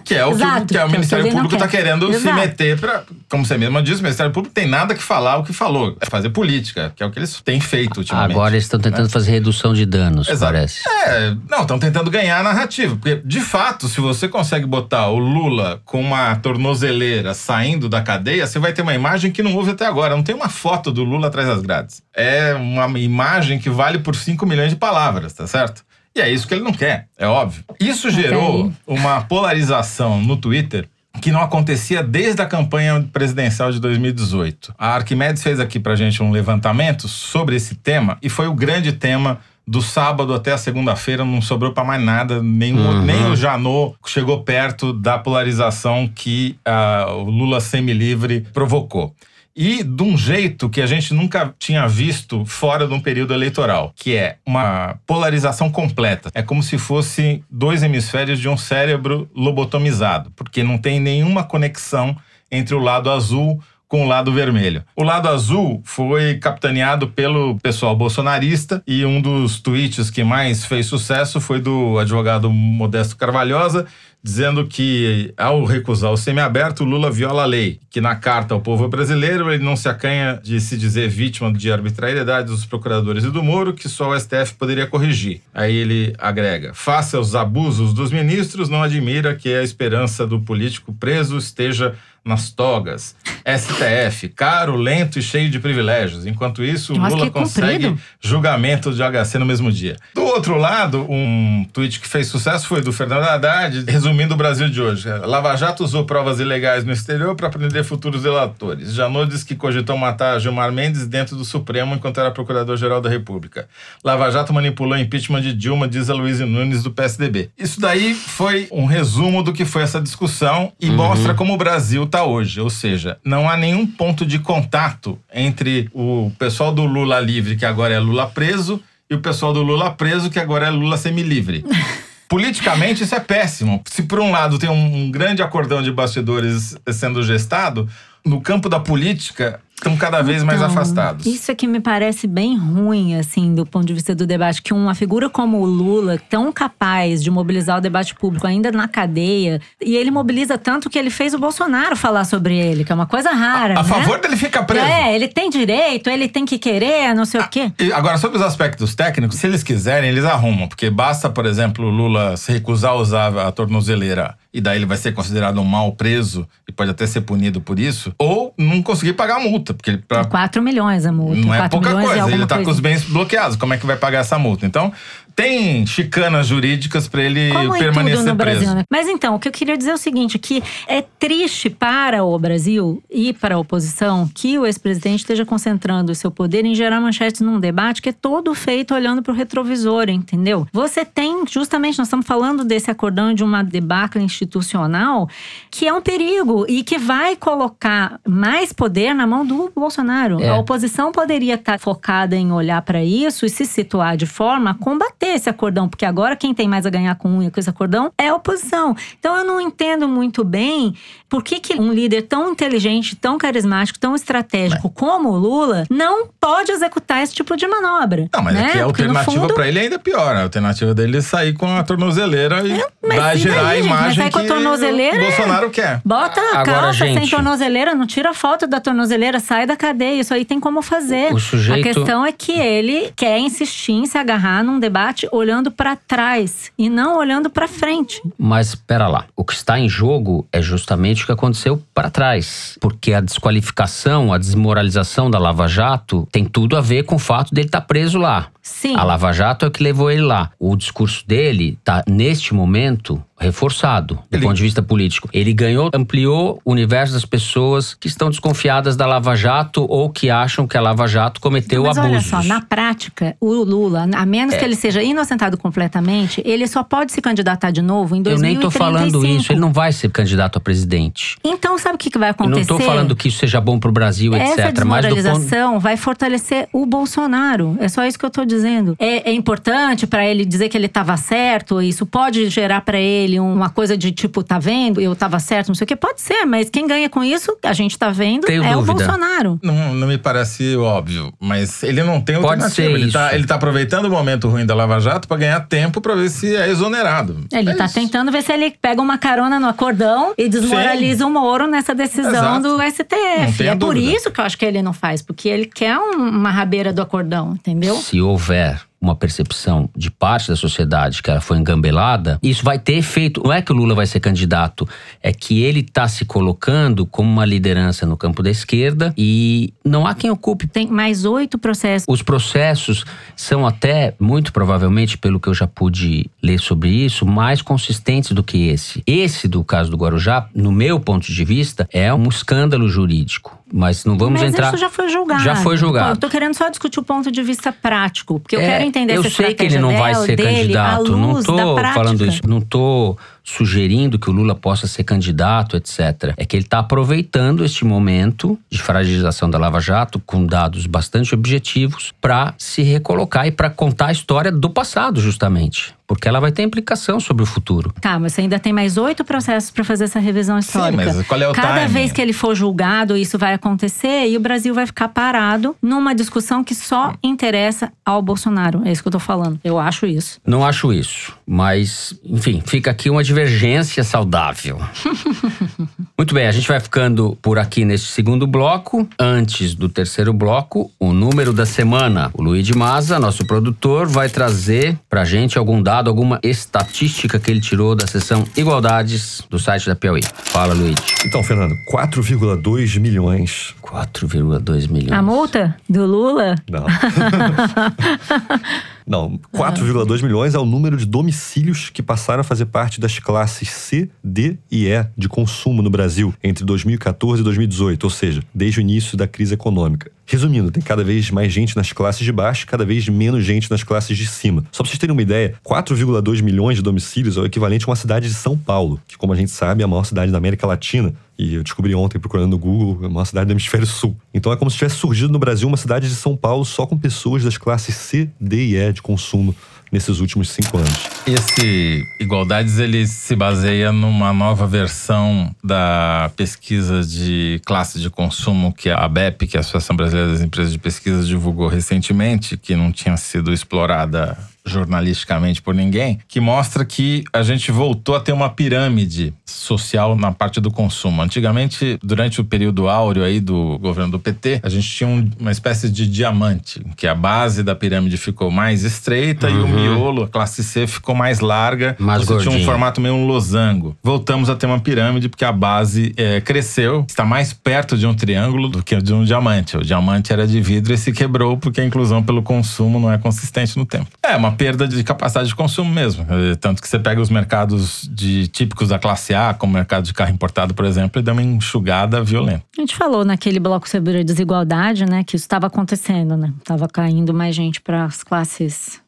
Que 0.03 0.15
é 0.15 0.25
o 0.25 0.29
que, 0.29 0.35
Exato, 0.35 0.55
que 0.55 0.59
é 0.59 0.63
o 0.63 0.67
que 0.67 0.77
é 0.77 0.83
o 0.83 0.87
que 0.87 0.91
Ministério 0.93 1.31
Público 1.31 1.55
está 1.55 1.67
quer. 1.67 1.77
querendo 1.77 2.07
se 2.09 2.17
Exato. 2.17 2.35
meter 2.35 2.79
para. 2.79 3.03
Como 3.29 3.45
você 3.45 3.57
mesma 3.57 3.81
disse, 3.81 3.99
o 3.99 4.03
Ministério 4.03 4.31
Público 4.31 4.53
tem 4.53 4.67
nada 4.67 4.93
que 4.93 5.01
falar 5.01 5.37
o 5.37 5.43
que 5.43 5.51
falou. 5.51 5.97
É 5.99 6.05
fazer 6.05 6.29
política, 6.29 6.93
que 6.95 7.01
é 7.01 7.05
o 7.05 7.11
que 7.11 7.19
eles 7.19 7.41
têm 7.41 7.59
feito 7.59 7.97
ultimamente. 7.97 8.31
Agora 8.31 8.53
eles 8.53 8.65
estão 8.65 8.79
tentando 8.79 9.09
fazer 9.09 9.31
redução 9.31 9.73
de 9.73 9.85
danos, 9.85 10.27
Exato. 10.29 10.53
parece. 10.53 10.81
É, 10.87 11.35
não, 11.49 11.61
estão 11.61 11.79
tentando 11.79 12.09
ganhar 12.11 12.39
a 12.39 12.43
narrativa. 12.43 12.95
Porque, 12.95 13.21
de 13.25 13.41
fato, 13.41 13.87
se 13.87 13.99
você 13.99 14.27
consegue 14.27 14.65
botar 14.65 15.07
o 15.07 15.17
Lula 15.17 15.81
com 15.85 16.01
uma 16.01 16.35
tornozeleira 16.35 17.33
saindo 17.33 17.89
da 17.89 18.01
cadeia, 18.01 18.45
você 18.45 18.59
vai 18.59 18.73
ter 18.73 18.81
uma 18.81 18.93
imagem 18.93 19.31
que 19.31 19.41
não 19.41 19.55
houve 19.55 19.71
até 19.71 19.85
agora. 19.85 20.15
Não 20.15 20.23
tem 20.23 20.35
uma 20.35 20.49
foto 20.49 20.91
do 20.91 21.03
Lula 21.03 21.27
atrás 21.27 21.47
das 21.47 21.61
grades. 21.61 22.01
É 22.15 22.53
uma 22.53 22.99
imagem 22.99 23.59
que 23.59 23.69
vale 23.69 23.99
por 23.99 24.15
5 24.15 24.45
milhões 24.45 24.69
de 24.69 24.75
palavras, 24.75 25.33
tá 25.33 25.47
certo? 25.47 25.83
E 26.15 26.21
é 26.21 26.29
isso 26.31 26.47
que 26.47 26.53
ele 26.53 26.63
não 26.63 26.71
quer, 26.71 27.07
é 27.17 27.27
óbvio. 27.27 27.63
Isso 27.79 28.09
gerou 28.09 28.65
aí. 28.65 28.71
uma 28.87 29.21
polarização 29.21 30.21
no 30.21 30.37
Twitter 30.37 30.87
que 31.21 31.31
não 31.31 31.41
acontecia 31.41 32.03
desde 32.03 32.41
a 32.41 32.45
campanha 32.45 33.05
presidencial 33.11 33.71
de 33.71 33.79
2018. 33.79 34.73
A 34.77 34.95
Arquimedes 34.95 35.43
fez 35.43 35.59
aqui 35.59 35.79
pra 35.79 35.95
gente 35.95 36.21
um 36.21 36.31
levantamento 36.31 37.07
sobre 37.07 37.55
esse 37.55 37.75
tema 37.75 38.17
e 38.21 38.29
foi 38.29 38.47
o 38.47 38.53
grande 38.53 38.93
tema 38.93 39.39
do 39.67 39.81
sábado 39.81 40.33
até 40.33 40.51
a 40.51 40.57
segunda-feira 40.57 41.25
não 41.25 41.41
sobrou 41.41 41.71
para 41.73 41.83
mais 41.83 42.01
nada. 42.03 42.41
Nenhum, 42.41 42.85
Uhum. 42.85 43.01
Nem 43.01 43.25
o 43.31 43.35
Janot 43.35 43.95
chegou 44.05 44.43
perto 44.43 44.93
da 44.93 45.17
polarização 45.17 46.07
que 46.13 46.55
ah, 46.63 47.07
o 47.09 47.23
Lula 47.23 47.59
semi-livre 47.59 48.45
provocou. 48.53 49.13
E 49.55 49.83
de 49.83 50.03
um 50.03 50.17
jeito 50.17 50.69
que 50.69 50.81
a 50.81 50.85
gente 50.85 51.13
nunca 51.13 51.55
tinha 51.57 51.87
visto 51.87 52.45
fora 52.45 52.85
de 52.85 52.93
um 52.93 52.99
período 52.99 53.33
eleitoral, 53.33 53.93
que 53.95 54.13
é 54.13 54.35
uma 54.45 54.99
polarização 55.07 55.71
completa. 55.71 56.29
É 56.33 56.43
como 56.43 56.61
se 56.61 56.77
fossem 56.77 57.41
dois 57.49 57.81
hemisférios 57.81 58.39
de 58.39 58.49
um 58.49 58.57
cérebro 58.57 59.29
lobotomizado, 59.33 60.29
porque 60.35 60.61
não 60.61 60.77
tem 60.77 60.99
nenhuma 60.99 61.43
conexão 61.43 62.17
entre 62.51 62.75
o 62.75 62.79
lado 62.79 63.09
azul 63.09 63.61
com 63.87 64.03
o 64.03 64.07
lado 64.07 64.33
vermelho. 64.33 64.83
O 64.95 65.03
lado 65.03 65.29
azul 65.29 65.81
foi 65.85 66.35
capitaneado 66.35 67.07
pelo 67.07 67.57
pessoal 67.59 67.95
bolsonarista 67.95 68.83
e 68.85 69.05
um 69.05 69.21
dos 69.21 69.61
tweets 69.61 70.09
que 70.09 70.23
mais 70.23 70.65
fez 70.65 70.87
sucesso 70.87 71.39
foi 71.39 71.61
do 71.61 71.97
advogado 71.99 72.51
Modesto 72.51 73.15
Carvalhosa, 73.15 73.85
dizendo 74.25 74.65
que 74.65 75.31
ao 75.37 75.63
recusar 75.65 76.11
o 76.11 76.17
semiaberto, 76.17 76.83
Lula 76.83 77.11
viola 77.11 77.43
a 77.43 77.45
lei, 77.45 77.79
que 77.91 78.01
na 78.01 78.15
carta 78.15 78.55
ao 78.55 78.59
povo 78.59 78.87
brasileiro 78.87 79.53
ele 79.53 79.63
não 79.63 79.75
se 79.75 79.87
acanha 79.87 80.39
de 80.43 80.59
se 80.59 80.75
dizer 80.75 81.07
vítima 81.07 81.53
de 81.53 81.71
arbitrariedade 81.71 82.47
dos 82.47 82.65
procuradores 82.65 83.23
e 83.23 83.29
do 83.29 83.43
Moro, 83.43 83.71
que 83.71 83.87
só 83.87 84.09
o 84.09 84.19
STF 84.19 84.55
poderia 84.57 84.87
corrigir. 84.87 85.41
Aí 85.53 85.75
ele 85.75 86.15
agrega: 86.17 86.73
face 86.73 87.15
aos 87.15 87.35
abusos 87.35 87.93
dos 87.93 88.11
ministros, 88.11 88.67
não 88.67 88.81
admira 88.81 89.35
que 89.35 89.53
a 89.53 89.61
esperança 89.61 90.25
do 90.25 90.39
político 90.39 90.91
preso 90.91 91.37
esteja 91.37 91.93
nas 92.25 92.49
togas. 92.49 93.15
STF, 93.45 94.29
caro, 94.29 94.75
lento 94.75 95.19
e 95.19 95.21
cheio 95.21 95.47
de 95.47 95.59
privilégios. 95.59 96.25
Enquanto 96.25 96.63
isso, 96.63 96.95
Nossa, 96.95 97.15
Lula 97.15 97.29
consegue 97.29 97.89
comprido. 97.89 98.01
julgamento 98.19 98.91
de 98.91 99.03
HC 99.03 99.37
no 99.37 99.45
mesmo 99.45 99.71
dia. 99.71 99.95
Do 100.15 100.23
outro 100.23 100.57
lado, 100.57 101.05
um 101.07 101.63
tweet 101.71 101.99
que 101.99 102.07
fez 102.07 102.25
sucesso 102.25 102.67
foi 102.67 102.81
do 102.81 102.91
Fernando 102.91 103.25
Haddad, 103.25 103.85
resumindo 103.87 104.14
o 104.23 104.37
Brasil 104.37 104.69
de 104.69 104.81
hoje. 104.81 105.09
Lava 105.09 105.55
Jato 105.55 105.83
usou 105.83 106.05
provas 106.05 106.39
ilegais 106.39 106.83
no 106.85 106.91
exterior 106.91 107.35
para 107.35 107.49
prender 107.49 107.83
futuros 107.83 108.23
delatores. 108.23 108.93
Janot 108.93 109.29
diz 109.29 109.43
que 109.43 109.55
cogitou 109.55 109.97
matar 109.97 110.39
Gilmar 110.39 110.71
Mendes 110.71 111.05
dentro 111.05 111.35
do 111.35 111.43
Supremo 111.43 111.93
enquanto 111.93 112.19
era 112.19 112.31
procurador-geral 112.31 113.01
da 113.01 113.09
República. 113.09 113.67
Lava 114.03 114.31
Jato 114.31 114.53
manipulou 114.53 114.93
o 114.93 114.97
impeachment 114.97 115.41
de 115.41 115.53
Dilma, 115.53 115.87
diz 115.87 116.09
a 116.09 116.13
Luiz 116.13 116.39
Nunes 116.39 116.81
do 116.81 116.91
PSDB. 116.91 117.49
Isso 117.57 117.79
daí 117.79 118.13
foi 118.13 118.67
um 118.71 118.85
resumo 118.85 119.43
do 119.43 119.51
que 119.51 119.65
foi 119.65 119.81
essa 119.81 120.01
discussão 120.01 120.71
e 120.79 120.89
mostra 120.89 121.33
como 121.33 121.53
o 121.53 121.57
Brasil 121.57 122.03
está 122.05 122.23
hoje. 122.23 122.61
Ou 122.61 122.69
seja, 122.69 123.17
não 123.23 123.49
há 123.49 123.57
nenhum 123.57 123.85
ponto 123.85 124.25
de 124.25 124.39
contato 124.39 125.19
entre 125.33 125.89
o 125.93 126.31
pessoal 126.39 126.71
do 126.71 126.85
Lula 126.85 127.19
livre, 127.19 127.55
que 127.55 127.65
agora 127.65 127.93
é 127.93 127.99
Lula 127.99 128.27
preso, 128.27 128.81
e 129.09 129.15
o 129.15 129.19
pessoal 129.19 129.53
do 129.53 129.61
Lula 129.61 129.91
preso, 129.91 130.29
que 130.29 130.39
agora 130.39 130.67
é 130.67 130.69
Lula 130.69 130.97
semilivre. 130.97 131.63
Politicamente, 132.27 133.03
isso 133.03 133.15
é 133.15 133.19
péssimo. 133.19 133.81
Se 133.85 134.03
por 134.03 134.19
um 134.19 134.31
lado 134.31 134.57
tem 134.57 134.69
um, 134.69 135.11
grande 135.11 135.41
acordão 135.41 135.81
de 135.81 135.91
bastidores 135.91 136.75
sendo 136.91 137.21
gestado, 137.23 137.87
no 138.25 138.41
campo 138.41 138.67
da 138.67 138.79
política 138.79 139.59
estão 139.75 139.95
cada 139.97 140.21
vez 140.21 140.43
mais 140.43 140.59
Então, 140.59 140.71
afastados. 140.71 141.25
Isso 141.25 141.51
é 141.51 141.55
que 141.55 141.67
me 141.67 141.79
parece 141.79 142.27
bem 142.27 142.57
ruim, 142.57 143.15
assim, 143.15 143.53
do 143.53 143.65
ponto 143.65 143.85
de 143.85 143.93
vista 143.93 144.15
do 144.15 144.25
debate, 144.25 144.61
que 144.61 144.73
uma 144.73 144.95
figura 144.95 145.29
como 145.29 145.59
o 145.59 145.65
Lula, 145.65 146.19
tão 146.29 146.51
capaz 146.51 147.21
de 147.21 147.29
mobilizar 147.29 147.77
o 147.77 147.81
debate 147.81 148.15
público 148.15 148.47
ainda 148.47 148.71
na 148.71 148.87
cadeia, 148.87 149.61
e 149.81 149.95
ele 149.95 150.09
mobiliza 150.11 150.57
tanto 150.57 150.89
que 150.89 150.97
ele 150.97 151.09
fez 151.09 151.33
o 151.33 151.39
Bolsonaro 151.39 151.95
falar 151.95 152.23
sobre 152.25 152.57
ele, 152.57 152.83
que 152.83 152.91
é 152.91 152.95
uma 152.95 153.05
coisa 153.05 153.31
rara. 153.31 153.79
A 153.79 153.83
né? 153.83 153.89
favor 153.89 154.19
dele 154.19 154.37
ficar 154.37 154.63
preso. 154.63 154.85
É, 154.85 155.13
ele 155.13 155.27
tem 155.27 155.49
direito, 155.49 156.09
ele 156.09 156.27
tem 156.27 156.45
que 156.45 156.57
querer, 156.57 157.13
não 157.13 157.25
sei 157.25 157.41
o 157.41 157.47
quê. 157.47 157.71
E 157.79 157.91
agora, 157.91 158.17
sobre 158.17 158.37
os 158.37 158.43
aspectos 158.43 158.95
técnicos, 158.95 159.37
se 159.37 159.45
eles 159.45 159.61
quiserem, 159.61 160.09
eles 160.09 160.23
arrumam. 160.23 160.67
Porque 160.67 160.89
basta, 160.89 161.29
por 161.29 161.45
exemplo, 161.45 161.85
o 161.85 161.89
Lula 161.89 162.37
se 162.37 162.51
recusar 162.51 162.91
a 162.91 162.95
usar 162.95 163.37
a 163.37 163.51
tornozeleira 163.51 164.35
e 164.55 164.61
daí 164.61 164.77
ele 164.77 164.85
vai 164.85 164.95
ser 164.97 165.11
considerado 165.13 165.59
um 165.59 165.63
mal 165.65 165.91
preso 165.91 166.47
e 166.67 166.71
pode 166.71 166.89
até 166.91 167.05
ser 167.05 167.21
punido 167.21 167.59
por 167.59 167.77
isso. 167.79 168.13
Ou 168.17 168.53
não 168.57 168.81
conseguir 168.81 169.13
pagar 169.13 169.35
a 169.35 169.39
multa, 169.39 169.73
porque 169.73 169.91
ele- 169.91 169.97
pra, 170.07 170.23
4 170.25 170.61
milhões 170.61 171.05
a 171.05 171.11
multa. 171.11 171.35
não 171.41 171.53
é 171.53 171.57
4 171.57 171.79
pouca 171.81 171.93
coisa. 172.01 172.31
Ele 172.31 172.45
tá 172.47 172.59
com 172.63 172.69
os 172.71 172.79
bens 172.79 173.03
bloqueados. 173.03 173.57
Como 173.57 173.73
é 173.73 173.77
que 173.77 173.85
vai 173.85 173.97
pagar 173.97 174.19
essa 174.19 174.39
multa? 174.39 174.65
Então, 174.65 174.91
tem 175.35 175.85
chicanas 175.85 176.47
jurídicas 176.47 177.07
para 177.07 177.21
ele 177.21 177.51
Como 177.51 177.75
em 177.75 177.79
permanecer 177.79 178.19
tudo 178.19 178.29
no 178.29 178.35
preso. 178.37 178.59
Brasil, 178.59 178.75
né? 178.75 178.83
Mas 178.89 179.07
então, 179.07 179.35
o 179.35 179.39
que 179.39 179.49
eu 179.49 179.51
queria 179.51 179.77
dizer 179.77 179.91
é 179.91 179.93
o 179.93 179.97
seguinte, 179.97 180.39
que 180.39 180.63
é 180.87 181.01
triste 181.01 181.69
para 181.69 182.23
o 182.23 182.39
Brasil 182.39 183.03
e 183.11 183.33
para 183.33 183.55
a 183.55 183.59
oposição 183.59 184.29
que 184.33 184.57
o 184.57 184.65
ex-presidente 184.65 185.19
esteja 185.19 185.45
concentrando 185.45 186.13
o 186.13 186.15
seu 186.15 186.31
poder 186.31 186.63
em 186.63 186.73
gerar 186.73 187.01
manchetes 187.01 187.41
num 187.41 187.59
debate 187.59 188.01
que 188.01 188.09
é 188.09 188.13
todo 188.13 188.53
feito 188.55 188.93
olhando 188.93 189.21
para 189.21 189.33
o 189.33 189.35
retrovisor, 189.35 190.09
entendeu? 190.09 190.65
Você 190.71 191.03
tem, 191.03 191.43
justamente, 191.47 191.97
nós 191.97 192.07
estamos 192.07 192.25
falando 192.25 192.63
desse 192.63 192.89
acordão 192.89 193.33
de 193.33 193.43
uma 193.43 193.61
debacle 193.61 194.23
institucional 194.23 195.27
que 195.69 195.85
é 195.85 195.93
um 195.93 196.01
perigo 196.01 196.65
e 196.69 196.81
que 196.83 196.97
vai 196.97 197.35
colocar 197.35 198.19
mais 198.25 198.71
poder 198.71 199.13
na 199.13 199.27
mão 199.27 199.45
do 199.45 199.69
Bolsonaro. 199.75 200.41
É. 200.41 200.49
A 200.49 200.57
oposição 200.57 201.11
poderia 201.11 201.55
estar 201.55 201.77
focada 201.77 202.37
em 202.37 202.51
olhar 202.53 202.81
para 202.83 203.03
isso 203.03 203.45
e 203.45 203.49
se 203.49 203.65
situar 203.65 204.15
de 204.15 204.25
forma 204.25 204.71
a 204.71 204.73
combater 204.73 205.24
esse 205.33 205.49
acordão, 205.49 205.87
porque 205.89 206.05
agora 206.05 206.35
quem 206.35 206.53
tem 206.53 206.67
mais 206.67 206.85
a 206.85 206.89
ganhar 206.89 207.15
com 207.15 207.29
unha 207.37 207.49
com 207.49 207.59
esse 207.59 207.69
acordão 207.69 208.11
é 208.17 208.29
a 208.29 208.35
oposição. 208.35 208.95
Então 209.19 209.35
eu 209.35 209.43
não 209.43 209.59
entendo 209.59 210.07
muito 210.07 210.43
bem 210.43 210.93
por 211.29 211.43
que, 211.43 211.59
que 211.59 211.73
um 211.79 211.91
líder 211.91 212.23
tão 212.23 212.51
inteligente, 212.51 213.15
tão 213.15 213.37
carismático, 213.37 213.97
tão 213.99 214.15
estratégico 214.15 214.89
como 214.89 215.29
o 215.29 215.37
Lula 215.37 215.85
não 215.89 216.27
pode 216.39 216.71
executar 216.71 217.21
esse 217.23 217.33
tipo 217.33 217.55
de 217.57 217.67
manobra. 217.67 218.27
Não, 218.33 218.41
mas 218.43 218.53
né? 218.53 218.61
é 218.61 218.63
que 218.71 218.79
a 218.79 218.85
Porque, 218.85 219.01
alternativa 219.03 219.41
fundo, 219.41 219.53
pra 219.53 219.67
ele 219.67 219.79
é 219.79 219.81
ainda 219.83 219.99
pior. 219.99 220.35
A 220.35 220.43
alternativa 220.43 220.93
dele 220.93 221.17
é 221.17 221.21
sair 221.21 221.53
com 221.53 221.67
a 221.75 221.83
tornozeleira 221.83 222.61
e 222.65 222.83
mas 223.05 223.19
vai 223.19 223.37
gerar 223.37 223.63
daí, 223.63 223.79
a 223.79 223.81
gente? 223.81 223.89
Mas 223.89 223.99
imagem 224.01 224.23
aí 224.25 224.31
com 224.31 224.39
a 224.39 224.41
que 224.41 224.47
tornozeleira 224.47 225.17
o 225.17 225.21
é- 225.21 225.23
Bolsonaro 225.25 225.69
quer. 225.69 226.01
Bota 226.05 226.39
a 226.39 226.59
Agora, 226.59 226.63
calça 226.81 226.99
sem 227.05 227.13
gente- 227.15 227.31
tornozeleira, 227.31 227.93
não 227.95 228.05
tira 228.07 228.33
foto 228.33 228.67
da 228.67 228.79
tornozeleira, 228.79 229.39
sai 229.39 229.65
da 229.65 229.75
cadeia. 229.75 230.19
Isso 230.21 230.33
aí 230.33 230.45
tem 230.45 230.59
como 230.59 230.81
fazer. 230.81 231.33
O 231.33 231.39
sujeito- 231.39 231.79
A 231.89 231.93
questão 231.93 232.25
é 232.25 232.31
que 232.31 232.51
ele 232.53 233.11
quer 233.15 233.39
insistir 233.39 233.93
em 233.93 234.05
se 234.05 234.17
agarrar 234.17 234.63
num 234.63 234.79
debate 234.79 235.14
olhando 235.31 235.71
pra 235.71 235.95
trás 235.95 236.71
e 236.77 236.89
não 236.89 237.17
olhando 237.17 237.49
pra 237.49 237.67
frente. 237.67 238.21
Mas 238.37 238.69
espera 238.69 239.07
lá, 239.07 239.25
o 239.35 239.43
que 239.43 239.53
está 239.53 239.79
em 239.79 239.87
jogo 239.87 240.47
é 240.51 240.61
justamente 240.61 241.23
o 241.23 241.25
que 241.25 241.31
aconteceu 241.31 241.81
para 241.93 242.09
trás, 242.09 242.77
porque 242.81 243.13
a 243.13 243.21
desqualificação, 243.21 244.33
a 244.33 244.37
desmoralização 244.37 245.29
da 245.29 245.39
Lava 245.39 245.67
Jato 245.67 246.27
tem 246.31 246.45
tudo 246.45 246.75
a 246.77 246.81
ver 246.81 247.03
com 247.03 247.15
o 247.15 247.19
fato 247.19 247.53
dele 247.53 247.67
estar 247.67 247.81
preso 247.81 248.17
lá. 248.17 248.47
Sim. 248.61 248.95
A 248.95 249.03
Lava 249.03 249.31
Jato 249.31 249.63
é 249.63 249.67
o 249.67 249.71
que 249.71 249.83
levou 249.83 250.09
ele 250.09 250.23
lá. 250.23 250.51
O 250.59 250.75
discurso 250.75 251.23
dele 251.27 251.77
está 251.79 252.03
neste 252.07 252.53
momento 252.53 253.23
reforçado 253.37 254.15
do 254.29 254.37
Ele- 254.37 254.45
ponto 254.45 254.55
de 254.55 254.63
vista 254.63 254.81
político. 254.81 255.29
Ele 255.33 255.53
ganhou, 255.53 255.89
ampliou 255.93 256.61
o 256.63 256.71
universo 256.71 257.13
das 257.13 257.25
pessoas 257.25 257.93
que 257.93 258.07
estão 258.07 258.29
desconfiadas 258.29 258.95
da 258.95 259.05
Lava 259.05 259.35
Jato 259.35 259.85
ou 259.89 260.09
que 260.09 260.29
acham 260.29 260.65
que 260.67 260.77
a 260.77 260.81
Lava 260.81 261.05
Jato 261.07 261.41
cometeu 261.41 261.83
Mas 261.83 261.97
olha 261.97 262.07
abusos. 262.07 262.25
só, 262.29 262.43
na 262.43 262.61
prática, 262.61 263.35
o 263.39 263.53
Lula, 263.53 264.07
a 264.15 264.25
menos 264.25 264.55
que 264.55 264.63
ele 264.63 264.75
seja 264.75 265.03
inocentado 265.03 265.57
completamente, 265.57 266.41
ele 266.45 266.65
só 266.67 266.83
pode 266.83 267.11
se 267.11 267.21
candidatar 267.21 267.71
de 267.71 267.81
novo 267.81 268.15
em 268.15 268.19
Eu 268.19 268.37
nem 268.39 268.55
2035. 268.57 268.71
tô 268.71 268.71
falando 268.71 269.25
isso, 269.25 269.51
ele 269.51 269.59
não 269.59 269.73
vai 269.73 269.91
ser 269.91 270.09
candidato 270.11 270.57
a 270.57 270.59
presidente. 270.59 271.37
Então, 271.43 271.77
sabe 271.77 271.95
o 271.95 271.97
que 271.97 272.09
que 272.09 272.17
vai 272.17 272.29
Eu 272.29 272.31
acontecer? 272.31 272.71
não 272.71 272.77
tô 272.79 272.83
falando 272.83 273.15
que 273.15 273.27
isso 273.27 273.39
seja 273.39 273.59
bom 273.59 273.77
pro 273.79 273.91
Brasil, 273.91 274.33
Essa 274.33 274.43
etc. 274.43 274.85
Mas 274.85 275.05
do 275.05 275.09
ponto 275.09 275.15
desmoralização 275.25 275.79
vai 275.79 275.97
fortalecer 275.97 276.67
o 276.71 276.85
Bolsonaro. 276.85 277.75
É 277.79 277.87
só 277.89 278.05
isso 278.05 278.17
que 278.17 278.25
eu 278.25 278.29
tô 278.29 278.45
dizendo. 278.45 278.95
É, 278.99 279.29
é 279.29 279.33
importante 279.33 280.07
pra 280.07 280.25
ele 280.25 280.45
dizer 280.45 280.69
que 280.69 280.77
ele 280.77 280.85
estava 280.85 281.17
certo. 281.17 281.81
Isso 281.81 282.05
pode 282.05 282.49
gerar 282.49 282.81
pra 282.81 282.97
ele 282.99 283.24
uma 283.39 283.69
coisa 283.69 283.97
de 283.97 284.11
tipo, 284.11 284.43
tá 284.43 284.59
vendo? 284.59 284.99
Eu 285.01 285.15
tava 285.15 285.39
certo, 285.39 285.67
não 285.69 285.75
sei 285.75 285.85
o 285.85 285.87
quê. 285.87 285.95
Pode 285.95 286.21
ser, 286.21 286.45
mas 286.45 286.69
quem 286.69 286.87
ganha 286.87 287.09
com 287.09 287.23
isso, 287.23 287.55
a 287.63 287.73
gente 287.73 287.97
tá 287.97 288.09
vendo, 288.09 288.45
Tenho 288.45 288.63
é 288.63 288.73
dúvida. 288.73 288.91
o 288.91 288.95
Bolsonaro. 288.95 289.59
Não, 289.63 289.93
não 289.93 290.07
me 290.07 290.17
parece 290.17 290.75
óbvio, 290.77 291.33
mas 291.39 291.83
ele 291.83 292.03
não 292.03 292.21
tem 292.21 292.35
Pode 292.35 292.63
alternativa. 292.63 292.75
ser 292.75 292.93
ele, 292.93 293.11
tá, 293.11 293.35
ele 293.35 293.45
tá 293.45 293.55
aproveitando 293.55 294.05
o 294.05 294.09
momento 294.09 294.47
ruim 294.47 294.65
da 294.65 294.75
Lava 294.75 294.99
Jato 294.99 295.27
pra 295.27 295.37
ganhar 295.37 295.59
tempo 295.61 295.99
pra 296.01 296.15
ver 296.15 296.29
se 296.29 296.55
é 296.55 296.69
exonerado. 296.69 297.39
Ele 297.51 297.69
é 297.71 297.75
tá 297.75 297.85
isso. 297.85 297.95
tentando 297.95 298.31
ver 298.31 298.41
se 298.43 298.51
ele 298.53 298.71
pega 298.81 299.01
uma 299.01 299.17
carona 299.17 299.59
no 299.59 299.67
acordão 299.67 300.33
e 300.37 300.47
desmoraliza 300.49 301.25
o 301.25 301.29
Moro 301.29 301.67
nessa 301.67 301.93
decisão 301.95 302.31
Exato. 302.31 302.61
do 302.61 302.81
STF. 302.81 303.67
É 303.67 303.75
por 303.75 303.97
isso 303.97 304.31
que 304.31 304.39
eu 304.39 304.45
acho 304.45 304.57
que 304.57 304.65
ele 304.65 304.81
não 304.81 304.93
faz, 304.93 305.21
porque 305.21 305.47
ele 305.49 305.65
quer 305.65 305.97
um- 305.97 306.29
uma 306.29 306.51
rabeira 306.51 306.91
do 306.93 307.01
acordão, 307.01 307.53
entendeu? 307.53 307.95
se 307.95 308.21
houver 308.21 308.81
uma 308.99 309.15
percepção 309.15 309.89
de 309.95 310.09
parte 310.09 310.47
da 310.47 310.55
sociedade 310.55 311.21
que 311.21 311.29
ela 311.29 311.41
foi 311.41 311.57
engambelada, 311.57 312.39
isso 312.41 312.63
vai 312.63 312.79
ter 312.79 312.93
efeito. 312.93 313.41
Não 313.43 313.53
é 313.53 313.61
que 313.61 313.71
o 313.71 313.75
Lula 313.75 313.93
vai 313.93 314.05
ser 314.05 314.19
candidato, 314.19 314.87
é 315.21 315.31
que 315.31 315.61
ele 315.61 315.81
está 315.81 316.07
se 316.07 316.25
colocando 316.25 317.05
como 317.05 317.29
uma 317.29 317.45
liderança 317.45 318.05
no 318.05 318.17
campo 318.17 318.41
da 318.41 318.49
esquerda 318.49 319.13
e 319.17 319.73
não 319.83 320.07
há 320.07 320.15
quem 320.15 320.29
ocupe. 320.29 320.67
Tem 320.67 320.87
mais 320.87 321.25
oito 321.25 321.57
processos. 321.57 322.05
Os 322.07 322.21
processos 322.21 323.05
são 323.35 323.65
até, 323.65 324.15
muito 324.19 324.51
provavelmente, 324.51 325.17
pelo 325.17 325.39
que 325.39 325.47
eu 325.47 325.53
já 325.53 325.67
pude 325.67 326.29
ler 326.41 326.59
sobre 326.59 326.89
isso, 326.89 327.25
mais 327.25 327.61
consistentes 327.61 328.31
do 328.31 328.43
que 328.43 328.67
esse. 328.67 329.03
Esse 329.05 329.47
do 329.47 329.63
caso 329.63 329.91
do 329.91 329.97
Guarujá, 329.97 330.47
no 330.53 330.71
meu 330.71 330.99
ponto 330.99 331.31
de 331.31 331.45
vista, 331.45 331.87
é 331.91 332.13
um 332.13 332.27
escândalo 332.27 332.87
jurídico. 332.87 333.54
Mas 333.73 334.05
não 334.05 334.15
vamos 334.15 334.39
Mas 334.39 334.53
entrar. 334.53 334.67
isso 334.67 334.77
já 334.77 334.89
foi 334.89 335.09
julgado. 335.09 335.43
Já 335.43 335.55
foi 335.55 335.75
julgado. 335.75 336.05
Pô, 336.09 336.11
eu 336.13 336.17
tô 336.17 336.29
querendo 336.29 336.53
só 336.53 336.69
discutir 336.69 336.99
o 336.99 337.03
ponto 337.03 337.31
de 337.31 337.41
vista 337.41 337.71
prático, 337.71 338.39
porque 338.39 338.55
eu 338.55 338.59
É, 338.61 338.67
quero 338.67 338.85
entender 338.85 339.15
Eu 339.17 339.21
essa 339.21 339.29
sei 339.31 339.55
que 339.55 339.63
ele 339.63 339.79
não 339.79 339.97
vai 339.97 340.13
ser 340.13 340.35
dele 340.35 340.57
candidato. 340.61 341.17
Não 341.17 341.41
tô 341.41 341.75
falando 341.93 342.25
isso. 342.25 342.41
Não 342.47 342.61
tô 342.61 343.17
sugerindo 343.43 344.19
que 344.19 344.29
o 344.29 344.33
Lula 344.33 344.53
possa 344.53 344.85
ser 344.87 345.03
candidato, 345.03 345.75
etc. 345.77 346.33
É 346.37 346.45
que 346.45 346.55
ele 346.55 346.63
está 346.65 346.79
aproveitando 346.79 347.65
este 347.65 347.83
momento 347.83 348.57
de 348.69 348.79
fragilização 348.81 349.49
da 349.49 349.57
Lava 349.57 349.79
Jato 349.79 350.19
com 350.19 350.45
dados 350.45 350.85
bastante 350.85 351.33
objetivos 351.33 352.11
para 352.21 352.53
se 352.59 352.83
recolocar 352.83 353.47
e 353.47 353.51
para 353.51 353.69
contar 353.69 354.07
a 354.07 354.11
história 354.11 354.51
do 354.51 354.69
passado, 354.69 355.19
justamente. 355.19 355.94
Porque 356.07 356.27
ela 356.27 356.39
vai 356.39 356.51
ter 356.51 356.63
implicação 356.63 357.19
sobre 357.19 357.43
o 357.43 357.45
futuro. 357.45 357.93
Tá, 357.99 358.19
mas 358.19 358.33
você 358.33 358.41
ainda 358.41 358.59
tem 358.59 358.71
mais 358.71 358.97
oito 358.97 359.23
processos 359.23 359.71
para 359.71 359.83
fazer 359.83 360.03
essa 360.05 360.19
revisão 360.19 360.57
histórica. 360.59 361.13
mas 361.13 361.27
qual 361.27 361.41
é 361.41 361.47
o 361.49 361.53
Cada 361.53 361.79
timing? 361.81 361.93
vez 361.93 362.11
que 362.11 362.21
ele 362.21 362.33
for 362.33 362.53
julgado, 362.55 363.17
isso 363.17 363.37
vai 363.37 363.53
acontecer 363.53 364.27
e 364.27 364.37
o 364.37 364.39
Brasil 364.39 364.73
vai 364.73 364.85
ficar 364.85 365.09
parado 365.09 365.75
numa 365.81 366.13
discussão 366.13 366.63
que 366.63 366.75
só 366.75 367.13
interessa 367.23 367.91
ao 368.05 368.21
Bolsonaro. 368.21 368.81
É 368.85 368.91
isso 368.91 369.01
que 369.01 369.07
eu 369.07 369.11
tô 369.13 369.19
falando. 369.19 369.59
Eu 369.63 369.79
acho 369.79 370.05
isso. 370.05 370.39
Não 370.45 370.63
acho 370.65 370.93
isso, 370.93 371.33
mas, 371.45 372.13
enfim, 372.23 372.61
fica 372.65 372.91
aqui 372.91 373.09
uma 373.09 373.23
divergência 373.23 374.03
saudável. 374.03 374.79
Muito 376.17 376.33
bem, 376.33 376.47
a 376.47 376.51
gente 376.51 376.67
vai 376.67 376.79
ficando 376.79 377.37
por 377.41 377.57
aqui 377.59 377.83
neste 377.83 378.07
segundo 378.07 378.47
bloco. 378.47 379.07
Antes 379.19 379.73
do 379.75 379.89
terceiro 379.89 380.33
bloco, 380.33 380.91
o 380.99 381.11
número 381.13 381.51
da 381.51 381.65
semana. 381.65 382.29
O 382.33 382.41
Luiz 382.41 382.65
de 382.65 382.75
Maza, 382.75 383.19
nosso 383.19 383.45
produtor, 383.45 384.07
vai 384.07 384.29
trazer 384.29 384.97
pra 385.09 385.25
gente 385.25 385.57
algum 385.57 385.81
dado, 385.81 385.94
alguma 386.09 386.39
estatística 386.43 387.39
que 387.39 387.51
ele 387.51 387.59
tirou 387.59 387.95
da 387.95 388.07
seção 388.07 388.45
Igualdades 388.55 389.41
do 389.49 389.59
site 389.59 389.87
da 389.87 389.95
Piauí. 389.95 390.21
Fala, 390.45 390.73
Luiz. 390.73 390.95
Então, 391.25 391.43
Fernando, 391.43 391.77
4,2 391.91 392.99
milhões. 392.99 393.75
4,2 393.81 394.89
milhões. 394.89 395.11
A 395.11 395.21
multa 395.21 395.75
do 395.89 396.05
Lula? 396.05 396.55
Não. 396.69 396.85
Não, 399.05 399.39
4,2 399.53 400.23
milhões 400.23 400.55
é 400.55 400.59
o 400.59 400.65
número 400.65 400.97
de 400.97 401.05
domicílios 401.05 401.89
que 401.89 402.01
passaram 402.01 402.41
a 402.41 402.43
fazer 402.43 402.65
parte 402.65 402.99
das 402.99 403.19
classes 403.19 403.69
C, 403.69 404.09
D 404.23 404.57
e 404.71 404.87
E 404.87 405.05
de 405.15 405.29
consumo 405.29 405.81
no 405.81 405.89
Brasil 405.89 406.33
entre 406.43 406.65
2014 406.65 407.41
e 407.41 407.43
2018, 407.43 408.03
ou 408.03 408.09
seja, 408.09 408.43
desde 408.53 408.79
o 408.79 408.81
início 408.81 409.15
da 409.15 409.27
crise 409.27 409.53
econômica. 409.53 410.11
Resumindo, 410.25 410.71
tem 410.71 410.81
cada 410.81 411.03
vez 411.03 411.29
mais 411.29 411.53
gente 411.53 411.75
nas 411.75 411.93
classes 411.93 412.25
de 412.25 412.31
baixo, 412.31 412.65
cada 412.65 412.83
vez 412.83 413.07
menos 413.07 413.45
gente 413.45 413.69
nas 413.69 413.83
classes 413.83 414.17
de 414.17 414.25
cima. 414.25 414.63
Só 414.71 414.81
pra 414.81 414.89
vocês 414.89 414.97
terem 414.97 415.13
uma 415.13 415.21
ideia, 415.21 415.53
4,2 415.63 416.41
milhões 416.41 416.77
de 416.77 416.81
domicílios 416.81 417.37
é 417.37 417.41
o 417.41 417.45
equivalente 417.45 417.85
a 417.85 417.89
uma 417.89 417.95
cidade 417.95 418.27
de 418.27 418.33
São 418.33 418.57
Paulo, 418.57 418.99
que, 419.07 419.17
como 419.17 419.33
a 419.33 419.35
gente 419.35 419.51
sabe, 419.51 419.83
é 419.83 419.85
a 419.85 419.87
maior 419.87 420.03
cidade 420.03 420.31
da 420.31 420.37
América 420.39 420.65
Latina. 420.65 421.13
E 421.37 421.55
eu 421.55 421.63
descobri 421.63 421.93
ontem, 421.93 422.19
procurando 422.19 422.51
no 422.51 422.57
Google, 422.57 422.99
é 423.03 423.05
a 423.07 423.09
maior 423.09 423.25
cidade 423.25 423.47
do 423.47 423.53
hemisfério 423.53 423.85
sul. 423.85 424.17
Então 424.33 424.51
é 424.51 424.55
como 424.55 424.71
se 424.71 424.77
tivesse 424.77 424.95
surgido 424.95 425.31
no 425.31 425.39
Brasil 425.39 425.67
uma 425.67 425.77
cidade 425.77 426.07
de 426.07 426.15
São 426.15 426.35
Paulo 426.35 426.63
só 426.63 426.85
com 426.85 426.97
pessoas 426.97 427.43
das 427.43 427.57
classes 427.57 427.95
C, 427.95 428.29
D 428.39 428.67
e 428.67 428.75
E 428.77 428.93
de 428.93 429.01
consumo 429.01 429.55
nesses 429.91 430.19
últimos 430.19 430.49
cinco 430.49 430.77
anos. 430.77 431.09
Esse 431.27 432.03
Igualdades 432.19 432.79
ele 432.79 433.05
se 433.07 433.35
baseia 433.35 433.91
numa 433.91 434.33
nova 434.33 434.65
versão 434.65 435.53
da 435.63 436.31
pesquisa 436.35 437.03
de 437.03 437.61
classe 437.65 437.99
de 437.99 438.09
consumo 438.09 438.73
que 438.73 438.89
a 438.89 438.97
ABEP, 438.97 439.47
que 439.47 439.57
é 439.57 439.59
a 439.59 439.61
Associação 439.61 439.95
Brasileira 439.95 440.31
das 440.31 440.41
Empresas 440.41 440.71
de 440.71 440.79
Pesquisa, 440.79 441.23
divulgou 441.23 441.67
recentemente, 441.67 442.57
que 442.57 442.75
não 442.75 442.91
tinha 442.91 443.15
sido 443.17 443.53
explorada 443.53 444.37
jornalisticamente 444.65 445.61
por 445.61 445.73
ninguém, 445.75 446.19
que 446.27 446.39
mostra 446.39 446.83
que 446.85 447.23
a 447.31 447.43
gente 447.43 447.71
voltou 447.71 448.15
a 448.15 448.19
ter 448.19 448.31
uma 448.31 448.49
pirâmide 448.49 449.33
social 449.45 450.15
na 450.15 450.31
parte 450.31 450.59
do 450.59 450.71
consumo. 450.71 451.21
Antigamente, 451.21 451.97
durante 452.03 452.41
o 452.41 452.43
período 452.43 452.87
áureo 452.89 453.23
aí 453.23 453.39
do 453.39 453.77
governo 453.79 454.11
do 454.11 454.19
PT, 454.19 454.59
a 454.63 454.69
gente 454.69 454.87
tinha 454.87 455.07
um- 455.09 455.29
uma 455.39 455.51
espécie 455.51 455.89
de 455.89 456.07
diamante, 456.07 456.81
que 456.95 457.07
a 457.07 457.15
base 457.15 457.63
da 457.63 457.75
pirâmide 457.75 458.17
ficou 458.17 458.51
mais 458.51 458.83
estreita 458.83 459.49
e 459.49 459.53
o 459.55 459.67
miolo, 459.67 460.23
a 460.23 460.27
classe 460.27 460.63
C, 460.63 460.87
ficou 460.87 461.15
mais 461.15 461.39
larga. 461.39 461.95
Mais 461.99 462.25
Você 462.25 462.37
tinha 462.43 462.55
um 462.55 462.65
formato 462.65 462.99
meio 463.01 463.13
um 463.15 463.25
losango. 463.25 463.95
Voltamos 464.03 464.49
a 464.49 464.55
ter 464.55 464.65
uma 464.65 464.79
pirâmide 464.79 465.29
porque 465.29 465.45
a 465.45 465.51
base 465.51 466.13
eh, 466.17 466.41
cresceu, 466.41 467.05
está 467.07 467.23
mais 467.25 467.53
perto 467.53 467.97
de 467.97 468.05
um 468.05 468.13
triângulo 468.13 468.67
do 468.69 468.83
que 468.83 468.95
de 469.01 469.13
um 469.13 469.23
diamante. 469.23 469.77
O 469.77 469.81
diamante 469.81 470.33
era 470.33 470.47
de 470.47 470.59
vidro 470.61 470.93
e 470.93 470.97
se 470.97 471.11
quebrou 471.11 471.57
porque 471.57 471.81
a 471.81 471.85
inclusão 471.85 472.21
pelo 472.23 472.41
consumo 472.43 472.99
não 472.99 473.11
é 473.11 473.17
consistente 473.17 473.77
no 473.77 473.85
tempo. 473.85 474.07
É 474.23 474.35
uma 474.35 474.51
perda 474.55 474.87
de 474.87 475.03
capacidade 475.03 475.47
de 475.49 475.55
consumo 475.55 475.91
mesmo. 475.93 476.25
Eh, 476.29 476.55
Tanto 476.55 476.81
que 476.81 476.87
você 476.87 476.97
pega 476.97 477.21
os 477.21 477.29
mercados 477.29 478.09
de 478.11 478.47
típicos 478.47 478.89
da 478.89 478.97
classe 478.97 479.33
A, 479.33 479.53
como 479.53 479.71
o 479.71 479.75
mercado 479.75 480.03
de 480.05 480.13
carro 480.13 480.31
importado, 480.31 480.73
por 480.73 480.85
exemplo, 480.85 481.19
e 481.19 481.23
dá 481.23 481.33
uma 481.33 481.43
enxugada 481.43 482.23
violenta. 482.23 482.63
A 482.77 482.81
gente 482.81 482.95
falou 482.95 483.23
naquele 483.25 483.59
bloco 483.59 483.87
sobre 483.89 484.19
a 484.19 484.23
desigualdade, 484.23 485.05
né? 485.05 485.23
Que 485.23 485.35
isso 485.35 485.45
estava 485.45 485.67
acontecendo, 485.67 486.35
né? 486.37 486.53
Tava 486.63 486.87
caindo 486.87 487.33
mais 487.33 487.55
gente 487.55 487.81
para 487.81 488.05
as 488.05 488.23
classes 488.23 489.01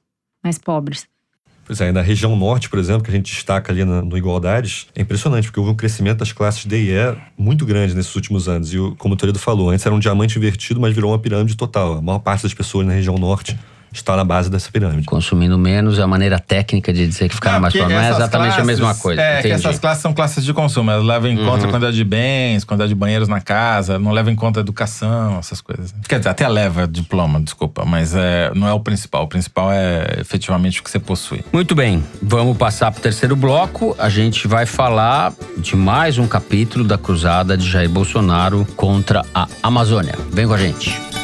mais 0.44 0.58
pobres. 0.58 1.06
Pois 1.66 1.82
é, 1.82 1.92
na 1.92 2.02
região 2.02 2.34
norte, 2.38 2.70
por 2.70 2.80
exemplo, 2.80 3.04
que 3.04 3.10
a 3.10 3.14
gente 3.14 3.34
destaca 3.34 3.74
ali 3.74 3.84
na- 3.84 4.02
no 4.02 4.18
Igualdades, 4.18 4.88
é 4.96 5.02
impressionante, 5.02 5.48
porque 5.48 5.60
houve 5.60 5.74
um 5.74 5.76
crescimento 5.76 6.20
das 6.20 6.32
classes 6.32 6.66
D 6.66 6.82
e 6.84 6.92
E 6.92 7.18
muito 7.38 7.66
grande 7.66 7.94
nesses 7.94 8.16
últimos 8.16 8.48
anos. 8.48 8.74
E 8.74 8.80
o- 8.80 8.96
como 8.96 9.16
o 9.16 9.18
Toledo 9.18 9.38
falou, 9.38 9.70
antes 9.70 9.86
era 9.86 9.94
um 9.94 10.00
diamante 10.00 10.38
invertido, 10.38 10.80
mas 10.80 10.96
virou 10.96 11.12
uma 11.12 11.20
pirâmide 11.20 11.58
total. 11.58 11.98
A 11.98 12.02
maior 12.02 12.20
parte 12.20 12.44
das 12.44 12.54
pessoas 12.54 12.88
na 12.88 12.94
região 12.94 13.18
norte 13.18 13.60
está 14.00 14.16
na 14.16 14.24
base 14.24 14.50
dessa 14.50 14.70
pirâmide. 14.72 15.06
Consumindo 15.06 15.58
menos 15.58 16.00
é 16.00 16.04
a 16.04 16.08
maneira 16.08 16.40
técnica 16.40 16.92
de 16.94 17.08
dizer 17.08 17.30
que 17.30 17.36
ficaram 17.36 17.60
mais 17.62 17.74
pobres. 17.74 17.92
Não 17.96 18.04
é 18.04 18.10
exatamente 18.10 18.52
a 18.52 18.56
classes- 18.56 18.66
mesma 18.68 18.96
coisa. 18.96 19.22
É, 19.22 19.42
que 19.42 19.48
essas 19.50 19.80
classes 19.80 20.02
são 20.02 20.14
classes 20.14 20.44
de 20.44 20.54
consumo. 20.54 20.92
Elas 20.92 21.04
levam 21.06 21.30
em 21.30 21.38
conta 21.38 21.66
a 21.66 21.70
quantidade 21.70 21.96
de 21.96 22.04
bens, 22.04 22.64
quantidade 22.64 22.90
de 22.90 22.96
banheiros 22.96 23.28
na 23.28 23.42
casa, 23.42 23.98
não 24.00 24.12
levam 24.12 24.32
em 24.32 24.36
conta 24.36 24.60
a 24.60 24.62
educação, 24.62 25.38
essas 25.40 25.62
coisas. 25.62 25.94
Quer 26.08 26.20
dizer, 26.20 26.30
até 26.30 26.48
leva 26.48 26.88
diploma, 26.88 27.40
desculpa, 27.42 27.84
mas 27.86 28.16
é, 28.16 28.52
não 28.56 28.68
é 28.68 28.74
o 28.74 28.80
principal. 28.80 29.24
O 29.24 29.28
principal 29.28 29.72
é 29.72 30.18
efetivamente 30.20 30.80
o 30.80 30.84
que 30.84 30.90
você 30.92 31.00
possui. 31.00 31.44
Muito 31.52 31.76
bem, 31.76 32.04
vamos 32.22 32.58
passar 32.58 32.92
para 32.92 33.00
o 33.00 33.02
terceiro 33.02 33.36
bloco. 33.36 33.96
A 34.00 34.10
gente 34.10 34.48
vai 34.48 34.66
falar 34.66 35.34
de 35.58 35.76
mais 35.76 36.18
um 36.18 36.28
capítulo 36.28 36.84
da 36.86 36.98
cruzada 36.98 37.58
de 37.58 37.68
Jair 37.70 37.90
Bolsonaro 37.90 38.66
contra 38.76 39.24
a 39.34 39.48
Amazônia. 39.64 40.14
Vem 40.32 40.48
com 40.48 40.54
a 40.54 40.58
gente. 40.58 41.17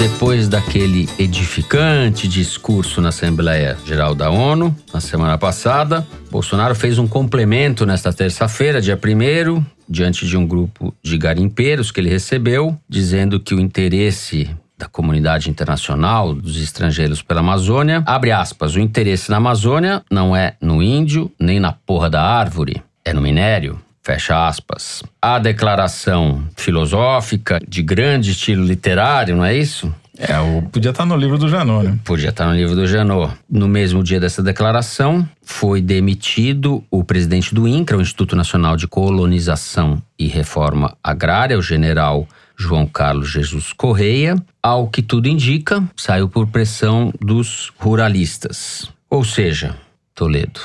Depois 0.00 0.48
daquele 0.48 1.06
edificante 1.18 2.26
discurso 2.26 3.02
na 3.02 3.10
Assembleia 3.10 3.76
Geral 3.84 4.14
da 4.14 4.30
ONU, 4.30 4.74
na 4.94 4.98
semana 4.98 5.36
passada, 5.36 6.06
Bolsonaro 6.30 6.74
fez 6.74 6.98
um 6.98 7.06
complemento 7.06 7.84
nesta 7.84 8.10
terça-feira, 8.10 8.80
dia 8.80 8.98
1 8.98 9.62
diante 9.86 10.26
de 10.26 10.38
um 10.38 10.46
grupo 10.46 10.94
de 11.02 11.18
garimpeiros 11.18 11.90
que 11.90 12.00
ele 12.00 12.08
recebeu, 12.08 12.74
dizendo 12.88 13.38
que 13.38 13.54
o 13.54 13.60
interesse 13.60 14.48
da 14.78 14.86
comunidade 14.86 15.50
internacional, 15.50 16.34
dos 16.34 16.56
estrangeiros 16.56 17.20
pela 17.20 17.40
Amazônia, 17.40 18.02
abre 18.06 18.32
aspas, 18.32 18.74
o 18.76 18.80
interesse 18.80 19.30
na 19.30 19.36
Amazônia 19.36 20.02
não 20.10 20.34
é 20.34 20.54
no 20.62 20.82
índio 20.82 21.30
nem 21.38 21.60
na 21.60 21.72
porra 21.72 22.08
da 22.08 22.22
árvore, 22.22 22.82
é 23.04 23.12
no 23.12 23.20
minério. 23.20 23.78
Fecha 24.02 24.46
aspas. 24.46 25.02
A 25.20 25.38
declaração 25.38 26.42
filosófica 26.56 27.60
de 27.66 27.82
grande 27.82 28.30
estilo 28.30 28.64
literário, 28.64 29.36
não 29.36 29.44
é 29.44 29.54
isso? 29.56 29.92
É, 30.18 30.38
o, 30.38 30.62
podia 30.62 30.90
estar 30.90 31.06
no 31.06 31.16
livro 31.16 31.38
do 31.38 31.48
Janot, 31.48 31.86
né? 31.86 31.98
Podia 32.04 32.28
estar 32.28 32.46
no 32.46 32.54
livro 32.54 32.74
do 32.74 32.86
Janot. 32.86 33.32
No 33.48 33.66
mesmo 33.66 34.02
dia 34.02 34.20
dessa 34.20 34.42
declaração, 34.42 35.26
foi 35.42 35.80
demitido 35.80 36.84
o 36.90 37.02
presidente 37.02 37.54
do 37.54 37.66
INCRA, 37.66 37.96
o 37.96 38.02
Instituto 38.02 38.36
Nacional 38.36 38.76
de 38.76 38.86
Colonização 38.86 40.02
e 40.18 40.26
Reforma 40.26 40.94
Agrária, 41.02 41.58
o 41.58 41.62
general 41.62 42.28
João 42.54 42.86
Carlos 42.86 43.30
Jesus 43.30 43.72
Correia. 43.72 44.36
Ao 44.62 44.88
que 44.88 45.00
tudo 45.00 45.26
indica, 45.26 45.82
saiu 45.96 46.28
por 46.28 46.46
pressão 46.48 47.12
dos 47.18 47.72
ruralistas. 47.78 48.90
Ou 49.08 49.24
seja, 49.24 49.74
Toledo. 50.14 50.60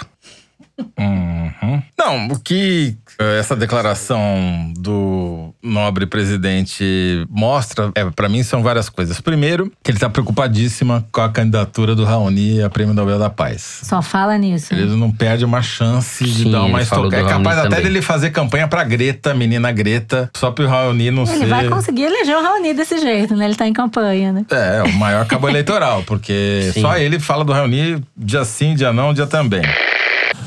Uhum. 0.98 1.82
Não, 1.98 2.28
o 2.28 2.40
que 2.40 2.96
eh, 3.20 3.40
essa 3.40 3.56
declaração 3.56 4.74
do 4.78 5.54
nobre 5.64 6.06
presidente 6.06 7.26
mostra, 7.30 7.92
é, 7.96 8.06
para 8.06 8.28
mim, 8.28 8.44
são 8.44 8.62
várias 8.62 8.90
coisas. 8.90 9.20
Primeiro, 9.22 9.72
que 9.84 9.92
ele 9.92 9.98
está 9.98 10.10
preocupadíssima 10.10 11.06
com 11.12 11.22
a 11.22 11.30
candidatura 11.30 11.96
do 11.96 12.04
Raoni 12.04 12.62
a 12.62 12.70
Prêmio 12.70 12.94
Nobel 12.94 13.18
da 13.18 13.30
Paz. 13.30 13.80
Só 13.84 14.02
fala 14.02 14.38
nisso. 14.38 14.74
Ele 14.74 14.96
não 14.96 15.12
perde 15.12 15.46
uma 15.46 15.62
chance 15.62 16.24
de 16.24 16.44
Sim, 16.44 16.52
dar 16.52 16.64
uma 16.64 16.80
ele 16.80 16.84
estocada. 16.84 17.18
É 17.18 17.24
capaz 17.24 17.58
até 17.58 17.82
dele 17.82 18.02
fazer 18.02 18.32
campanha 18.32 18.68
pra 18.68 18.84
Greta, 18.84 19.34
menina 19.34 19.72
Greta, 19.72 20.30
só 20.36 20.52
pro 20.52 20.68
Raoni 20.68 21.10
não 21.12 21.24
Ele 21.24 21.40
ser. 21.40 21.46
vai 21.48 21.68
conseguir 21.70 22.04
eleger 22.04 22.36
o 22.38 22.42
Raoni 22.44 22.74
desse 22.74 23.00
jeito, 23.00 23.36
né? 23.36 23.46
Ele 23.46 23.56
tá 23.56 23.68
em 23.68 23.74
campanha, 23.74 24.32
né? 24.32 24.46
É, 24.52 24.84
o 24.84 24.94
maior 24.94 25.26
cabo 25.26 25.48
eleitoral, 25.50 26.04
porque 26.06 26.70
Sim. 26.74 26.82
só 26.82 26.98
ele 26.98 27.20
fala 27.20 27.44
do 27.46 27.54
Raoni 27.54 28.04
dia 28.18 28.44
sim, 28.46 28.76
dia 28.76 28.92
não, 28.92 29.14
dia 29.14 29.26
também. 29.26 29.62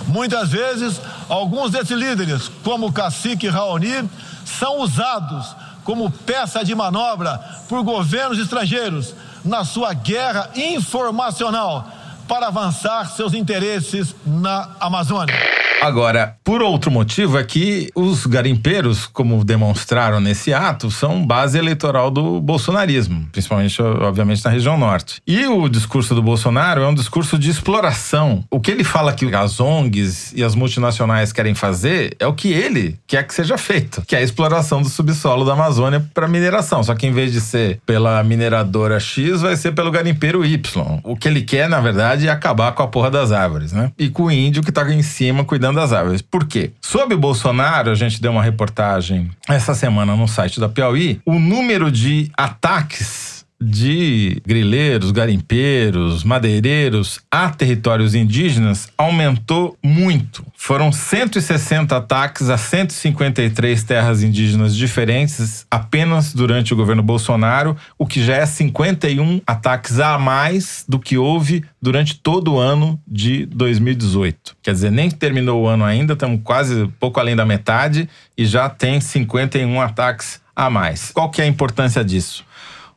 Muitas 0.09 0.51
vezes, 0.51 1.01
alguns 1.29 1.71
desses 1.71 1.97
líderes, 1.97 2.51
como 2.65 2.87
o 2.87 2.93
cacique 2.93 3.49
Raoni, 3.49 4.09
são 4.45 4.81
usados 4.81 5.55
como 5.85 6.11
peça 6.11 6.65
de 6.65 6.75
manobra 6.75 7.39
por 7.69 7.83
governos 7.83 8.39
estrangeiros 8.39 9.15
na 9.45 9.65
sua 9.65 9.93
guerra 9.93 10.51
informacional 10.57 11.89
para 12.29 12.49
avançar 12.49 13.07
seus 13.07 13.33
interesses 13.33 14.15
na 14.25 14.77
Amazônia. 14.79 15.35
Agora, 15.81 16.37
por 16.43 16.61
outro 16.61 16.91
motivo, 16.91 17.39
é 17.39 17.45
que 17.45 17.89
os 17.95 18.27
garimpeiros, 18.27 19.07
como 19.07 19.45
demonstraram 19.45 20.21
nesse 20.21 20.53
ato, 20.53 20.91
são 20.91 21.25
base 21.25 21.57
eleitoral 21.57 22.11
do 22.11 22.41
bolsonarismo, 22.41 23.29
principalmente, 23.31 23.81
obviamente, 23.81 24.45
na 24.45 24.51
região 24.51 24.77
norte. 24.77 25.23
E 25.27 25.47
o 25.47 25.69
discurso 25.69 26.15
do 26.17 26.23
Bolsonaro 26.23 26.83
é 26.83 26.89
um 26.89 26.95
discurso 26.95 27.39
de 27.39 27.49
exploração. 27.49 28.45
O 28.51 28.61
que 28.61 28.73
ele 28.73 28.83
fala 28.83 29.13
que 29.13 29.33
as 29.33 29.61
ONGs 29.61 30.33
e 30.35 30.43
as 30.43 30.57
multinacionais 30.57 31.33
querem 31.33 31.55
fazer 31.55 32.17
é 32.19 32.27
o 32.27 32.35
que 32.35 32.53
ele 32.53 32.99
quer 33.07 33.25
que 33.25 33.33
seja 33.33 33.57
feito, 33.57 34.03
que 34.07 34.17
é 34.17 34.19
a 34.19 34.23
exploração 34.23 34.83
do 34.83 34.89
subsolo 34.89 35.45
da 35.45 35.53
Amazônia 35.53 36.05
para 36.13 36.27
mineração. 36.27 36.83
Só 36.83 36.95
que 36.95 37.07
em 37.07 37.13
vez 37.13 37.33
de 37.33 37.41
ser 37.41 37.81
pela 37.87 38.23
mineradora 38.25 38.99
X, 38.99 39.43
vai 39.43 39.55
ser 39.55 39.73
pelo 39.73 39.93
garimpeiro 39.93 40.45
Y. 40.45 41.01
O 41.05 41.17
que 41.17 41.29
ele 41.29 41.43
quer, 41.43 41.69
na 41.69 41.81
verdade, 41.81 42.18
é 42.27 42.31
acabar 42.31 42.73
com 42.73 42.83
a 42.83 42.89
porra 42.89 43.11
das 43.11 43.33
árvores, 43.33 43.73
né? 43.73 43.93
E 43.99 44.09
com 44.09 44.25
o 44.25 44.31
índio 44.31 44.63
que 44.63 44.73
tá 44.73 44.89
em 44.93 45.03
cima 45.03 45.45
cuidando 45.45 45.77
das 45.77 45.93
árvores. 45.93 46.23
Por 46.23 46.47
quê? 46.47 46.73
Sob 46.81 47.15
Bolsonaro, 47.17 47.91
a 47.91 47.95
gente 47.95 48.21
deu 48.21 48.33
uma 48.33 48.43
reportagem 48.43 49.31
essa 49.49 49.75
semana 49.75 50.17
no 50.17 50.27
site 50.27 50.61
da 50.61 50.69
Piauí, 50.69 51.21
o 51.25 51.39
número 51.39 51.91
de 51.91 52.31
ataques 52.37 53.38
de 53.61 54.41
grileiros, 54.47 55.11
garimpeiros, 55.11 56.23
madeireiros 56.23 57.21
a 57.31 57.51
territórios 57.51 58.15
indígenas 58.15 58.89
aumentou 58.97 59.77
muito. 59.83 60.47
Foram 60.57 60.93
160 60.93 61.97
ataques 61.97 62.51
a 62.51 62.57
153 62.57 63.83
terras 63.83 64.23
indígenas 64.23 64.77
diferentes 64.77 65.67
apenas 65.71 66.33
durante 66.33 66.73
o 66.73 66.77
governo 66.77 67.03
Bolsonaro, 67.03 67.77
o 67.99 68.07
que 68.07 68.25
já 68.25 68.37
é 68.37 68.47
51 68.47 69.41
ataques 69.47 69.99
a 69.99 70.19
mais 70.19 70.85
do 70.89 70.99
que 70.99 71.19
houve 71.19 71.65
durante 71.83 72.17
todo 72.17 72.55
o 72.55 72.59
ano 72.59 73.01
de 73.07 73.47
2018. 73.47 74.57
Quer 74.63 74.73
dizer, 74.73 74.93
nem 74.93 75.11
terminou 75.11 75.63
o 75.63 75.67
ano 75.67 75.85
ainda, 75.85 76.13
estamos 76.13 76.41
quase 76.45 76.89
pouco 77.01 77.19
além 77.19 77.35
da 77.35 77.45
metade 77.45 78.09
e 78.37 78.47
já 78.47 78.69
tem 78.69 79.01
51 79.01 79.81
ataques 79.81 80.41
a 80.55 80.69
mais. 80.69 81.13
Qual 81.13 81.31
que 81.31 81.41
é 81.41 81.45
a 81.45 81.49
importância 81.49 82.05
disso? 82.05 82.45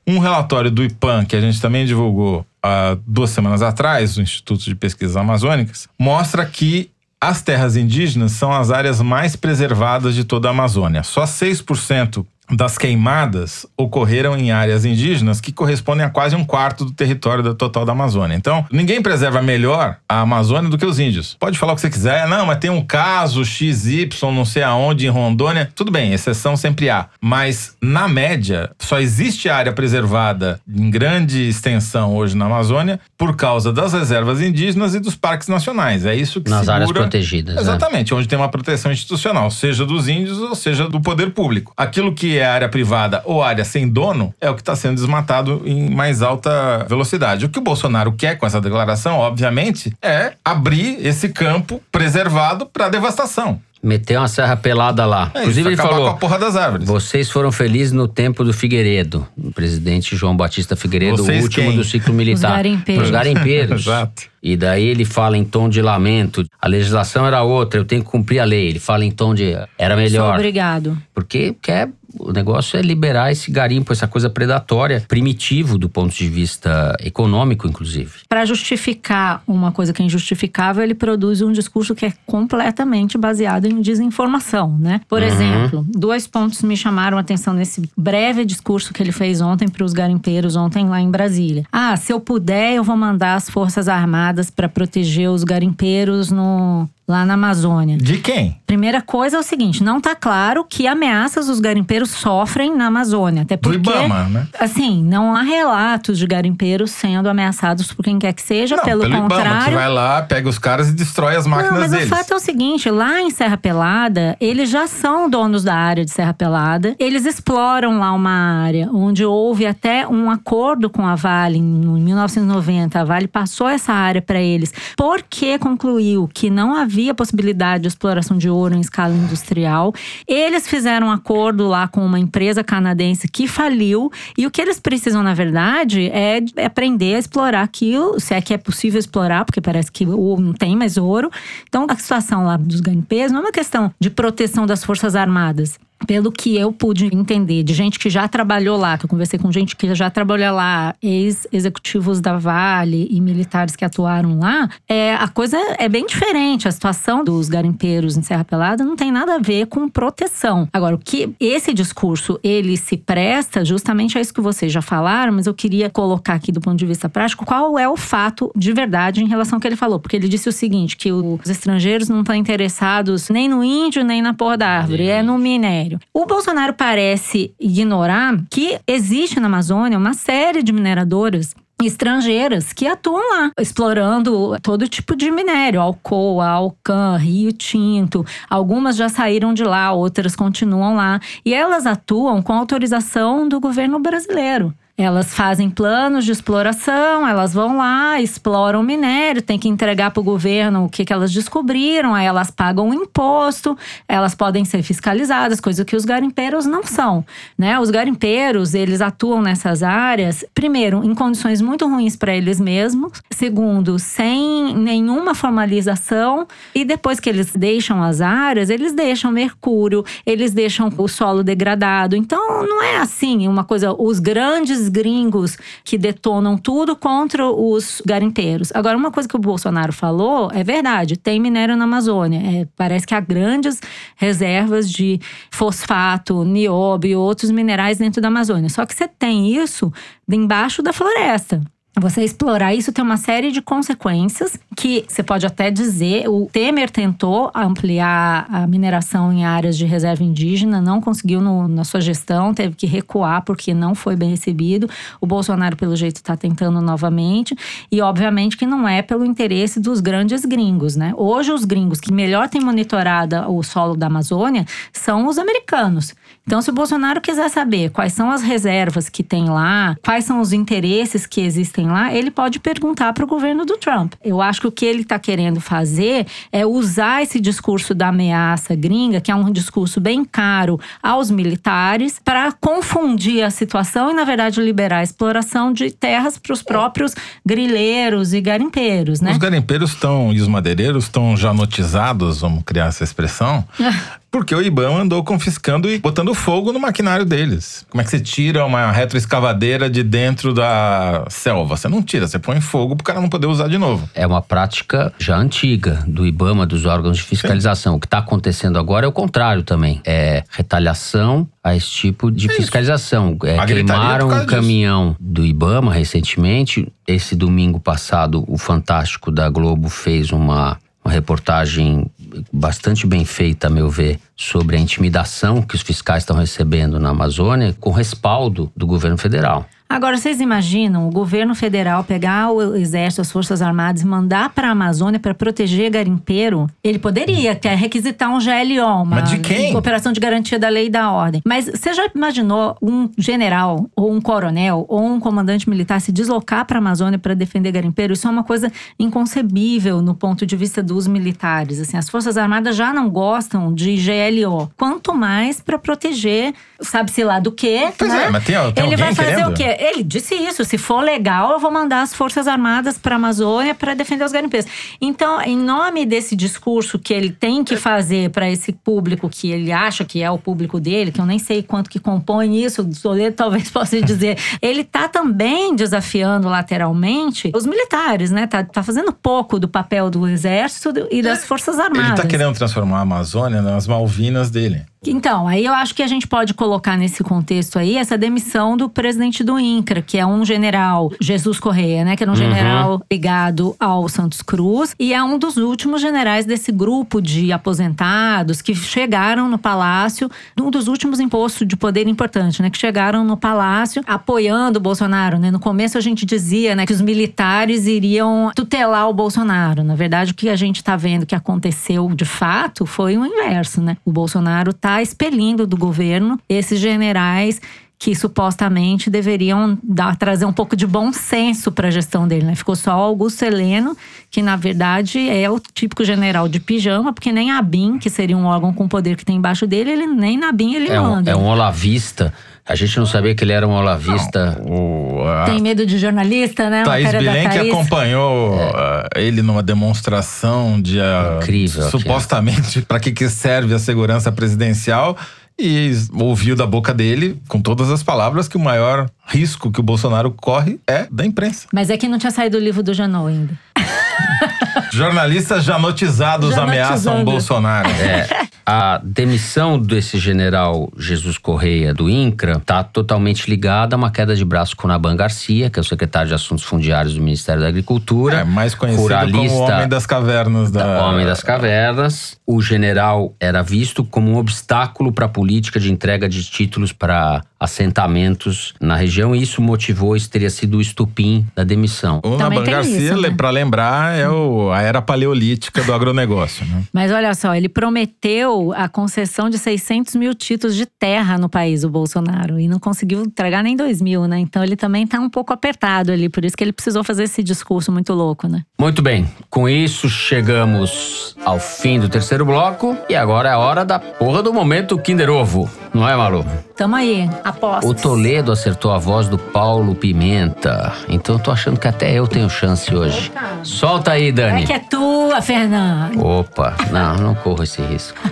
Um 0.05 0.19
relatório 0.19 0.71
do 0.71 0.83
IPAM, 0.83 1.25
que 1.25 1.35
a 1.35 1.41
gente 1.41 1.61
também 1.61 1.85
divulgou 1.85 2.45
há 2.61 2.97
duas 3.05 3.29
semanas 3.29 3.61
atrás, 3.61 4.15
do 4.15 4.21
Instituto 4.21 4.63
de 4.63 4.75
Pesquisas 4.75 5.15
Amazônicas, 5.15 5.87
mostra 5.97 6.45
que 6.45 6.89
as 7.19 7.41
terras 7.41 7.75
indígenas 7.75 8.31
são 8.31 8.51
as 8.51 8.71
áreas 8.71 8.99
mais 8.99 9.35
preservadas 9.35 10.15
de 10.15 10.23
toda 10.23 10.47
a 10.47 10.51
Amazônia. 10.51 11.03
Só 11.03 11.23
6% 11.23 12.25
das 12.51 12.77
queimadas 12.77 13.65
ocorreram 13.77 14.37
em 14.37 14.51
áreas 14.51 14.85
indígenas 14.85 15.39
que 15.39 15.51
correspondem 15.51 16.05
a 16.05 16.09
quase 16.09 16.35
um 16.35 16.43
quarto 16.43 16.85
do 16.85 16.91
território 16.91 17.43
da 17.43 17.53
total 17.53 17.85
da 17.85 17.91
Amazônia. 17.93 18.35
Então, 18.35 18.65
ninguém 18.71 19.01
preserva 19.01 19.41
melhor 19.41 19.97
a 20.07 20.21
Amazônia 20.21 20.69
do 20.69 20.77
que 20.77 20.85
os 20.85 20.99
índios. 20.99 21.35
Pode 21.39 21.57
falar 21.57 21.73
o 21.73 21.75
que 21.75 21.81
você 21.81 21.89
quiser, 21.89 22.27
não, 22.27 22.45
mas 22.45 22.57
tem 22.57 22.69
um 22.69 22.83
caso 22.83 23.43
XY, 23.45 24.09
não 24.33 24.45
sei 24.45 24.63
aonde, 24.63 25.05
em 25.05 25.09
Rondônia. 25.09 25.69
Tudo 25.75 25.91
bem, 25.91 26.13
exceção 26.13 26.57
sempre 26.57 26.89
há. 26.89 27.07
Mas, 27.21 27.75
na 27.81 28.07
média, 28.07 28.71
só 28.79 28.99
existe 28.99 29.49
área 29.49 29.71
preservada 29.71 30.59
em 30.67 30.89
grande 30.89 31.47
extensão 31.47 32.15
hoje 32.15 32.35
na 32.35 32.45
Amazônia 32.45 32.99
por 33.17 33.35
causa 33.35 33.71
das 33.71 33.93
reservas 33.93 34.41
indígenas 34.41 34.93
e 34.95 34.99
dos 34.99 35.15
parques 35.15 35.47
nacionais. 35.47 36.05
É 36.05 36.15
isso 36.15 36.41
que 36.41 36.49
Nas 36.49 36.61
segura... 36.61 36.75
áreas 36.75 36.91
protegidas. 36.91 37.55
né? 37.55 37.61
Exatamente, 37.61 38.13
onde 38.13 38.27
tem 38.27 38.37
uma 38.37 38.49
proteção 38.49 38.91
institucional, 38.91 39.49
seja 39.49 39.85
dos 39.85 40.07
índios 40.07 40.39
ou 40.39 40.55
seja 40.55 40.89
do 40.89 40.99
poder 40.99 41.31
público. 41.31 41.73
Aquilo 41.77 42.13
que 42.13 42.40
é 42.41 42.45
área 42.45 42.67
privada 42.69 43.21
ou 43.25 43.41
área 43.43 43.63
sem 43.63 43.87
dono 43.87 44.33
é 44.41 44.49
o 44.49 44.55
que 44.55 44.61
está 44.61 44.75
sendo 44.75 44.95
desmatado 44.95 45.61
em 45.65 45.89
mais 45.89 46.21
alta 46.21 46.85
velocidade. 46.89 47.45
O 47.45 47.49
que 47.49 47.59
o 47.59 47.61
Bolsonaro 47.61 48.11
quer 48.11 48.37
com 48.37 48.45
essa 48.45 48.59
declaração, 48.59 49.17
obviamente, 49.17 49.93
é 50.01 50.33
abrir 50.43 50.97
esse 51.05 51.29
campo 51.29 51.81
preservado 51.91 52.65
para 52.65 52.89
devastação. 52.89 53.59
Meteu 53.83 54.21
uma 54.21 54.27
serra 54.27 54.55
pelada 54.55 55.07
lá. 55.07 55.31
É 55.33 55.39
Inclusive, 55.39 55.71
isso, 55.71 55.81
ele 55.81 55.89
falou: 55.89 56.05
com 56.05 56.11
a 56.11 56.17
porra 56.17 56.37
das 56.37 56.55
árvores. 56.55 56.87
Vocês 56.87 57.31
foram 57.31 57.51
felizes 57.51 57.91
no 57.91 58.07
tempo 58.07 58.43
do 58.43 58.53
Figueiredo. 58.53 59.27
O 59.35 59.51
presidente 59.51 60.15
João 60.15 60.37
Batista 60.37 60.75
Figueiredo, 60.75 61.17
Vocês 61.17 61.39
o 61.39 61.43
último 61.45 61.67
quem? 61.69 61.75
do 61.77 61.83
ciclo 61.83 62.13
militar. 62.13 62.57
garimpeiros. 62.57 63.05
Os 63.05 63.09
garimpeiros. 63.09 63.81
Exato. 63.87 64.23
E 64.43 64.55
daí 64.55 64.83
ele 64.83 65.03
fala 65.03 65.35
em 65.35 65.43
tom 65.43 65.67
de 65.67 65.81
lamento. 65.81 66.45
A 66.61 66.67
legislação 66.67 67.25
era 67.25 67.41
outra, 67.41 67.79
eu 67.79 67.85
tenho 67.85 68.03
que 68.03 68.09
cumprir 68.09 68.39
a 68.39 68.43
lei. 68.43 68.67
Ele 68.67 68.79
fala 68.79 69.03
em 69.03 69.09
tom 69.09 69.33
de 69.33 69.51
era 69.79 69.95
Sou 69.95 70.03
melhor. 70.03 70.35
obrigado. 70.35 70.95
Porque 71.11 71.55
quer. 71.59 71.89
O 72.19 72.31
negócio 72.31 72.77
é 72.77 72.81
liberar 72.81 73.31
esse 73.31 73.49
garimpo, 73.51 73.93
essa 73.93 74.07
coisa 74.07 74.29
predatória, 74.29 75.03
primitivo 75.07 75.77
do 75.77 75.87
ponto 75.89 76.13
de 76.13 76.27
vista 76.27 76.95
econômico, 76.99 77.67
inclusive. 77.67 78.11
Para 78.27 78.45
justificar 78.45 79.41
uma 79.47 79.71
coisa 79.71 79.93
que 79.93 80.01
é 80.01 80.05
injustificável, 80.05 80.83
ele 80.83 80.93
produz 80.93 81.41
um 81.41 81.51
discurso 81.51 81.95
que 81.95 82.05
é 82.05 82.13
completamente 82.25 83.17
baseado 83.17 83.65
em 83.65 83.81
desinformação, 83.81 84.77
né? 84.77 85.01
Por 85.07 85.21
Uhum. 85.21 85.27
exemplo, 85.27 85.85
dois 85.89 86.27
pontos 86.27 86.61
me 86.63 86.75
chamaram 86.75 87.17
a 87.17 87.21
atenção 87.21 87.53
nesse 87.53 87.81
breve 87.97 88.43
discurso 88.45 88.93
que 88.93 89.01
ele 89.01 89.11
fez 89.11 89.41
ontem 89.41 89.67
para 89.67 89.83
os 89.85 89.93
garimpeiros, 89.93 90.55
ontem 90.55 90.87
lá 90.87 90.99
em 90.99 91.09
Brasília. 91.09 91.63
Ah, 91.71 91.95
se 91.95 92.11
eu 92.11 92.19
puder, 92.19 92.73
eu 92.73 92.83
vou 92.83 92.97
mandar 92.97 93.35
as 93.35 93.49
Forças 93.49 93.87
Armadas 93.87 94.49
para 94.49 94.67
proteger 94.69 95.29
os 95.29 95.43
garimpeiros 95.43 96.31
no 96.31 96.87
lá 97.07 97.25
na 97.25 97.33
Amazônia. 97.33 97.97
De 97.97 98.19
quem? 98.19 98.55
Primeira 98.65 99.01
coisa 99.01 99.35
é 99.35 99.39
o 99.39 99.43
seguinte, 99.43 99.83
não 99.83 99.99
tá 99.99 100.15
claro 100.15 100.63
que 100.63 100.87
ameaças 100.87 101.49
os 101.49 101.59
garimpeiros 101.59 102.00
sofrem 102.09 102.75
na 102.75 102.87
Amazônia, 102.87 103.43
até 103.43 103.55
Do 103.55 103.61
porque 103.61 103.77
Ibama, 103.89 104.23
né? 104.29 104.47
Assim, 104.59 105.03
não 105.03 105.35
há 105.35 105.41
relatos 105.41 106.17
de 106.17 106.25
garimpeiros 106.27 106.91
sendo 106.91 107.29
ameaçados 107.29 107.93
por 107.93 108.03
quem 108.03 108.17
quer 108.19 108.33
que 108.33 108.41
seja, 108.41 108.75
Não, 108.75 108.83
pelo, 108.83 109.05
Ibama, 109.05 109.27
que 109.29 109.35
contrário. 109.35 109.77
vai 109.77 109.89
lá, 109.89 110.21
pega 110.21 110.49
os 110.49 110.57
caras 110.57 110.89
e 110.89 110.93
destrói 110.93 111.35
as 111.35 111.45
máquinas 111.47 111.73
Não, 111.73 111.79
mas 111.81 111.91
deles. 111.91 112.05
o 112.07 112.09
fato 112.09 112.33
é 112.33 112.35
o 112.35 112.39
seguinte: 112.39 112.89
lá 112.89 113.21
em 113.21 113.29
Serra 113.29 113.57
Pelada, 113.57 114.35
eles 114.39 114.69
já 114.69 114.87
são 114.87 115.29
donos 115.29 115.63
da 115.63 115.75
área 115.75 116.03
de 116.05 116.11
Serra 116.11 116.33
Pelada. 116.33 116.95
Eles 116.99 117.25
exploram 117.25 117.99
lá 117.99 118.11
uma 118.13 118.63
área 118.63 118.89
onde 118.91 119.23
houve 119.25 119.65
até 119.65 120.07
um 120.07 120.29
acordo 120.29 120.89
com 120.89 121.05
a 121.05 121.15
Vale 121.15 121.57
em 121.57 121.61
1990. 121.63 122.99
A 122.99 123.03
Vale 123.03 123.27
passou 123.27 123.67
essa 123.69 123.93
área 123.93 124.21
para 124.21 124.39
eles 124.41 124.73
porque 124.95 125.57
concluiu 125.59 126.29
que 126.33 126.49
não 126.49 126.75
havia 126.75 127.13
possibilidade 127.13 127.83
de 127.83 127.87
exploração 127.87 128.37
de 128.37 128.49
ouro 128.49 128.75
em 128.75 128.79
escala 128.81 129.13
industrial. 129.13 129.93
Eles 130.27 130.67
fizeram 130.67 131.07
um 131.07 131.11
acordo 131.11 131.67
lá 131.67 131.87
com 131.91 132.05
uma 132.05 132.19
empresa 132.19 132.63
canadense 132.63 133.27
que 133.27 133.47
faliu. 133.47 134.11
E 134.37 134.47
o 134.47 134.51
que 134.51 134.61
eles 134.61 134.79
precisam, 134.79 135.21
na 135.21 135.33
verdade, 135.33 136.09
é 136.09 136.39
aprender 136.65 137.15
a 137.15 137.19
explorar 137.19 137.61
aquilo, 137.61 138.19
se 138.19 138.33
é 138.33 138.41
que 138.41 138.53
é 138.53 138.57
possível 138.57 138.99
explorar, 138.99 139.45
porque 139.45 139.61
parece 139.61 139.91
que 139.91 140.05
não 140.05 140.53
tem 140.53 140.75
mais 140.75 140.97
ouro. 140.97 141.29
Então, 141.67 141.85
a 141.89 141.95
situação 141.95 142.43
lá 142.43 142.57
dos 142.57 142.79
garimpeiros 142.79 143.31
não 143.31 143.39
é 143.39 143.43
uma 143.43 143.51
questão 143.51 143.93
de 143.99 144.09
proteção 144.09 144.65
das 144.65 144.83
Forças 144.83 145.15
Armadas. 145.15 145.77
Pelo 146.05 146.31
que 146.31 146.57
eu 146.57 146.71
pude 146.71 147.05
entender 147.05 147.63
de 147.63 147.73
gente 147.73 147.99
que 147.99 148.09
já 148.09 148.27
trabalhou 148.27 148.77
lá, 148.77 148.97
que 148.97 149.05
eu 149.05 149.09
conversei 149.09 149.37
com 149.37 149.51
gente 149.51 149.75
que 149.75 149.93
já 149.93 150.09
trabalhou 150.09 150.55
lá, 150.55 150.95
ex-executivos 151.01 152.19
da 152.19 152.37
Vale 152.37 153.07
e 153.09 153.21
militares 153.21 153.75
que 153.75 153.85
atuaram 153.85 154.39
lá, 154.39 154.69
é, 154.87 155.13
a 155.15 155.27
coisa 155.27 155.57
é 155.77 155.87
bem 155.87 156.05
diferente. 156.05 156.67
A 156.67 156.71
situação 156.71 157.23
dos 157.23 157.49
garimpeiros 157.49 158.17
em 158.17 158.21
Serra 158.21 158.43
Pelada 158.43 158.83
não 158.83 158.95
tem 158.95 159.11
nada 159.11 159.35
a 159.35 159.39
ver 159.39 159.67
com 159.67 159.87
proteção. 159.87 160.67
Agora, 160.73 160.95
o 160.95 160.99
que 160.99 161.33
esse 161.39 161.73
discurso 161.73 162.39
ele 162.43 162.77
se 162.77 162.97
presta 162.97 163.63
justamente 163.63 164.17
a 164.17 164.21
isso 164.21 164.33
que 164.33 164.41
vocês 164.41 164.71
já 164.71 164.81
falaram, 164.81 165.33
mas 165.33 165.47
eu 165.47 165.53
queria 165.53 165.89
colocar 165.89 166.33
aqui 166.33 166.51
do 166.51 166.61
ponto 166.61 166.77
de 166.77 166.85
vista 166.85 167.09
prático 167.09 167.45
qual 167.45 167.77
é 167.77 167.87
o 167.87 167.97
fato 167.97 168.51
de 168.55 168.71
verdade 168.73 169.23
em 169.23 169.27
relação 169.27 169.57
ao 169.57 169.61
que 169.61 169.67
ele 169.67 169.75
falou, 169.75 169.99
porque 169.99 170.15
ele 170.15 170.27
disse 170.27 170.49
o 170.49 170.51
seguinte, 170.51 170.97
que 170.97 171.11
os 171.11 171.49
estrangeiros 171.49 172.09
não 172.09 172.21
estão 172.21 172.35
interessados 172.35 173.29
nem 173.29 173.47
no 173.47 173.63
índio 173.63 174.03
nem 174.03 174.21
na 174.21 174.33
porra 174.33 174.57
da 174.57 174.67
árvore, 174.67 175.07
é 175.07 175.21
no 175.21 175.37
minério. 175.37 175.90
O 176.13 176.25
Bolsonaro 176.25 176.73
parece 176.73 177.53
ignorar 177.59 178.37
que 178.49 178.79
existe 178.87 179.39
na 179.39 179.47
Amazônia 179.47 179.97
uma 179.97 180.13
série 180.13 180.63
de 180.63 180.71
mineradoras 180.71 181.55
estrangeiras 181.85 182.73
que 182.73 182.87
atuam 182.87 183.21
lá, 183.31 183.51
explorando 183.59 184.57
todo 184.61 184.87
tipo 184.87 185.15
de 185.15 185.31
minério, 185.31 185.81
Alcoa, 185.81 186.47
Alcan, 186.47 187.17
Rio 187.17 187.51
Tinto. 187.51 188.25
Algumas 188.49 188.95
já 188.95 189.09
saíram 189.09 189.53
de 189.53 189.63
lá, 189.63 189.91
outras 189.91 190.35
continuam 190.35 190.95
lá. 190.95 191.19
E 191.45 191.53
elas 191.53 191.85
atuam 191.85 192.41
com 192.41 192.53
autorização 192.53 193.47
do 193.47 193.59
governo 193.59 193.99
brasileiro. 193.99 194.73
Elas 195.01 195.33
fazem 195.33 195.69
planos 195.69 196.25
de 196.25 196.31
exploração, 196.31 197.27
elas 197.27 197.53
vão 197.53 197.77
lá, 197.77 198.21
exploram 198.21 198.81
o 198.81 198.83
minério, 198.83 199.41
tem 199.41 199.57
que 199.57 199.67
entregar 199.67 200.11
para 200.11 200.21
o 200.21 200.23
governo 200.23 200.85
o 200.85 200.89
que, 200.89 201.03
que 201.03 201.11
elas 201.11 201.31
descobriram, 201.31 202.13
aí 202.13 202.25
elas 202.25 202.51
pagam 202.51 202.93
imposto, 202.93 203.75
elas 204.07 204.35
podem 204.35 204.63
ser 204.63 204.83
fiscalizadas, 204.83 205.59
coisa 205.59 205.83
que 205.83 205.95
os 205.95 206.05
garimpeiros 206.05 206.67
não 206.67 206.83
são. 206.83 207.25
Né? 207.57 207.79
Os 207.79 207.89
garimpeiros, 207.89 208.75
eles 208.75 209.01
atuam 209.01 209.41
nessas 209.41 209.81
áreas, 209.81 210.45
primeiro, 210.53 211.03
em 211.03 211.15
condições 211.15 211.61
muito 211.61 211.87
ruins 211.87 212.15
para 212.15 212.35
eles 212.35 212.59
mesmos, 212.59 213.21
segundo, 213.31 213.97
sem 213.97 214.75
nenhuma 214.75 215.33
formalização, 215.33 216.47
e 216.75 216.85
depois 216.85 217.19
que 217.19 217.29
eles 217.29 217.51
deixam 217.55 218.03
as 218.03 218.21
áreas, 218.21 218.69
eles 218.69 218.93
deixam 218.93 219.31
mercúrio, 219.31 220.05
eles 220.25 220.53
deixam 220.53 220.91
o 220.95 221.07
solo 221.07 221.43
degradado. 221.43 222.15
Então, 222.15 222.67
não 222.67 222.83
é 222.83 222.97
assim 222.97 223.47
uma 223.47 223.63
coisa, 223.63 223.93
os 223.97 224.19
grandes 224.19 224.90
gringos 224.91 225.57
que 225.83 225.97
detonam 225.97 226.57
tudo 226.57 226.95
contra 226.95 227.49
os 227.49 228.01
garimpeiros. 228.05 228.71
Agora, 228.75 228.97
uma 228.97 229.11
coisa 229.11 229.27
que 229.27 229.35
o 229.35 229.39
Bolsonaro 229.39 229.93
falou 229.93 230.51
é 230.53 230.63
verdade: 230.63 231.17
tem 231.17 231.39
minério 231.39 231.75
na 231.75 231.85
Amazônia. 231.85 232.39
É, 232.39 232.67
parece 232.75 233.07
que 233.07 233.15
há 233.15 233.19
grandes 233.19 233.79
reservas 234.15 234.91
de 234.91 235.19
fosfato, 235.49 236.43
nióbio 236.43 237.11
e 237.11 237.15
outros 237.15 237.49
minerais 237.49 237.97
dentro 237.97 238.21
da 238.21 238.27
Amazônia. 238.27 238.69
Só 238.69 238.85
que 238.85 238.93
você 238.93 239.07
tem 239.07 239.55
isso 239.55 239.91
embaixo 240.29 240.83
da 240.83 240.93
floresta. 240.93 241.61
Você 241.99 242.23
explorar 242.23 242.73
isso 242.73 242.93
tem 242.93 243.03
uma 243.03 243.17
série 243.17 243.51
de 243.51 243.61
consequências 243.61 244.57
que 244.77 245.03
você 245.07 245.21
pode 245.21 245.45
até 245.45 245.69
dizer. 245.69 246.29
O 246.29 246.49
Temer 246.51 246.89
tentou 246.89 247.51
ampliar 247.53 248.47
a 248.49 248.65
mineração 248.65 249.31
em 249.31 249.43
áreas 249.43 249.77
de 249.77 249.85
reserva 249.85 250.23
indígena, 250.23 250.79
não 250.79 251.01
conseguiu 251.01 251.41
no, 251.41 251.67
na 251.67 251.83
sua 251.83 251.99
gestão, 251.99 252.53
teve 252.53 252.75
que 252.75 252.87
recuar 252.87 253.43
porque 253.43 253.73
não 253.73 253.93
foi 253.93 254.15
bem 254.15 254.29
recebido. 254.29 254.89
O 255.19 255.27
Bolsonaro, 255.27 255.75
pelo 255.75 255.93
jeito, 255.93 256.15
está 256.15 256.37
tentando 256.37 256.79
novamente. 256.79 257.57
E, 257.91 257.99
obviamente, 258.01 258.55
que 258.55 258.65
não 258.65 258.87
é 258.87 259.01
pelo 259.01 259.25
interesse 259.25 259.77
dos 259.77 259.99
grandes 259.99 260.45
gringos, 260.45 260.95
né? 260.95 261.13
Hoje, 261.17 261.51
os 261.51 261.65
gringos 261.65 261.99
que 261.99 262.13
melhor 262.13 262.47
têm 262.47 262.61
monitorado 262.61 263.35
o 263.51 263.61
solo 263.63 263.97
da 263.97 264.07
Amazônia 264.07 264.65
são 264.93 265.27
os 265.27 265.37
americanos. 265.37 266.15
Então, 266.45 266.61
se 266.61 266.69
o 266.69 266.73
Bolsonaro 266.73 267.21
quiser 267.21 267.49
saber 267.49 267.91
quais 267.91 268.13
são 268.13 268.31
as 268.31 268.41
reservas 268.41 269.07
que 269.07 269.23
tem 269.23 269.49
lá, 269.49 269.95
quais 270.03 270.25
são 270.25 270.41
os 270.41 270.51
interesses 270.51 271.25
que 271.25 271.39
existem 271.39 271.87
lá, 271.87 272.13
ele 272.13 272.31
pode 272.31 272.59
perguntar 272.59 273.13
para 273.13 273.23
o 273.23 273.27
governo 273.27 273.63
do 273.63 273.77
Trump. 273.77 274.13
Eu 274.23 274.41
acho 274.41 274.61
que 274.61 274.67
o 274.67 274.71
que 274.71 274.85
ele 274.85 275.01
está 275.01 275.19
querendo 275.19 275.61
fazer 275.61 276.25
é 276.51 276.65
usar 276.65 277.21
esse 277.21 277.39
discurso 277.39 277.93
da 277.93 278.07
ameaça 278.07 278.75
gringa, 278.75 279.21
que 279.21 279.31
é 279.31 279.35
um 279.35 279.51
discurso 279.51 280.01
bem 280.01 280.25
caro 280.25 280.79
aos 281.01 281.29
militares, 281.29 282.19
para 282.23 282.51
confundir 282.53 283.43
a 283.43 283.51
situação 283.51 284.11
e, 284.11 284.13
na 284.13 284.23
verdade, 284.23 284.61
liberar 284.61 284.99
a 284.99 285.03
exploração 285.03 285.71
de 285.71 285.91
terras 285.91 286.37
para 286.37 286.53
os 286.53 286.63
próprios 286.63 287.15
grileiros 287.45 288.33
e 288.33 288.41
garimpeiros, 288.41 289.21
né? 289.21 289.31
Os 289.31 289.37
garimpeiros 289.37 289.91
estão 289.91 290.33
e 290.33 290.41
os 290.41 290.47
madeireiros 290.47 291.05
estão 291.05 291.37
já 291.37 291.53
notizados, 291.53 292.41
vamos 292.41 292.63
criar 292.63 292.87
essa 292.87 293.03
expressão, 293.03 293.63
porque 294.31 294.55
o 294.55 294.61
IBAMA 294.61 295.01
andou 295.01 295.21
confiscando 295.23 295.91
e 295.91 295.99
botando 295.99 296.33
fogo 296.33 296.71
no 296.71 296.79
maquinário 296.79 297.25
deles. 297.25 297.85
Como 297.89 298.01
é 298.01 298.03
que 298.05 298.09
você 298.09 298.19
tira 298.19 298.65
uma 298.65 298.89
retroescavadeira 298.89 299.89
de 299.89 300.01
dentro 300.01 300.53
da 300.53 301.25
selva? 301.29 301.75
Você 301.75 301.89
não 301.89 302.01
tira, 302.01 302.25
você 302.25 302.39
põe 302.39 302.61
fogo 302.61 302.95
pro 302.95 303.03
cara 303.03 303.19
não 303.19 303.27
poder 303.27 303.47
usar 303.47 303.67
de 303.67 303.77
novo. 303.77 304.09
É 304.15 304.25
uma 304.25 304.41
prática 304.41 305.13
já 305.19 305.35
antiga 305.35 306.03
do 306.07 306.25
IBAMA, 306.25 306.65
dos 306.65 306.85
órgãos 306.85 307.17
de 307.17 307.23
fiscalização. 307.23 307.95
O 307.95 307.99
que 307.99 308.07
está 308.07 308.19
acontecendo 308.19 308.79
agora 308.79 309.05
é 309.05 309.09
o 309.09 309.11
contrário 309.11 309.63
também. 309.63 310.01
É 310.05 310.43
retaliação 310.49 311.47
a 311.61 311.75
esse 311.75 311.89
tipo 311.89 312.31
de 312.31 312.47
fiscalização. 312.47 313.37
É, 313.43 313.65
gritaria 313.65 313.73
é 313.73 313.75
queimaram 313.75 314.27
um 314.27 314.33
disso. 314.33 314.45
caminhão 314.45 315.15
do 315.19 315.45
IBAMA 315.45 315.91
recentemente. 315.93 316.91
Esse 317.05 317.35
domingo 317.35 317.79
passado, 317.79 318.45
o 318.47 318.57
Fantástico 318.57 319.29
da 319.29 319.49
Globo 319.49 319.89
fez 319.89 320.31
uma, 320.31 320.77
uma 321.03 321.11
reportagem 321.11 322.09
bastante 322.51 323.05
bem 323.05 323.25
feita, 323.25 323.67
a 323.67 323.69
meu 323.69 323.89
ver, 323.89 324.19
sobre 324.35 324.75
a 324.75 324.79
intimidação 324.79 325.61
que 325.61 325.75
os 325.75 325.81
fiscais 325.81 326.23
estão 326.23 326.35
recebendo 326.35 326.99
na 326.99 327.09
Amazônia, 327.09 327.75
com 327.79 327.91
respaldo 327.91 328.71
do 328.75 328.87
governo 328.87 329.17
federal. 329.17 329.67
Agora, 329.91 330.17
vocês 330.17 330.39
imaginam 330.39 331.05
o 331.05 331.11
governo 331.11 331.53
federal 331.53 332.01
pegar 332.01 332.49
o 332.49 332.75
exército, 332.77 333.21
as 333.21 333.29
forças 333.29 333.61
armadas 333.61 334.01
e 334.01 334.05
mandar 334.05 334.49
para 334.51 334.69
a 334.69 334.71
Amazônia 334.71 335.19
para 335.19 335.33
proteger 335.33 335.91
garimpeiro? 335.91 336.67
Ele 336.81 336.97
poderia 336.97 337.51
até 337.51 337.75
requisitar 337.75 338.29
um 338.33 338.39
GLO, 338.39 339.03
uma 339.03 339.17
Mas 339.17 339.29
de 339.29 339.39
quem? 339.39 339.75
operação 339.75 340.13
de 340.13 340.19
garantia 340.21 340.57
da 340.57 340.69
lei 340.69 340.85
e 340.85 340.89
da 340.89 341.11
ordem. 341.11 341.41
Mas 341.45 341.65
você 341.65 341.93
já 341.93 342.09
imaginou 342.15 342.77
um 342.81 343.09
general 343.17 343.89
ou 343.93 344.13
um 344.13 344.21
coronel 344.21 344.85
ou 344.87 345.05
um 345.05 345.19
comandante 345.19 345.69
militar 345.69 345.99
se 345.99 346.09
deslocar 346.09 346.65
para 346.65 346.77
a 346.77 346.79
Amazônia 346.79 347.19
para 347.19 347.33
defender 347.33 347.73
garimpeiro? 347.73 348.13
Isso 348.13 348.25
é 348.25 348.31
uma 348.31 348.45
coisa 348.45 348.71
inconcebível 348.97 350.01
no 350.01 350.15
ponto 350.15 350.45
de 350.45 350.55
vista 350.55 350.81
dos 350.81 351.05
militares. 351.05 351.81
Assim, 351.81 351.97
as 351.97 352.09
forças 352.09 352.37
armadas 352.37 352.77
já 352.77 352.93
não 352.93 353.09
gostam 353.09 353.73
de 353.73 353.97
GLO, 353.97 354.71
quanto 354.77 355.13
mais 355.13 355.59
para 355.59 355.77
proteger, 355.77 356.53
sabe-se 356.79 357.25
lá 357.25 357.39
do 357.41 357.51
quê? 357.51 357.89
Pois 357.97 358.13
né? 358.13 358.23
é, 358.23 358.29
mas 358.29 358.45
tem, 358.45 358.55
tem 358.71 358.85
Ele 358.85 358.95
vai 358.95 359.13
fazer 359.13 359.35
querendo? 359.35 359.51
o 359.51 359.53
quê? 359.53 359.80
Ele 359.81 360.03
disse 360.03 360.35
isso. 360.35 360.63
Se 360.63 360.77
for 360.77 361.01
legal, 361.01 361.51
eu 361.51 361.59
vou 361.59 361.71
mandar 361.71 362.03
as 362.03 362.13
Forças 362.13 362.47
Armadas 362.47 362.99
para 362.99 363.15
a 363.15 363.17
Amazônia 363.17 363.73
para 363.73 363.95
defender 363.95 364.23
os 364.23 364.31
garimpeiros. 364.31 364.69
Então, 365.01 365.41
em 365.41 365.57
nome 365.57 366.05
desse 366.05 366.35
discurso 366.35 366.99
que 366.99 367.11
ele 367.11 367.31
tem 367.31 367.63
que 367.63 367.75
fazer 367.75 368.29
para 368.29 368.47
esse 368.47 368.71
público 368.71 369.27
que 369.27 369.49
ele 369.49 369.71
acha 369.71 370.05
que 370.05 370.21
é 370.21 370.29
o 370.29 370.37
público 370.37 370.79
dele, 370.79 371.11
que 371.11 371.19
eu 371.19 371.25
nem 371.25 371.39
sei 371.39 371.63
quanto 371.63 371.89
que 371.89 371.99
compõe 371.99 372.63
isso, 372.63 372.83
o 372.83 373.01
Toledo 373.01 373.35
talvez 373.35 373.69
possa 373.71 373.99
dizer, 373.99 374.37
ele 374.61 374.83
tá 374.83 375.07
também 375.07 375.75
desafiando 375.75 376.47
lateralmente 376.47 377.51
os 377.55 377.65
militares, 377.65 378.29
né? 378.29 378.45
Tá, 378.45 378.63
tá 378.63 378.83
fazendo 378.83 379.11
pouco 379.11 379.59
do 379.59 379.67
papel 379.67 380.11
do 380.11 380.27
exército 380.27 380.93
e 381.09 381.23
das 381.23 381.43
Forças 381.43 381.79
Armadas. 381.79 382.09
Ele 382.09 382.17
tá 382.17 382.27
querendo 382.27 382.55
transformar 382.55 382.99
a 382.99 383.01
Amazônia 383.01 383.63
nas 383.63 383.87
Malvinas 383.87 384.51
dele. 384.51 384.85
Então, 385.03 385.47
aí 385.47 385.65
eu 385.65 385.73
acho 385.73 385.95
que 385.95 386.03
a 386.03 386.07
gente 386.07 386.27
pode 386.27 386.53
colocar 386.53 386.95
nesse 386.95 387.23
contexto 387.23 387.79
aí 387.79 387.97
essa 387.97 388.15
demissão 388.15 388.77
do 388.77 388.87
presidente 388.87 389.43
do 389.43 389.57
Que 390.05 390.17
é 390.17 390.25
um 390.25 390.43
general, 390.43 391.11
Jesus 391.21 391.59
Correia, 391.59 392.03
né? 392.03 392.15
Que 392.15 392.23
era 392.23 392.31
um 392.31 392.35
general 392.35 393.01
ligado 393.11 393.75
ao 393.79 394.09
Santos 394.09 394.41
Cruz. 394.41 394.95
E 394.99 395.13
é 395.13 395.23
um 395.23 395.37
dos 395.37 395.57
últimos 395.57 396.01
generais 396.01 396.45
desse 396.45 396.71
grupo 396.71 397.21
de 397.21 397.51
aposentados 397.51 398.61
que 398.61 398.73
chegaram 398.73 399.47
no 399.47 399.57
palácio, 399.57 400.29
um 400.59 400.71
dos 400.71 400.87
últimos 400.87 401.19
impostos 401.19 401.67
de 401.67 401.77
poder 401.77 402.07
importante, 402.07 402.61
né? 402.61 402.69
Que 402.69 402.77
chegaram 402.77 403.23
no 403.23 403.37
palácio 403.37 404.01
apoiando 404.07 404.79
o 404.79 404.81
Bolsonaro, 404.81 405.37
né? 405.37 405.51
No 405.51 405.59
começo 405.59 405.97
a 405.97 406.01
gente 406.01 406.25
dizia, 406.25 406.75
né? 406.75 406.85
Que 406.85 406.93
os 406.93 407.01
militares 407.01 407.85
iriam 407.85 408.51
tutelar 408.55 409.09
o 409.09 409.13
Bolsonaro. 409.13 409.83
Na 409.83 409.95
verdade, 409.95 410.31
o 410.31 410.35
que 410.35 410.49
a 410.49 410.55
gente 410.55 410.83
tá 410.83 410.95
vendo 410.95 411.25
que 411.25 411.35
aconteceu 411.35 412.09
de 412.15 412.25
fato 412.25 412.85
foi 412.85 413.17
o 413.17 413.25
inverso, 413.25 413.81
né? 413.81 413.97
O 414.03 414.11
Bolsonaro 414.11 414.73
tá 414.73 415.01
expelindo 415.01 415.67
do 415.67 415.77
governo 415.77 416.39
esses 416.49 416.79
generais 416.79 417.61
que 418.01 418.15
supostamente 418.15 419.11
deveriam 419.11 419.77
dar, 419.83 420.15
trazer 420.15 420.45
um 420.45 420.51
pouco 420.51 420.75
de 420.75 420.87
bom 420.87 421.13
senso 421.13 421.71
para 421.71 421.89
a 421.89 421.91
gestão 421.91 422.27
dele. 422.27 422.47
Né? 422.47 422.55
Ficou 422.55 422.75
só 422.75 422.97
o 422.97 423.01
Augusto 423.03 423.45
Heleno, 423.45 423.95
que 424.31 424.41
na 424.41 424.55
verdade 424.55 425.29
é 425.29 425.47
o 425.47 425.59
típico 425.59 426.03
general 426.03 426.47
de 426.49 426.59
pijama, 426.59 427.13
porque 427.13 427.31
nem 427.31 427.51
a 427.51 427.61
BIM, 427.61 427.99
que 427.99 428.09
seria 428.09 428.35
um 428.35 428.45
órgão 428.45 428.73
com 428.73 428.87
poder 428.87 429.15
que 429.15 429.23
tem 429.23 429.35
embaixo 429.35 429.67
dele, 429.67 429.91
ele 429.91 430.07
nem 430.07 430.35
na 430.35 430.51
BIM 430.51 430.73
ele 430.73 430.89
É 430.89 430.99
um, 430.99 431.11
manda. 431.11 431.29
é 431.29 431.35
um 431.35 431.45
olavista. 431.45 432.33
A 432.65 432.73
gente 432.73 432.97
não 432.97 433.05
sabia 433.05 433.35
que 433.35 433.43
ele 433.43 433.51
era 433.51 433.67
um 433.67 433.71
olavista. 433.71 434.59
O, 434.67 435.21
a 435.23 435.43
Tem 435.43 435.61
medo 435.61 435.85
de 435.85 435.99
jornalista, 435.99 436.71
né? 436.71 436.83
Thaís 436.83 437.11
Bilen, 437.11 437.49
que 437.49 437.57
acompanhou 437.59 438.55
ah, 438.73 439.09
ele 439.15 439.43
numa 439.43 439.61
demonstração 439.61 440.81
de 440.81 440.99
ah, 440.99 441.37
Incrível 441.37 441.85
aquilo. 441.85 442.01
supostamente 442.01 442.81
para 442.81 442.99
que, 442.99 443.11
que 443.11 443.29
serve 443.29 443.75
a 443.75 443.79
segurança 443.79 444.31
presidencial 444.31 445.15
e 445.61 445.91
ouviu 446.13 446.55
da 446.55 446.65
boca 446.65 446.93
dele, 446.93 447.39
com 447.47 447.61
todas 447.61 447.91
as 447.91 448.01
palavras, 448.01 448.47
que 448.47 448.57
o 448.57 448.59
maior 448.59 449.09
risco 449.27 449.71
que 449.71 449.79
o 449.79 449.83
Bolsonaro 449.83 450.31
corre 450.31 450.79
é 450.87 451.07
da 451.11 451.25
imprensa. 451.25 451.67
Mas 451.71 451.89
é 451.89 451.97
que 451.97 452.07
não 452.07 452.17
tinha 452.17 452.31
saído 452.31 452.57
o 452.57 452.59
livro 452.59 452.81
do 452.81 452.93
Janot 452.93 453.27
ainda. 453.29 453.57
Jornalistas 454.91 455.63
já 455.63 455.77
notizados 455.77 456.55
Já 456.55 456.63
ameaçam. 456.63 457.23
Bolsonaro. 457.23 457.89
É, 458.01 458.47
a 458.73 459.01
demissão 459.03 459.77
desse 459.77 460.17
general 460.17 460.89
Jesus 460.97 461.37
Correia 461.37 461.93
do 461.93 462.09
INCRA 462.09 462.53
está 462.53 462.81
totalmente 462.81 463.49
ligada 463.49 463.97
a 463.97 463.97
uma 463.97 464.09
queda 464.09 464.33
de 464.33 464.45
braço 464.45 464.77
com 464.77 464.87
o 464.87 464.87
Naban 464.87 465.13
Garcia, 465.13 465.69
que 465.69 465.77
é 465.77 465.81
o 465.81 465.83
secretário 465.83 466.29
de 466.29 466.33
Assuntos 466.33 466.63
Fundiários 466.63 467.15
do 467.15 467.21
Ministério 467.21 467.61
da 467.61 467.67
Agricultura. 467.67 468.37
É, 468.37 468.43
mais 468.45 468.73
conhecido 468.73 469.01
como 469.01 469.13
ruralista 469.13 469.75
Homem 469.75 469.89
das 469.89 470.05
Cavernas. 470.05 470.71
Da... 470.71 470.85
da 470.85 471.05
Homem 471.05 471.25
das 471.25 471.43
Cavernas. 471.43 472.37
O 472.47 472.61
general 472.61 473.35
era 473.41 473.61
visto 473.61 474.05
como 474.05 474.31
um 474.31 474.37
obstáculo 474.37 475.11
para 475.11 475.25
a 475.25 475.29
política 475.29 475.77
de 475.77 475.91
entrega 475.91 476.29
de 476.29 476.41
títulos 476.41 476.93
para 476.93 477.41
assentamentos 477.59 478.73
na 478.81 478.95
região 478.95 479.35
e 479.35 479.41
isso 479.43 479.61
motivou, 479.61 480.15
isso 480.15 480.27
teria 480.29 480.49
sido 480.49 480.77
o 480.77 480.81
estupim 480.81 481.45
da 481.55 481.63
demissão. 481.63 482.17
O 482.19 482.37
Também 482.37 482.59
Naban 482.59 482.63
Garcia, 482.63 483.15
né? 483.17 483.29
para 483.29 483.51
lembrar, 483.51 484.17
é 484.17 484.27
o, 484.27 484.71
a 484.71 484.81
era 484.81 484.99
paleolítica 484.99 485.83
do 485.83 485.93
agronegócio. 485.93 486.65
Né? 486.65 486.83
Mas 486.91 487.11
olha 487.11 487.35
só, 487.35 487.53
ele 487.53 487.69
prometeu 487.69 488.60
a 488.75 488.87
concessão 488.87 489.49
de 489.49 489.57
600 489.57 490.15
mil 490.15 490.33
títulos 490.33 490.75
de 490.75 490.85
terra 490.85 491.37
no 491.37 491.49
país, 491.49 491.83
o 491.83 491.89
Bolsonaro, 491.89 492.59
e 492.59 492.67
não 492.67 492.79
conseguiu 492.79 493.21
entregar 493.23 493.63
nem 493.63 493.75
2 493.75 494.01
mil, 494.01 494.27
né? 494.27 494.39
Então 494.39 494.63
ele 494.63 494.75
também 494.75 495.07
tá 495.07 495.19
um 495.19 495.29
pouco 495.29 495.53
apertado 495.53 496.11
ali, 496.11 496.29
por 496.29 496.45
isso 496.45 496.55
que 496.55 496.63
ele 496.63 496.73
precisou 496.73 497.03
fazer 497.03 497.23
esse 497.23 497.41
discurso 497.41 497.91
muito 497.91 498.13
louco, 498.13 498.47
né? 498.47 498.63
Muito 498.79 499.01
bem, 499.01 499.27
com 499.49 499.67
isso 499.67 500.09
chegamos 500.09 501.35
ao 501.45 501.59
fim 501.59 501.99
do 501.99 502.09
terceiro 502.09 502.45
bloco 502.45 502.95
e 503.09 503.15
agora 503.15 503.49
é 503.49 503.53
a 503.53 503.57
hora 503.57 503.83
da 503.83 503.99
porra 503.99 504.43
do 504.43 504.53
momento 504.53 504.97
Kinder 504.97 505.29
Ovo, 505.29 505.69
não 505.93 506.07
é, 506.07 506.15
Malu? 506.15 506.45
Tamo 506.75 506.95
aí, 506.95 507.29
aposta. 507.43 507.87
O 507.87 507.93
Toledo 507.93 508.51
acertou 508.51 508.91
a 508.91 508.97
voz 508.97 509.27
do 509.27 509.37
Paulo 509.37 509.93
Pimenta, 509.95 510.93
então 511.07 511.35
eu 511.35 511.39
tô 511.39 511.51
achando 511.51 511.79
que 511.79 511.87
até 511.87 512.13
eu 512.13 512.27
tenho 512.27 512.49
chance 512.49 512.93
hoje. 512.93 513.31
Solta 513.63 514.11
aí, 514.11 514.31
Dani. 514.31 514.63
É 514.63 514.65
que 514.65 514.73
é 514.73 514.79
tua, 514.79 515.41
Fernando. 515.41 516.23
Opa, 516.23 516.75
não, 516.91 517.15
não 517.15 517.35
corro 517.35 517.63
esse 517.63 517.81
risco. 517.81 518.17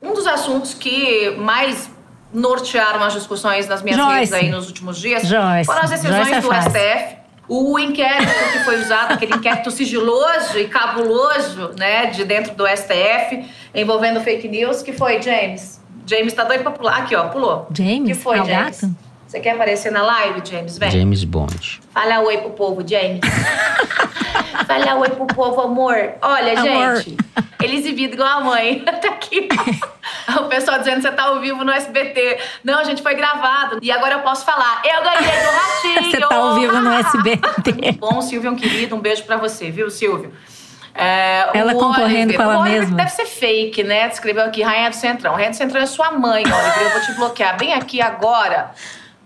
Um 0.00 0.14
dos 0.14 0.26
assuntos 0.26 0.48
assuntos 0.48 0.74
que 0.74 1.30
mais 1.38 1.90
nortearam 2.32 3.02
as 3.02 3.12
discussões 3.12 3.68
nas 3.68 3.82
minhas 3.82 3.98
Joyce. 3.98 4.14
redes 4.14 4.32
aí 4.32 4.50
nos 4.50 4.66
últimos 4.66 4.98
dias 4.98 5.22
Joyce. 5.26 5.64
foram 5.66 5.82
as 5.82 5.90
decisões 5.90 6.16
Joyce 6.16 6.34
é 6.34 6.40
do 6.40 6.48
fácil. 6.48 6.70
STF. 6.70 7.17
O 7.48 7.78
inquérito 7.78 8.30
que 8.52 8.58
foi 8.64 8.80
usado, 8.82 9.12
aquele 9.14 9.34
inquérito 9.34 9.70
sigiloso 9.70 10.58
e 10.58 10.68
cabuloso, 10.68 11.70
né, 11.78 12.06
de 12.06 12.24
dentro 12.24 12.54
do 12.54 12.66
STF, 12.66 13.48
envolvendo 13.74 14.20
fake 14.20 14.46
news, 14.48 14.82
que 14.82 14.92
foi, 14.92 15.22
James? 15.22 15.80
James 16.06 16.32
tá 16.34 16.44
doido 16.44 16.62
pra 16.62 16.72
pular. 16.72 16.98
Aqui, 16.98 17.14
ó, 17.16 17.28
pulou. 17.28 17.66
James? 17.74 18.06
que 18.06 18.14
foi, 18.14 18.38
É 18.38 18.44
James? 18.44 18.80
gato? 18.82 18.94
Você 19.28 19.40
quer 19.40 19.50
aparecer 19.50 19.92
na 19.92 20.02
live, 20.02 20.40
James? 20.42 20.78
Vem. 20.78 20.90
James 20.90 21.22
Bond. 21.22 21.80
Fala 21.92 22.20
oi 22.20 22.38
pro 22.38 22.50
povo, 22.50 22.82
James. 22.88 23.20
Fala 24.66 24.94
oi 24.96 25.10
pro 25.10 25.26
povo, 25.26 25.60
amor. 25.60 25.96
Olha, 26.22 26.58
Amor. 26.58 26.96
gente, 26.96 27.16
ele 27.62 27.76
exibido 27.76 28.14
igual 28.14 28.38
a 28.38 28.40
mãe. 28.40 28.80
tá 29.02 29.08
aqui. 29.08 29.48
O 30.40 30.44
pessoal 30.44 30.78
dizendo 30.78 30.96
que 30.96 31.02
você 31.02 31.12
tá 31.12 31.24
ao 31.24 31.40
vivo 31.40 31.62
no 31.62 31.70
SBT. 31.72 32.38
Não, 32.64 32.82
gente, 32.84 33.02
foi 33.02 33.14
gravado. 33.14 33.78
E 33.82 33.92
agora 33.92 34.14
eu 34.14 34.20
posso 34.20 34.46
falar. 34.46 34.80
Eu 34.82 35.02
ganhei 35.02 35.40
do 35.42 35.50
ratinho. 35.52 36.10
Você 36.10 36.20
tá 36.20 36.34
ao 36.34 36.54
vivo 36.54 36.80
no 36.80 36.92
SBT. 36.94 37.92
Bom, 37.98 38.22
Silvio, 38.22 38.50
um 38.50 38.56
querido. 38.56 38.96
Um 38.96 39.00
beijo 39.00 39.24
pra 39.24 39.36
você, 39.36 39.70
viu, 39.70 39.90
Silvio? 39.90 40.32
É, 40.94 41.50
Ela 41.54 41.74
o 41.74 41.78
concorrendo 41.78 42.30
Oliver- 42.32 42.36
com 42.38 42.42
ela 42.52 42.62
mesma. 42.64 42.96
Deve 42.96 43.10
ser 43.10 43.26
fake, 43.26 43.84
né? 43.84 44.08
Escreveu 44.08 44.44
aqui, 44.44 44.62
Rainha 44.62 44.88
do 44.90 44.96
Centrão. 44.96 45.34
Rainha 45.34 45.50
do 45.50 45.56
Centrão 45.56 45.80
é 45.82 45.86
sua 45.86 46.10
mãe, 46.12 46.42
Oliver. 46.44 46.82
Eu 46.82 46.90
vou 46.90 47.00
te 47.02 47.12
bloquear 47.12 47.56
bem 47.58 47.74
aqui 47.74 48.00
agora. 48.02 48.72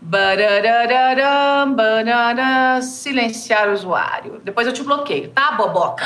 Bararararam, 0.05 1.75
barará, 1.75 2.83
silenciar 2.83 3.69
o 3.69 3.73
usuário. 3.73 4.43
Depois 4.45 4.67
eu 4.67 4.73
te 4.73 4.83
bloqueio, 4.83 5.29
tá, 5.29 5.53
boboca? 5.53 6.05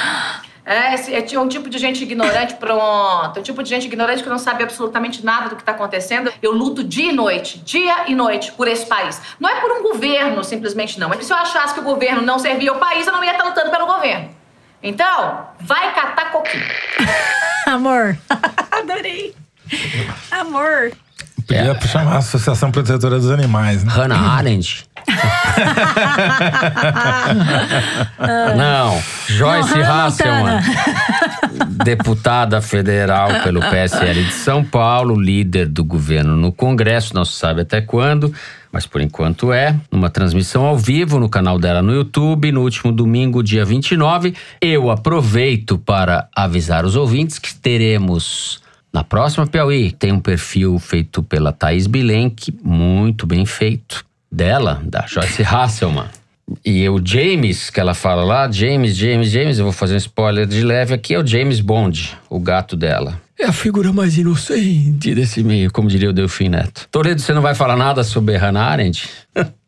É, 0.67 0.95
esse, 0.95 1.35
é 1.35 1.41
um 1.41 1.49
tipo 1.49 1.71
de 1.71 1.79
gente 1.79 2.03
ignorante, 2.03 2.55
pronto. 2.61 3.37
É 3.37 3.41
um 3.41 3.43
tipo 3.43 3.63
de 3.63 3.71
gente 3.71 3.87
ignorante 3.87 4.23
que 4.23 4.29
não 4.29 4.39
sabe 4.39 4.63
absolutamente 4.63 5.25
nada 5.25 5.49
do 5.49 5.57
que 5.57 5.63
está 5.63 5.73
acontecendo. 5.73 6.31
Eu 6.43 6.53
luto 6.53 6.85
dia 6.85 7.11
e 7.11 7.15
noite, 7.15 7.59
dia 7.61 8.05
e 8.07 8.15
noite, 8.15 8.53
por 8.53 8.69
esse 8.69 8.85
país. 8.85 9.21
Não 9.41 9.49
é 9.49 9.61
por 9.63 9.73
um 9.73 9.83
governo, 9.83 10.45
simplesmente 10.45 11.01
não. 11.01 11.11
É 11.11 11.17
que 11.17 11.25
se 11.25 11.33
eu 11.33 11.37
achasse 11.37 11.73
que 11.73 11.81
o 11.81 11.85
governo 11.85 12.21
não 12.21 12.39
servia 12.39 12.73
ao 12.73 12.79
país, 12.79 13.07
eu 13.07 13.13
não 13.15 13.25
ia 13.25 13.33
estar 13.33 13.45
lutando 13.45 13.71
pelo 13.71 13.87
governo. 13.87 14.29
Então, 14.83 15.49
vai 15.59 15.95
catar 15.95 16.33
coquinho. 16.33 16.65
Amor. 17.67 18.19
Adorei. 18.71 19.35
Amor. 20.31 20.93
Podia 21.47 21.79
chamar 21.87 22.15
a 22.15 22.19
Associação 22.19 22.73
Protetora 22.73 23.19
dos 23.19 23.31
Animais, 23.31 23.85
né? 23.85 23.93
Hannah 23.93 24.19
Arendt. 24.19 24.85
Não, 28.57 29.01
Joyce 29.29 29.81
Hasselman, 29.81 30.59
deputada 31.85 32.61
federal 32.61 33.29
pelo 33.45 33.61
PSL 33.61 34.25
de 34.25 34.33
São 34.33 34.65
Paulo, 34.65 35.15
líder 35.15 35.69
do 35.69 35.85
governo 35.85 36.37
no 36.37 36.51
Congresso, 36.51 37.15
não 37.15 37.25
se 37.25 37.35
sabe 37.35 37.61
até 37.61 37.81
quando, 37.81 38.35
mas 38.73 38.85
por 38.85 39.01
enquanto 39.01 39.53
é, 39.53 39.77
numa 39.93 40.11
transmissão 40.11 40.65
ao 40.65 40.77
vivo 40.77 41.21
no 41.21 41.29
canal 41.29 41.57
dela 41.59 41.81
no 41.81 41.95
YouTube, 41.95 42.51
no 42.51 42.63
último 42.63 42.91
domingo, 42.91 43.45
dia 43.45 43.65
29. 43.65 44.35
Eu 44.61 44.91
aproveito 44.91 45.79
para 45.79 46.27
avisar 46.35 46.85
os 46.85 46.97
ouvintes 46.97 47.39
que 47.39 47.55
teremos 47.55 48.61
na 48.97 49.05
próxima 49.05 49.47
Piauí, 49.47 49.93
tem 49.93 50.11
um 50.11 50.19
perfil 50.21 50.79
feito 50.79 51.23
pela 51.23 51.53
Thaís 51.53 51.87
Bilenque, 51.87 52.51
muito 52.65 53.27
bem 53.27 53.45
feito, 53.45 54.07
dela, 54.33 54.81
da 54.85 55.05
Joyce 55.07 55.43
Hasselman. 55.45 56.07
E 56.65 56.89
o 56.89 56.99
James, 57.05 57.69
que 57.69 57.79
ela 57.79 57.93
fala 57.93 58.25
lá, 58.25 58.51
James, 58.51 58.97
James, 58.97 59.29
James, 59.29 59.59
eu 59.59 59.65
vou 59.65 59.73
fazer 59.73 59.93
um 59.95 59.99
spoiler 59.99 60.47
de 60.47 60.63
leve 60.63 60.95
aqui, 60.95 61.13
é 61.13 61.19
o 61.19 61.27
James 61.27 61.61
Bond, 61.61 62.17
o 62.31 62.41
gato 62.41 62.75
dela. 62.75 63.21
É 63.39 63.45
a 63.45 63.53
figura 63.53 63.93
mais 63.93 64.17
inocente 64.17 65.15
desse 65.15 65.43
meio, 65.45 65.71
como 65.71 65.89
diria 65.91 66.09
o 66.09 66.13
Delfim 66.15 66.49
Neto. 66.49 66.89
Toledo, 66.91 67.21
você 67.21 67.35
não 67.35 67.43
vai 67.43 67.55
falar 67.55 67.77
nada 67.77 68.03
sobre 68.03 68.35
Hannah 68.39 68.65
Arendt? 68.65 69.11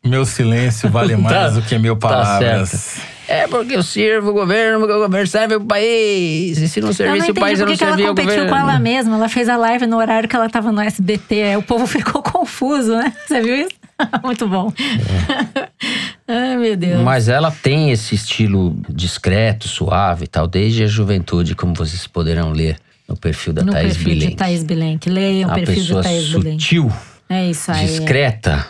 Meu 0.03 0.25
silêncio 0.25 0.89
vale 0.89 1.15
mais 1.17 1.35
Tá- 1.35 1.49
do 1.49 1.61
que 1.61 1.77
mil 1.77 1.95
tá 1.95 2.07
palavras. 2.09 2.69
certo. 2.69 3.07
É 3.31 3.47
porque 3.47 3.75
eu 3.75 3.83
sirvo 3.83 4.31
o 4.31 4.33
governo, 4.33 4.79
porque 4.79 4.93
o 4.93 4.99
governo 4.99 5.27
serve 5.27 5.55
o 5.55 5.61
país. 5.61 6.57
E 6.57 6.67
se 6.67 6.81
não 6.81 6.87
Eu 6.87 6.89
não 6.89 6.93
servisse 6.95 7.31
o 7.31 7.33
país, 7.35 7.59
eu 7.59 7.65
não 7.67 7.73
que 7.73 7.77
que 7.77 7.83
ela 7.83 7.93
servia 7.95 8.05
o 8.11 8.15
competiu 8.15 8.31
governo. 8.45 8.49
com 8.49 8.57
ela 8.57 8.79
mesma. 8.79 9.15
Ela 9.15 9.29
fez 9.29 9.47
a 9.47 9.55
live 9.55 9.85
no 9.85 9.97
horário 9.97 10.27
que 10.27 10.35
ela 10.35 10.49
tava 10.49 10.71
no 10.71 10.81
SBT. 10.81 11.43
Aí 11.43 11.55
o 11.57 11.61
povo 11.61 11.85
ficou 11.87 12.21
confuso, 12.23 12.95
né? 12.95 13.13
Você 13.27 13.41
viu 13.41 13.55
isso? 13.55 13.71
Muito 14.23 14.47
bom. 14.47 14.73
Ai, 16.27 16.57
meu 16.57 16.75
Deus. 16.75 17.01
Mas 17.01 17.27
ela 17.27 17.51
tem 17.51 17.91
esse 17.91 18.15
estilo 18.15 18.75
discreto, 18.89 19.67
suave 19.67 20.25
e 20.25 20.27
tal, 20.27 20.47
desde 20.47 20.83
a 20.83 20.87
juventude, 20.87 21.55
como 21.55 21.73
vocês 21.73 22.05
poderão 22.07 22.51
ler 22.51 22.77
no 23.07 23.15
perfil 23.17 23.53
da 23.53 23.63
no 23.63 23.71
Thaís 23.71 23.93
perfil 23.93 24.09
de 24.13 24.19
Bilenque. 24.19 24.35
Thaís 24.35 24.63
Bilenque. 24.63 25.09
Leiam 25.09 25.49
o 25.49 25.51
A 25.51 25.55
perfil 25.55 25.83
de 25.83 26.01
Thaís 26.01 26.27
Bilenque. 26.29 26.51
sutil, 26.63 26.91
É 27.29 27.49
isso 27.49 27.71
aí. 27.71 27.85
discreta, 27.85 28.65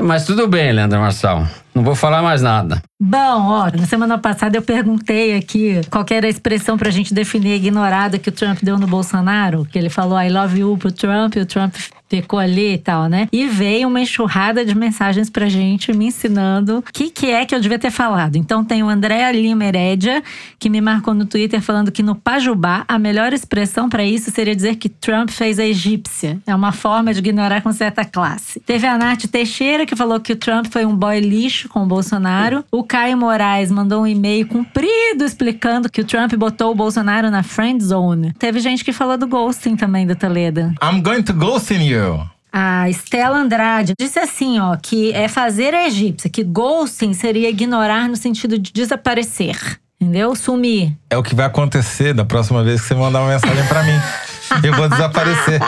Mas 0.00 0.24
tudo 0.24 0.46
bem, 0.48 0.72
Leandro 0.72 1.00
Marçal. 1.00 1.46
Não 1.74 1.82
vou 1.82 1.96
falar 1.96 2.22
mais 2.22 2.40
nada. 2.40 2.80
Bom, 3.00 3.18
ó, 3.18 3.70
na 3.76 3.86
semana 3.86 4.16
passada 4.16 4.56
eu 4.56 4.62
perguntei 4.62 5.36
aqui 5.36 5.80
qual 5.90 6.06
era 6.08 6.26
a 6.26 6.30
expressão 6.30 6.78
pra 6.78 6.90
gente 6.90 7.12
definir 7.12 7.52
a 7.52 7.56
ignorada 7.56 8.18
que 8.18 8.28
o 8.28 8.32
Trump 8.32 8.60
deu 8.62 8.78
no 8.78 8.86
Bolsonaro, 8.86 9.66
que 9.70 9.76
ele 9.76 9.90
falou 9.90 10.20
I 10.20 10.30
love 10.30 10.60
you 10.60 10.76
pro 10.78 10.92
Trump 10.92 11.34
e 11.34 11.40
o 11.40 11.46
Trump 11.46 11.74
ficou 12.08 12.38
ali 12.38 12.74
e 12.74 12.78
tal, 12.78 13.08
né? 13.08 13.28
E 13.32 13.46
veio 13.46 13.88
uma 13.88 14.00
enxurrada 14.00 14.64
de 14.64 14.74
mensagens 14.74 15.28
pra 15.28 15.48
gente 15.48 15.92
me 15.92 16.06
ensinando 16.06 16.78
o 16.78 16.82
que, 16.92 17.10
que 17.10 17.30
é 17.30 17.44
que 17.44 17.54
eu 17.54 17.60
devia 17.60 17.78
ter 17.78 17.90
falado. 17.90 18.36
Então 18.36 18.64
tem 18.64 18.82
o 18.82 18.88
André 18.88 19.32
Lima 19.32 19.64
Herédia, 19.64 20.22
que 20.58 20.70
me 20.70 20.80
marcou 20.80 21.12
no 21.12 21.26
Twitter 21.26 21.60
falando 21.60 21.90
que 21.90 22.02
no 22.02 22.14
Pajubá 22.14 22.84
a 22.86 22.98
melhor 22.98 23.32
expressão 23.32 23.88
pra 23.88 24.04
isso 24.04 24.30
seria 24.30 24.54
dizer 24.54 24.76
que 24.76 24.88
Trump 24.88 25.30
fez 25.30 25.58
a 25.58 25.64
egípcia. 25.64 26.38
É 26.46 26.54
uma 26.54 26.72
forma 26.72 27.12
de 27.12 27.18
ignorar 27.18 27.62
com 27.62 27.72
certa 27.72 28.04
classe. 28.04 28.60
Teve 28.60 28.86
a 28.86 28.96
Nath 28.96 29.24
Teixeira, 29.26 29.84
que 29.84 29.96
falou 29.96 30.20
que 30.20 30.32
o 30.32 30.36
Trump 30.36 30.66
foi 30.70 30.84
um 30.84 30.94
boy 30.94 31.18
lixo 31.20 31.63
com 31.68 31.82
o 31.82 31.86
Bolsonaro. 31.86 32.64
O 32.70 32.82
Caio 32.82 33.16
Moraes 33.16 33.70
mandou 33.70 34.02
um 34.02 34.06
e-mail 34.06 34.46
comprido 34.46 35.24
explicando 35.24 35.90
que 35.90 36.00
o 36.00 36.04
Trump 36.04 36.32
botou 36.34 36.72
o 36.72 36.74
Bolsonaro 36.74 37.30
na 37.30 37.42
friend 37.42 37.82
zone. 37.82 38.32
Teve 38.38 38.60
gente 38.60 38.84
que 38.84 38.92
falou 38.92 39.16
do 39.16 39.26
ghosting 39.26 39.76
também 39.76 40.06
do 40.06 40.16
Toledo. 40.16 40.74
I'm 40.82 41.00
going 41.02 41.22
to 41.22 41.32
ghost 41.32 41.72
in 41.72 41.82
you. 41.82 42.20
A 42.52 42.88
Estela 42.88 43.38
Andrade 43.38 43.94
disse 43.98 44.18
assim, 44.18 44.60
ó, 44.60 44.76
que 44.76 45.12
é 45.12 45.26
fazer 45.26 45.74
a 45.74 45.88
egípcia, 45.88 46.30
que 46.30 46.44
ghosting 46.44 47.12
seria 47.12 47.50
ignorar 47.50 48.08
no 48.08 48.16
sentido 48.16 48.56
de 48.58 48.72
desaparecer. 48.72 49.80
Entendeu? 50.00 50.36
Sumir. 50.36 50.92
É 51.08 51.16
o 51.16 51.22
que 51.22 51.34
vai 51.34 51.46
acontecer 51.46 52.12
da 52.12 52.24
próxima 52.24 52.62
vez 52.62 52.80
que 52.80 52.88
você 52.88 52.94
mandar 52.94 53.22
uma 53.22 53.30
mensagem 53.30 53.66
pra 53.66 53.82
mim. 53.82 53.98
Eu 54.62 54.74
vou 54.74 54.88
desaparecer. 54.88 55.60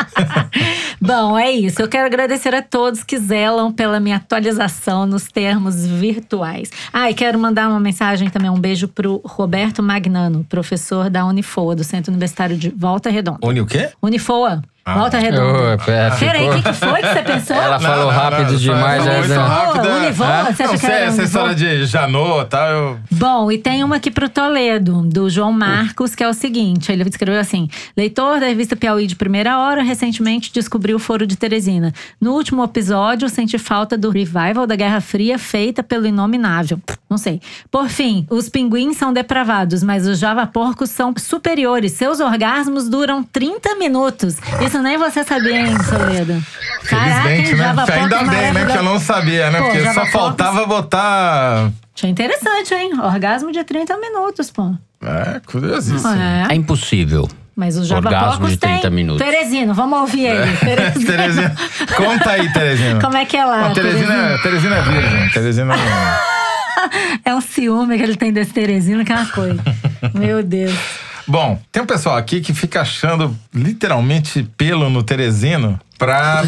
Bom, 1.01 1.39
é 1.39 1.51
isso. 1.51 1.81
Eu 1.81 1.89
quero 1.89 2.07
agradecer 2.07 2.55
a 2.55 2.63
todos 2.63 3.03
que 3.03 3.19
zelam 3.19 3.73
pela 3.73 4.01
minha 4.01 4.17
atualização 4.17 5.07
nos 5.07 5.29
termos 5.29 5.87
virtuais. 5.87 6.71
Ah, 6.93 7.11
e 7.11 7.15
quero 7.15 7.39
mandar 7.39 7.69
uma 7.69 7.81
mensagem 7.81 8.29
também, 8.29 8.51
um 8.51 8.59
beijo 8.59 8.89
pro 8.89 9.21
Roberto 9.25 9.83
Magnano, 9.83 10.45
professor 10.49 11.11
da 11.11 11.25
Unifoa, 11.25 11.75
do 11.75 11.85
Centro 11.85 12.11
Universitário 12.11 12.57
de 12.57 12.71
Volta 12.71 13.11
Redonda. 13.11 13.39
Une 13.43 13.61
o 13.61 13.67
quê? 13.67 13.91
Unifoa. 14.03 14.63
Volta 14.95 15.19
Redonda. 15.19 15.59
Ô, 15.87 15.91
é, 15.91 16.11
Peraí, 16.17 16.49
o 16.49 16.55
que, 16.55 16.63
que 16.63 16.73
foi 16.73 17.01
que 17.03 17.09
você 17.09 17.23
pensou? 17.23 17.57
Ela 17.57 17.81
falou 17.81 18.09
rápido 18.11 18.53
só- 18.53 18.59
demais. 18.59 19.05
né? 19.05 19.19
Univoa, 19.19 19.45
rápido, 19.49 19.89
é. 19.89 19.97
Univoa, 19.97 20.27
você 20.45 20.63
acha 20.63 20.65
Não 20.67 20.71
que 20.73 20.79
sei, 20.79 20.91
era 20.91 21.05
essa 21.07 21.23
história 21.25 21.55
de 21.55 21.87
Janô 21.87 22.43
e 22.43 22.45
tal, 22.45 22.69
eu... 22.69 22.99
Bom, 23.11 23.51
e 23.51 23.59
tem 23.59 23.83
uma 23.83 23.97
aqui 23.97 24.11
pro 24.11 24.29
Toledo, 24.29 25.03
do 25.03 25.29
João 25.29 25.51
Marcos, 25.53 26.15
que 26.15 26.23
é 26.23 26.29
o 26.29 26.33
seguinte: 26.33 26.93
ele 26.93 27.03
escreveu 27.03 27.41
assim: 27.41 27.69
leitor 27.97 28.39
da 28.39 28.47
revista 28.47 28.77
Piauí 28.77 29.07
de 29.07 29.17
primeira 29.17 29.59
hora, 29.59 29.83
recentemente 29.83 30.53
descobriu 30.53 30.97
o 30.97 31.01
Foro 31.01 31.27
de 31.27 31.37
Teresina. 31.37 31.93
No 32.21 32.33
último 32.33 32.63
episódio, 32.63 33.29
senti 33.29 33.59
falta 33.59 33.99
do 33.99 34.11
revival 34.11 34.67
da 34.67 34.77
Guerra 34.77 35.01
Fria 35.01 35.39
feita 35.39 35.83
pelo 35.83 36.07
Inominável. 36.07 36.79
Não 37.11 37.19
sei. 37.19 37.41
Por 37.71 37.89
fim, 37.89 38.27
os 38.31 38.49
pinguins 38.49 38.97
são 38.97 39.13
depravados, 39.13 39.83
mas 39.83 40.07
os 40.07 40.19
javaporcos 40.19 40.91
são 40.91 41.13
superiores. 41.17 41.93
Seus 41.93 42.21
orgasmos 42.21 42.89
duram 42.89 43.23
30 43.23 43.75
minutos. 43.77 44.37
Isso 44.65 44.76
nem 44.83 44.99
você 44.99 45.23
sabia, 45.25 45.61
hein, 45.67 45.77
Toledo? 45.89 46.43
Caraca, 46.89 47.31
hein, 47.31 47.45
Felizmente, 47.47 47.55
né? 47.55 47.75
Ainda 47.95 48.19
bem, 48.25 48.53
né? 48.53 48.65
Que 48.67 48.79
eu 48.79 48.83
não 48.83 48.99
sabia, 49.01 49.51
né? 49.51 49.59
Pô, 49.59 49.65
Porque 49.65 49.79
só 49.81 49.85
javaporcos- 49.87 50.13
faltava 50.21 50.67
botar. 50.67 51.71
Achei 51.95 52.11
interessante, 52.11 52.75
hein? 52.75 52.93
Orgasmo 53.03 53.51
de 53.53 53.65
30 53.65 53.97
minutos, 53.99 54.51
pô. 54.51 54.75
É, 55.03 55.41
curiosíssimo. 55.47 56.09
É. 56.13 56.47
É 56.51 56.55
impossível. 56.55 57.29
Mas 57.55 57.77
os 57.77 57.91
Orgasmo 57.91 58.11
javaporcos 58.19 58.51
de 58.51 58.57
30 58.59 58.81
têm. 58.83 58.91
minutos. 58.91 59.25
Teresino, 59.27 59.73
vamos 59.73 59.99
ouvir 60.01 60.29
aí. 60.29 60.57
Teresino. 60.61 61.07
Teresina. 61.07 61.57
Conta 61.97 62.31
aí, 62.33 62.53
Teresina. 62.53 63.01
Como 63.01 63.17
é 63.17 63.25
que 63.25 63.37
é 63.37 63.45
lá? 63.47 63.69
Não, 63.69 63.73
Teresina, 63.75 64.39
Teresina? 64.43 64.77
É 64.77 64.83
virgem. 64.83 65.29
Teresina 65.31 65.75
É 67.25 67.35
um 67.35 67.41
ciúme 67.41 67.97
que 67.97 68.03
ele 68.03 68.17
tem 68.17 68.33
desse 68.33 68.53
Teresino 68.53 69.05
que 69.05 69.13
é 69.13 69.17
uma 69.17 69.27
coisa. 69.27 69.61
Meu 70.15 70.43
Deus. 70.43 70.75
Bom, 71.27 71.59
tem 71.73 71.83
um 71.83 71.87
pessoal 71.87 72.17
aqui 72.17 72.41
que 72.41 72.55
fica 72.55 72.83
achando 72.83 73.37
literalmente 73.53 74.49
pelo 74.57 74.89
no 74.89 75.03
Teresino 75.03 75.79
pra 75.99 76.43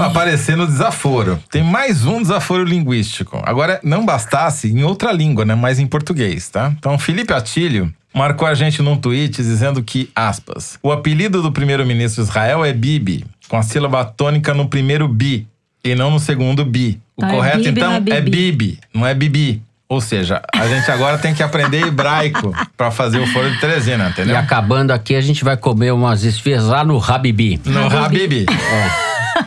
aparecer 0.00 0.56
no 0.56 0.66
desaforo. 0.66 1.38
Tem 1.50 1.62
mais 1.62 2.04
um 2.04 2.20
desaforo 2.20 2.64
linguístico. 2.64 3.40
Agora, 3.44 3.78
não 3.82 4.04
bastasse 4.04 4.68
em 4.68 4.82
outra 4.82 5.12
língua, 5.12 5.44
né? 5.44 5.54
Mas 5.54 5.78
em 5.78 5.86
português, 5.86 6.48
tá? 6.48 6.72
Então, 6.76 6.98
Felipe 6.98 7.32
Atílio 7.32 7.92
marcou 8.14 8.46
a 8.46 8.54
gente 8.54 8.80
num 8.82 8.96
tweet 8.96 9.36
dizendo 9.42 9.82
que, 9.82 10.10
aspas, 10.14 10.78
o 10.82 10.90
apelido 10.90 11.42
do 11.42 11.52
primeiro-ministro 11.52 12.22
Israel 12.22 12.64
é 12.64 12.72
Bibi, 12.72 13.24
com 13.48 13.56
a 13.56 13.62
sílaba 13.62 14.04
tônica 14.04 14.54
no 14.54 14.68
primeiro 14.68 15.06
bi 15.08 15.46
e 15.84 15.94
não 15.94 16.10
no 16.10 16.18
segundo 16.18 16.64
bi. 16.64 17.00
O 17.16 17.24
Ah, 17.24 17.28
é 17.28 17.30
correto, 17.30 17.58
Bibi, 17.58 17.70
então, 17.70 17.92
é 17.92 17.96
é 17.96 18.20
Bibi. 18.20 18.52
Bibi, 18.52 18.78
não 18.92 19.06
é 19.06 19.14
Bibi. 19.14 19.62
Ou 19.94 20.00
seja, 20.00 20.42
a 20.52 20.66
gente 20.66 20.90
agora 20.90 21.16
tem 21.18 21.32
que 21.32 21.42
aprender 21.42 21.86
hebraico 21.86 22.52
pra 22.76 22.90
fazer 22.90 23.20
o 23.20 23.26
foro 23.28 23.48
de 23.50 23.60
Teresina, 23.60 24.06
E 24.06 24.10
entendeu? 24.10 24.36
acabando 24.36 24.90
aqui, 24.90 25.14
a 25.14 25.20
gente 25.20 25.44
vai 25.44 25.56
comer 25.56 25.92
umas 25.92 26.24
esfias 26.24 26.64
lá 26.64 26.84
no 26.84 27.00
Habibi. 27.02 27.60
No 27.64 27.86
Habibi. 27.86 28.44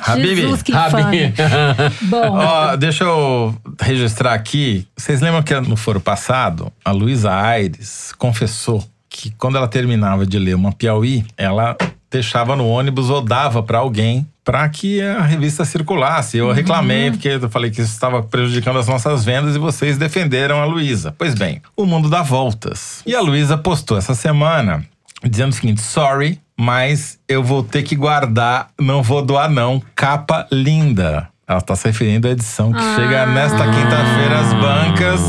Habibi. 0.06 0.36
Jesus, 0.42 0.62
que 0.62 0.74
Habibi. 0.74 1.34
fã. 1.36 1.92
Bom, 2.08 2.38
Ó, 2.38 2.76
deixa 2.78 3.04
eu 3.04 3.54
registrar 3.82 4.34
aqui. 4.34 4.88
Vocês 4.96 5.20
lembram 5.22 5.44
que 5.44 5.54
no 5.60 5.76
foro 5.76 6.00
passado, 6.00 6.72
a 6.84 6.92
Luísa 6.92 7.34
Aires 7.34 8.14
confessou 8.18 8.84
que 9.10 9.32
quando 9.32 9.58
ela 9.58 9.68
terminava 9.68 10.26
de 10.26 10.40
ler 10.40 10.56
uma 10.56 10.72
Piauí, 10.72 11.26
ela 11.38 11.76
deixava 12.10 12.56
no 12.56 12.68
ônibus 12.68 13.10
ou 13.10 13.22
dava 13.22 13.62
pra 13.62 13.80
alguém 13.80 14.26
para 14.48 14.70
que 14.70 15.02
a 15.02 15.24
revista 15.24 15.66
circulasse. 15.66 16.38
Eu 16.38 16.54
reclamei 16.54 17.12
porque 17.12 17.28
eu 17.28 17.50
falei 17.50 17.70
que 17.70 17.82
isso 17.82 17.92
estava 17.92 18.24
prejudicando 18.24 18.80
as 18.80 18.88
nossas 18.88 19.26
vendas 19.26 19.58
e 19.58 19.60
vocês 19.60 19.98
defenderam 19.98 20.62
a 20.62 20.64
Luísa. 20.64 21.14
Pois 21.18 21.36
bem, 21.36 21.62
o 21.76 21.86
mundo 21.86 22.10
dá 22.10 22.22
voltas. 22.22 23.02
E 23.06 23.14
a 23.14 23.20
Luísa 23.20 23.58
postou 23.58 23.98
essa 23.98 24.16
semana 24.16 24.86
dizendo 25.22 25.50
o 25.50 25.54
seguinte: 25.54 25.82
sorry, 25.82 26.40
mas 26.58 27.20
eu 27.28 27.44
vou 27.44 27.62
ter 27.62 27.84
que 27.84 27.94
guardar, 27.94 28.70
não 28.80 29.04
vou 29.04 29.22
doar, 29.22 29.50
não. 29.50 29.84
Capa 29.94 30.48
linda. 30.50 31.28
Ela 31.46 31.60
está 31.60 31.76
se 31.76 31.86
referindo 31.86 32.30
à 32.30 32.32
edição 32.32 32.72
que 32.72 32.96
chega 32.96 33.26
nesta 33.26 33.66
quinta-feira 33.66 34.40
às 34.40 34.54
bancas, 34.54 35.22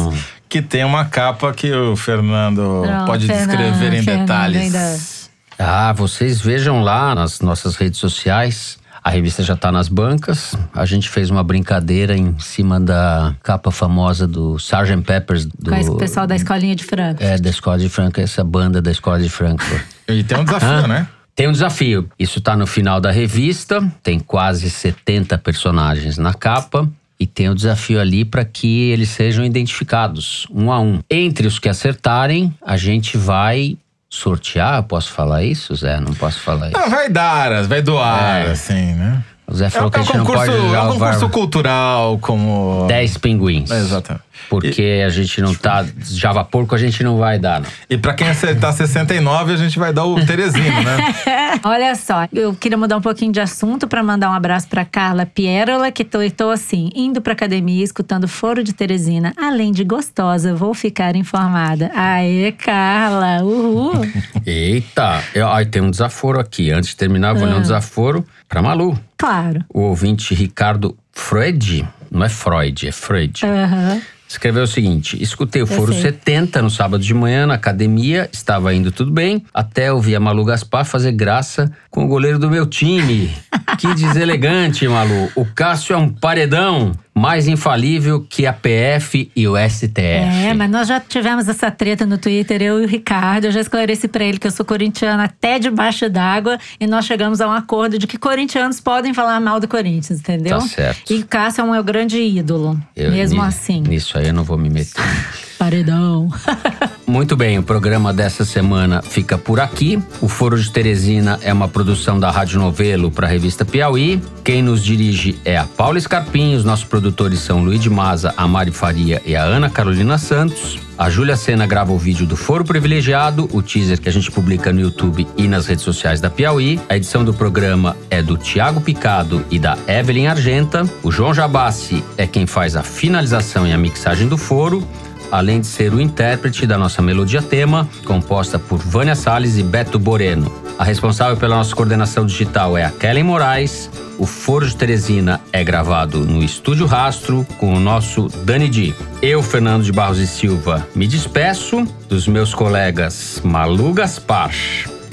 que 0.48 0.62
tem 0.62 0.84
uma 0.84 1.04
capa 1.04 1.52
que 1.52 1.72
o 1.72 1.96
Fernando 1.96 2.82
Pronto, 2.84 3.06
pode 3.06 3.26
Fernando, 3.26 3.48
descrever 3.48 3.94
em 3.94 4.04
detalhes. 4.04 5.28
Ah, 5.58 5.92
vocês 5.92 6.40
vejam 6.40 6.84
lá 6.84 7.16
nas 7.16 7.40
nossas 7.40 7.74
redes 7.74 7.98
sociais. 7.98 8.77
A 9.02 9.10
revista 9.10 9.42
já 9.42 9.56
tá 9.56 9.70
nas 9.70 9.88
bancas. 9.88 10.54
A 10.74 10.84
gente 10.84 11.08
fez 11.08 11.30
uma 11.30 11.42
brincadeira 11.42 12.16
em 12.16 12.38
cima 12.38 12.80
da 12.80 13.34
capa 13.42 13.70
famosa 13.70 14.26
do 14.26 14.56
Sgt. 14.56 15.02
Peppers. 15.02 15.46
Do, 15.46 15.70
com 15.70 15.76
esse 15.76 15.96
pessoal 15.96 16.26
da 16.26 16.36
escolinha 16.36 16.74
de 16.74 16.84
Franco. 16.84 17.22
É, 17.22 17.38
da 17.38 17.50
Escola 17.50 17.78
de 17.78 17.88
Frankfurt, 17.88 18.24
essa 18.24 18.44
banda 18.44 18.82
da 18.82 18.90
Escola 18.90 19.18
de 19.20 19.28
Frankfurt. 19.28 19.82
E 20.08 20.22
tem 20.24 20.38
um 20.38 20.44
desafio, 20.44 20.86
né? 20.88 21.08
Tem 21.34 21.46
um 21.46 21.52
desafio. 21.52 22.10
Isso 22.18 22.40
tá 22.40 22.56
no 22.56 22.66
final 22.66 23.00
da 23.00 23.12
revista, 23.12 23.80
tem 24.02 24.18
quase 24.18 24.68
70 24.68 25.38
personagens 25.38 26.18
na 26.18 26.34
capa. 26.34 26.88
E 27.20 27.26
tem 27.26 27.48
o 27.48 27.54
desafio 27.54 28.00
ali 28.00 28.24
para 28.24 28.44
que 28.44 28.90
eles 28.90 29.08
sejam 29.08 29.44
identificados, 29.44 30.46
um 30.50 30.70
a 30.70 30.80
um. 30.80 31.00
Entre 31.10 31.46
os 31.46 31.58
que 31.58 31.68
acertarem, 31.68 32.54
a 32.64 32.76
gente 32.76 33.16
vai 33.16 33.76
sortear. 34.08 34.82
Posso 34.84 35.10
falar 35.12 35.42
isso, 35.42 35.74
Zé? 35.76 36.00
Não 36.00 36.14
posso 36.14 36.40
falar 36.40 36.68
isso. 36.68 36.76
Ah, 36.78 36.88
vai 36.88 37.08
dar, 37.08 37.62
vai 37.64 37.82
doar, 37.82 38.46
É. 38.46 38.50
assim, 38.50 38.94
né? 38.94 39.22
O 39.46 39.54
Zé 39.54 39.66
É, 39.66 39.70
falou 39.70 39.88
um- 39.88 39.90
que 39.90 39.96
a 39.96 40.00
é 40.00 40.02
um 40.02 40.06
gente 40.06 40.16
concurso, 40.18 40.46
não 40.52 40.58
pode 40.60 40.74
é 40.74 40.80
um 40.82 40.88
concurso 40.92 41.28
cultural, 41.30 42.18
como. 42.18 42.84
10 42.86 43.16
pinguins. 43.18 43.70
É, 43.70 43.78
Exatamente. 43.78 44.24
Porque 44.48 45.02
a 45.04 45.08
gente 45.10 45.40
não 45.40 45.54
tá. 45.54 45.84
Java 46.04 46.44
porco 46.44 46.74
a 46.74 46.78
gente 46.78 47.02
não 47.02 47.18
vai 47.18 47.38
dar, 47.38 47.60
não. 47.60 47.68
E 47.90 47.96
pra 47.98 48.14
quem 48.14 48.28
acertar 48.28 48.72
69, 48.72 49.52
a 49.52 49.56
gente 49.56 49.78
vai 49.78 49.92
dar 49.92 50.04
o 50.04 50.14
Teresino, 50.26 50.82
né? 50.82 51.14
Olha 51.64 51.94
só, 51.94 52.26
eu 52.32 52.54
queria 52.54 52.78
mudar 52.78 52.96
um 52.96 53.00
pouquinho 53.00 53.32
de 53.32 53.40
assunto 53.40 53.86
para 53.88 54.02
mandar 54.02 54.30
um 54.30 54.34
abraço 54.34 54.68
para 54.68 54.84
Carla 54.84 55.26
Pierola, 55.26 55.90
que 55.90 56.04
tô, 56.04 56.50
assim, 56.50 56.90
indo 56.94 57.20
pra 57.20 57.32
academia, 57.32 57.82
escutando 57.84 58.26
Foro 58.28 58.62
de 58.62 58.72
Teresina. 58.72 59.32
Além 59.36 59.72
de 59.72 59.84
gostosa, 59.84 60.54
vou 60.54 60.74
ficar 60.74 61.14
informada. 61.16 61.90
Aê, 61.94 62.52
Carla! 62.52 63.42
Uhul! 63.42 63.92
Eita! 64.46 65.22
Eu, 65.34 65.48
ai, 65.48 65.64
tem 65.66 65.82
um 65.82 65.90
desaforo 65.90 66.40
aqui. 66.40 66.70
Antes 66.70 66.90
de 66.90 66.96
terminar, 66.96 67.30
eu 67.30 67.36
vou 67.36 67.46
ler 67.46 67.54
Ah. 67.54 67.58
um 67.58 67.62
desaforo 67.62 68.24
pra 68.48 68.62
Malu. 68.62 68.98
Claro. 69.16 69.64
O 69.72 69.80
ouvinte 69.80 70.34
Ricardo 70.34 70.96
Freud, 71.12 71.86
não 72.10 72.24
é 72.24 72.28
Freud, 72.28 72.86
é 72.88 72.92
Freud. 72.92 73.44
Aham. 73.44 74.00
Escreveu 74.28 74.64
o 74.64 74.66
seguinte: 74.66 75.20
escutei 75.22 75.62
o 75.62 75.66
Foro 75.66 75.92
sei. 75.92 76.02
70 76.02 76.60
no 76.60 76.70
sábado 76.70 77.02
de 77.02 77.14
manhã 77.14 77.46
na 77.46 77.54
academia, 77.54 78.28
estava 78.30 78.74
indo 78.74 78.92
tudo 78.92 79.10
bem, 79.10 79.42
até 79.54 79.88
eu 79.88 79.98
vi 80.00 80.14
a 80.14 80.20
Malu 80.20 80.44
Gaspar 80.44 80.84
fazer 80.84 81.12
graça 81.12 81.72
com 81.90 82.04
o 82.04 82.08
goleiro 82.08 82.38
do 82.38 82.50
meu 82.50 82.66
time. 82.66 83.34
que 83.78 83.94
deselegante, 83.94 84.86
Malu. 84.86 85.30
O 85.34 85.46
Cássio 85.46 85.94
é 85.94 85.96
um 85.96 86.10
paredão 86.10 86.92
mais 87.18 87.46
infalível 87.48 88.24
que 88.28 88.46
a 88.46 88.52
PF 88.52 89.30
e 89.34 89.46
o 89.48 89.54
STF. 89.56 89.98
É, 89.98 90.54
mas 90.54 90.70
nós 90.70 90.88
já 90.88 91.00
tivemos 91.00 91.48
essa 91.48 91.70
treta 91.70 92.06
no 92.06 92.16
Twitter, 92.16 92.62
eu 92.62 92.80
e 92.80 92.84
o 92.84 92.88
Ricardo. 92.88 93.46
Eu 93.46 93.52
já 93.52 93.60
esclareci 93.60 94.08
pra 94.08 94.24
ele 94.24 94.38
que 94.38 94.46
eu 94.46 94.50
sou 94.50 94.64
corintiana 94.64 95.24
até 95.24 95.58
debaixo 95.58 96.08
d'água. 96.08 96.58
E 96.80 96.86
nós 96.86 97.04
chegamos 97.04 97.40
a 97.40 97.48
um 97.48 97.52
acordo 97.52 97.98
de 97.98 98.06
que 98.06 98.16
corintianos 98.16 98.80
podem 98.80 99.12
falar 99.12 99.40
mal 99.40 99.60
do 99.60 99.68
Corinthians, 99.68 100.20
entendeu? 100.20 100.58
Tá 100.58 100.66
certo. 100.68 101.12
E 101.12 101.22
Cássio 101.22 101.62
é 101.62 101.64
um 101.64 101.72
meu 101.72 101.84
grande 101.84 102.18
ídolo. 102.20 102.80
Eu- 102.96 103.10
mesmo 103.10 103.42
assim. 103.42 103.82
Nisso 103.82 104.16
aí 104.16 104.28
eu 104.28 104.34
não 104.34 104.44
vou 104.44 104.56
me 104.56 104.70
meter. 104.70 105.02
Paredão. 105.58 106.28
Muito 107.08 107.34
bem, 107.34 107.58
o 107.58 107.62
programa 107.62 108.12
dessa 108.12 108.44
semana 108.44 109.00
fica 109.00 109.38
por 109.38 109.58
aqui. 109.60 109.98
O 110.20 110.28
Foro 110.28 110.60
de 110.60 110.70
Teresina 110.70 111.40
é 111.40 111.50
uma 111.50 111.66
produção 111.66 112.20
da 112.20 112.30
Rádio 112.30 112.60
Novelo 112.60 113.10
para 113.10 113.26
a 113.26 113.30
revista 113.30 113.64
Piauí. 113.64 114.20
Quem 114.44 114.60
nos 114.60 114.84
dirige 114.84 115.38
é 115.42 115.56
a 115.56 115.64
Paula 115.64 115.98
Scarpim, 115.98 116.54
os 116.54 116.64
nossos 116.64 116.84
produtores 116.84 117.38
são 117.38 117.64
Luiz 117.64 117.80
de 117.80 117.88
Maza, 117.88 118.34
a 118.36 118.46
Mari 118.46 118.72
Faria 118.72 119.22
e 119.24 119.34
a 119.34 119.42
Ana 119.42 119.70
Carolina 119.70 120.18
Santos. 120.18 120.78
A 120.98 121.08
Júlia 121.08 121.34
Sena 121.34 121.66
grava 121.66 121.92
o 121.92 121.98
vídeo 121.98 122.26
do 122.26 122.36
Foro 122.36 122.62
Privilegiado, 122.62 123.48
o 123.54 123.62
teaser 123.62 123.98
que 123.98 124.08
a 124.10 124.12
gente 124.12 124.30
publica 124.30 124.70
no 124.70 124.80
YouTube 124.80 125.26
e 125.34 125.48
nas 125.48 125.64
redes 125.64 125.84
sociais 125.84 126.20
da 126.20 126.28
Piauí. 126.28 126.78
A 126.90 126.96
edição 126.96 127.24
do 127.24 127.32
programa 127.32 127.96
é 128.10 128.20
do 128.20 128.36
Tiago 128.36 128.82
Picado 128.82 129.42
e 129.50 129.58
da 129.58 129.78
Evelyn 129.86 130.26
Argenta. 130.26 130.84
O 131.02 131.10
João 131.10 131.32
Jabassi 131.32 132.04
é 132.18 132.26
quem 132.26 132.46
faz 132.46 132.76
a 132.76 132.82
finalização 132.82 133.66
e 133.66 133.72
a 133.72 133.78
mixagem 133.78 134.28
do 134.28 134.36
Foro 134.36 134.86
além 135.30 135.60
de 135.60 135.66
ser 135.66 135.92
o 135.92 136.00
intérprete 136.00 136.66
da 136.66 136.78
nossa 136.78 137.02
melodia 137.02 137.42
tema, 137.42 137.88
composta 138.04 138.58
por 138.58 138.78
Vânia 138.78 139.14
Salles 139.14 139.56
e 139.56 139.62
Beto 139.62 139.98
Boreno. 139.98 140.52
A 140.78 140.84
responsável 140.84 141.36
pela 141.36 141.56
nossa 141.56 141.74
coordenação 141.74 142.24
digital 142.24 142.76
é 142.76 142.84
a 142.84 142.90
Kellen 142.90 143.24
Moraes. 143.24 143.90
O 144.18 144.26
Foro 144.26 144.66
de 144.66 144.76
Teresina 144.76 145.40
é 145.52 145.62
gravado 145.62 146.20
no 146.20 146.42
Estúdio 146.42 146.86
Rastro 146.86 147.46
com 147.58 147.74
o 147.74 147.80
nosso 147.80 148.28
Dani 148.44 148.68
Di. 148.68 148.94
Eu, 149.22 149.42
Fernando 149.42 149.84
de 149.84 149.92
Barros 149.92 150.18
e 150.18 150.26
Silva, 150.26 150.86
me 150.94 151.06
despeço 151.06 151.84
dos 152.08 152.26
meus 152.26 152.54
colegas 152.54 153.40
Malu 153.44 153.92
Gaspar 153.92 154.52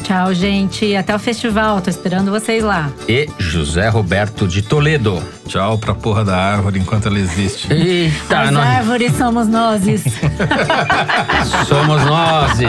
Tchau, 0.05 0.33
gente. 0.35 0.95
Até 0.95 1.15
o 1.15 1.19
festival. 1.19 1.81
Tô 1.81 1.89
esperando 1.89 2.29
vocês 2.29 2.63
lá. 2.63 2.91
e 3.09 3.27
José 3.39 3.89
Roberto 3.89 4.47
de 4.47 4.61
Toledo. 4.61 5.19
Tchau 5.47 5.79
pra 5.79 5.95
porra 5.95 6.23
da 6.23 6.37
árvore 6.37 6.77
enquanto 6.79 7.07
ela 7.07 7.17
existe. 7.17 7.71
Eita, 7.73 8.41
As 8.41 8.51
nós 8.51 8.65
árvores 8.67 9.17
somos 9.17 9.47
nozes. 9.47 10.03
somos 11.67 12.03
nós. 12.05 12.59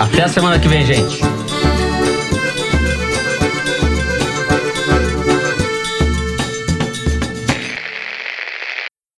Até 0.00 0.22
a 0.24 0.28
semana 0.28 0.58
que 0.58 0.68
vem, 0.68 0.86
gente. 0.86 1.20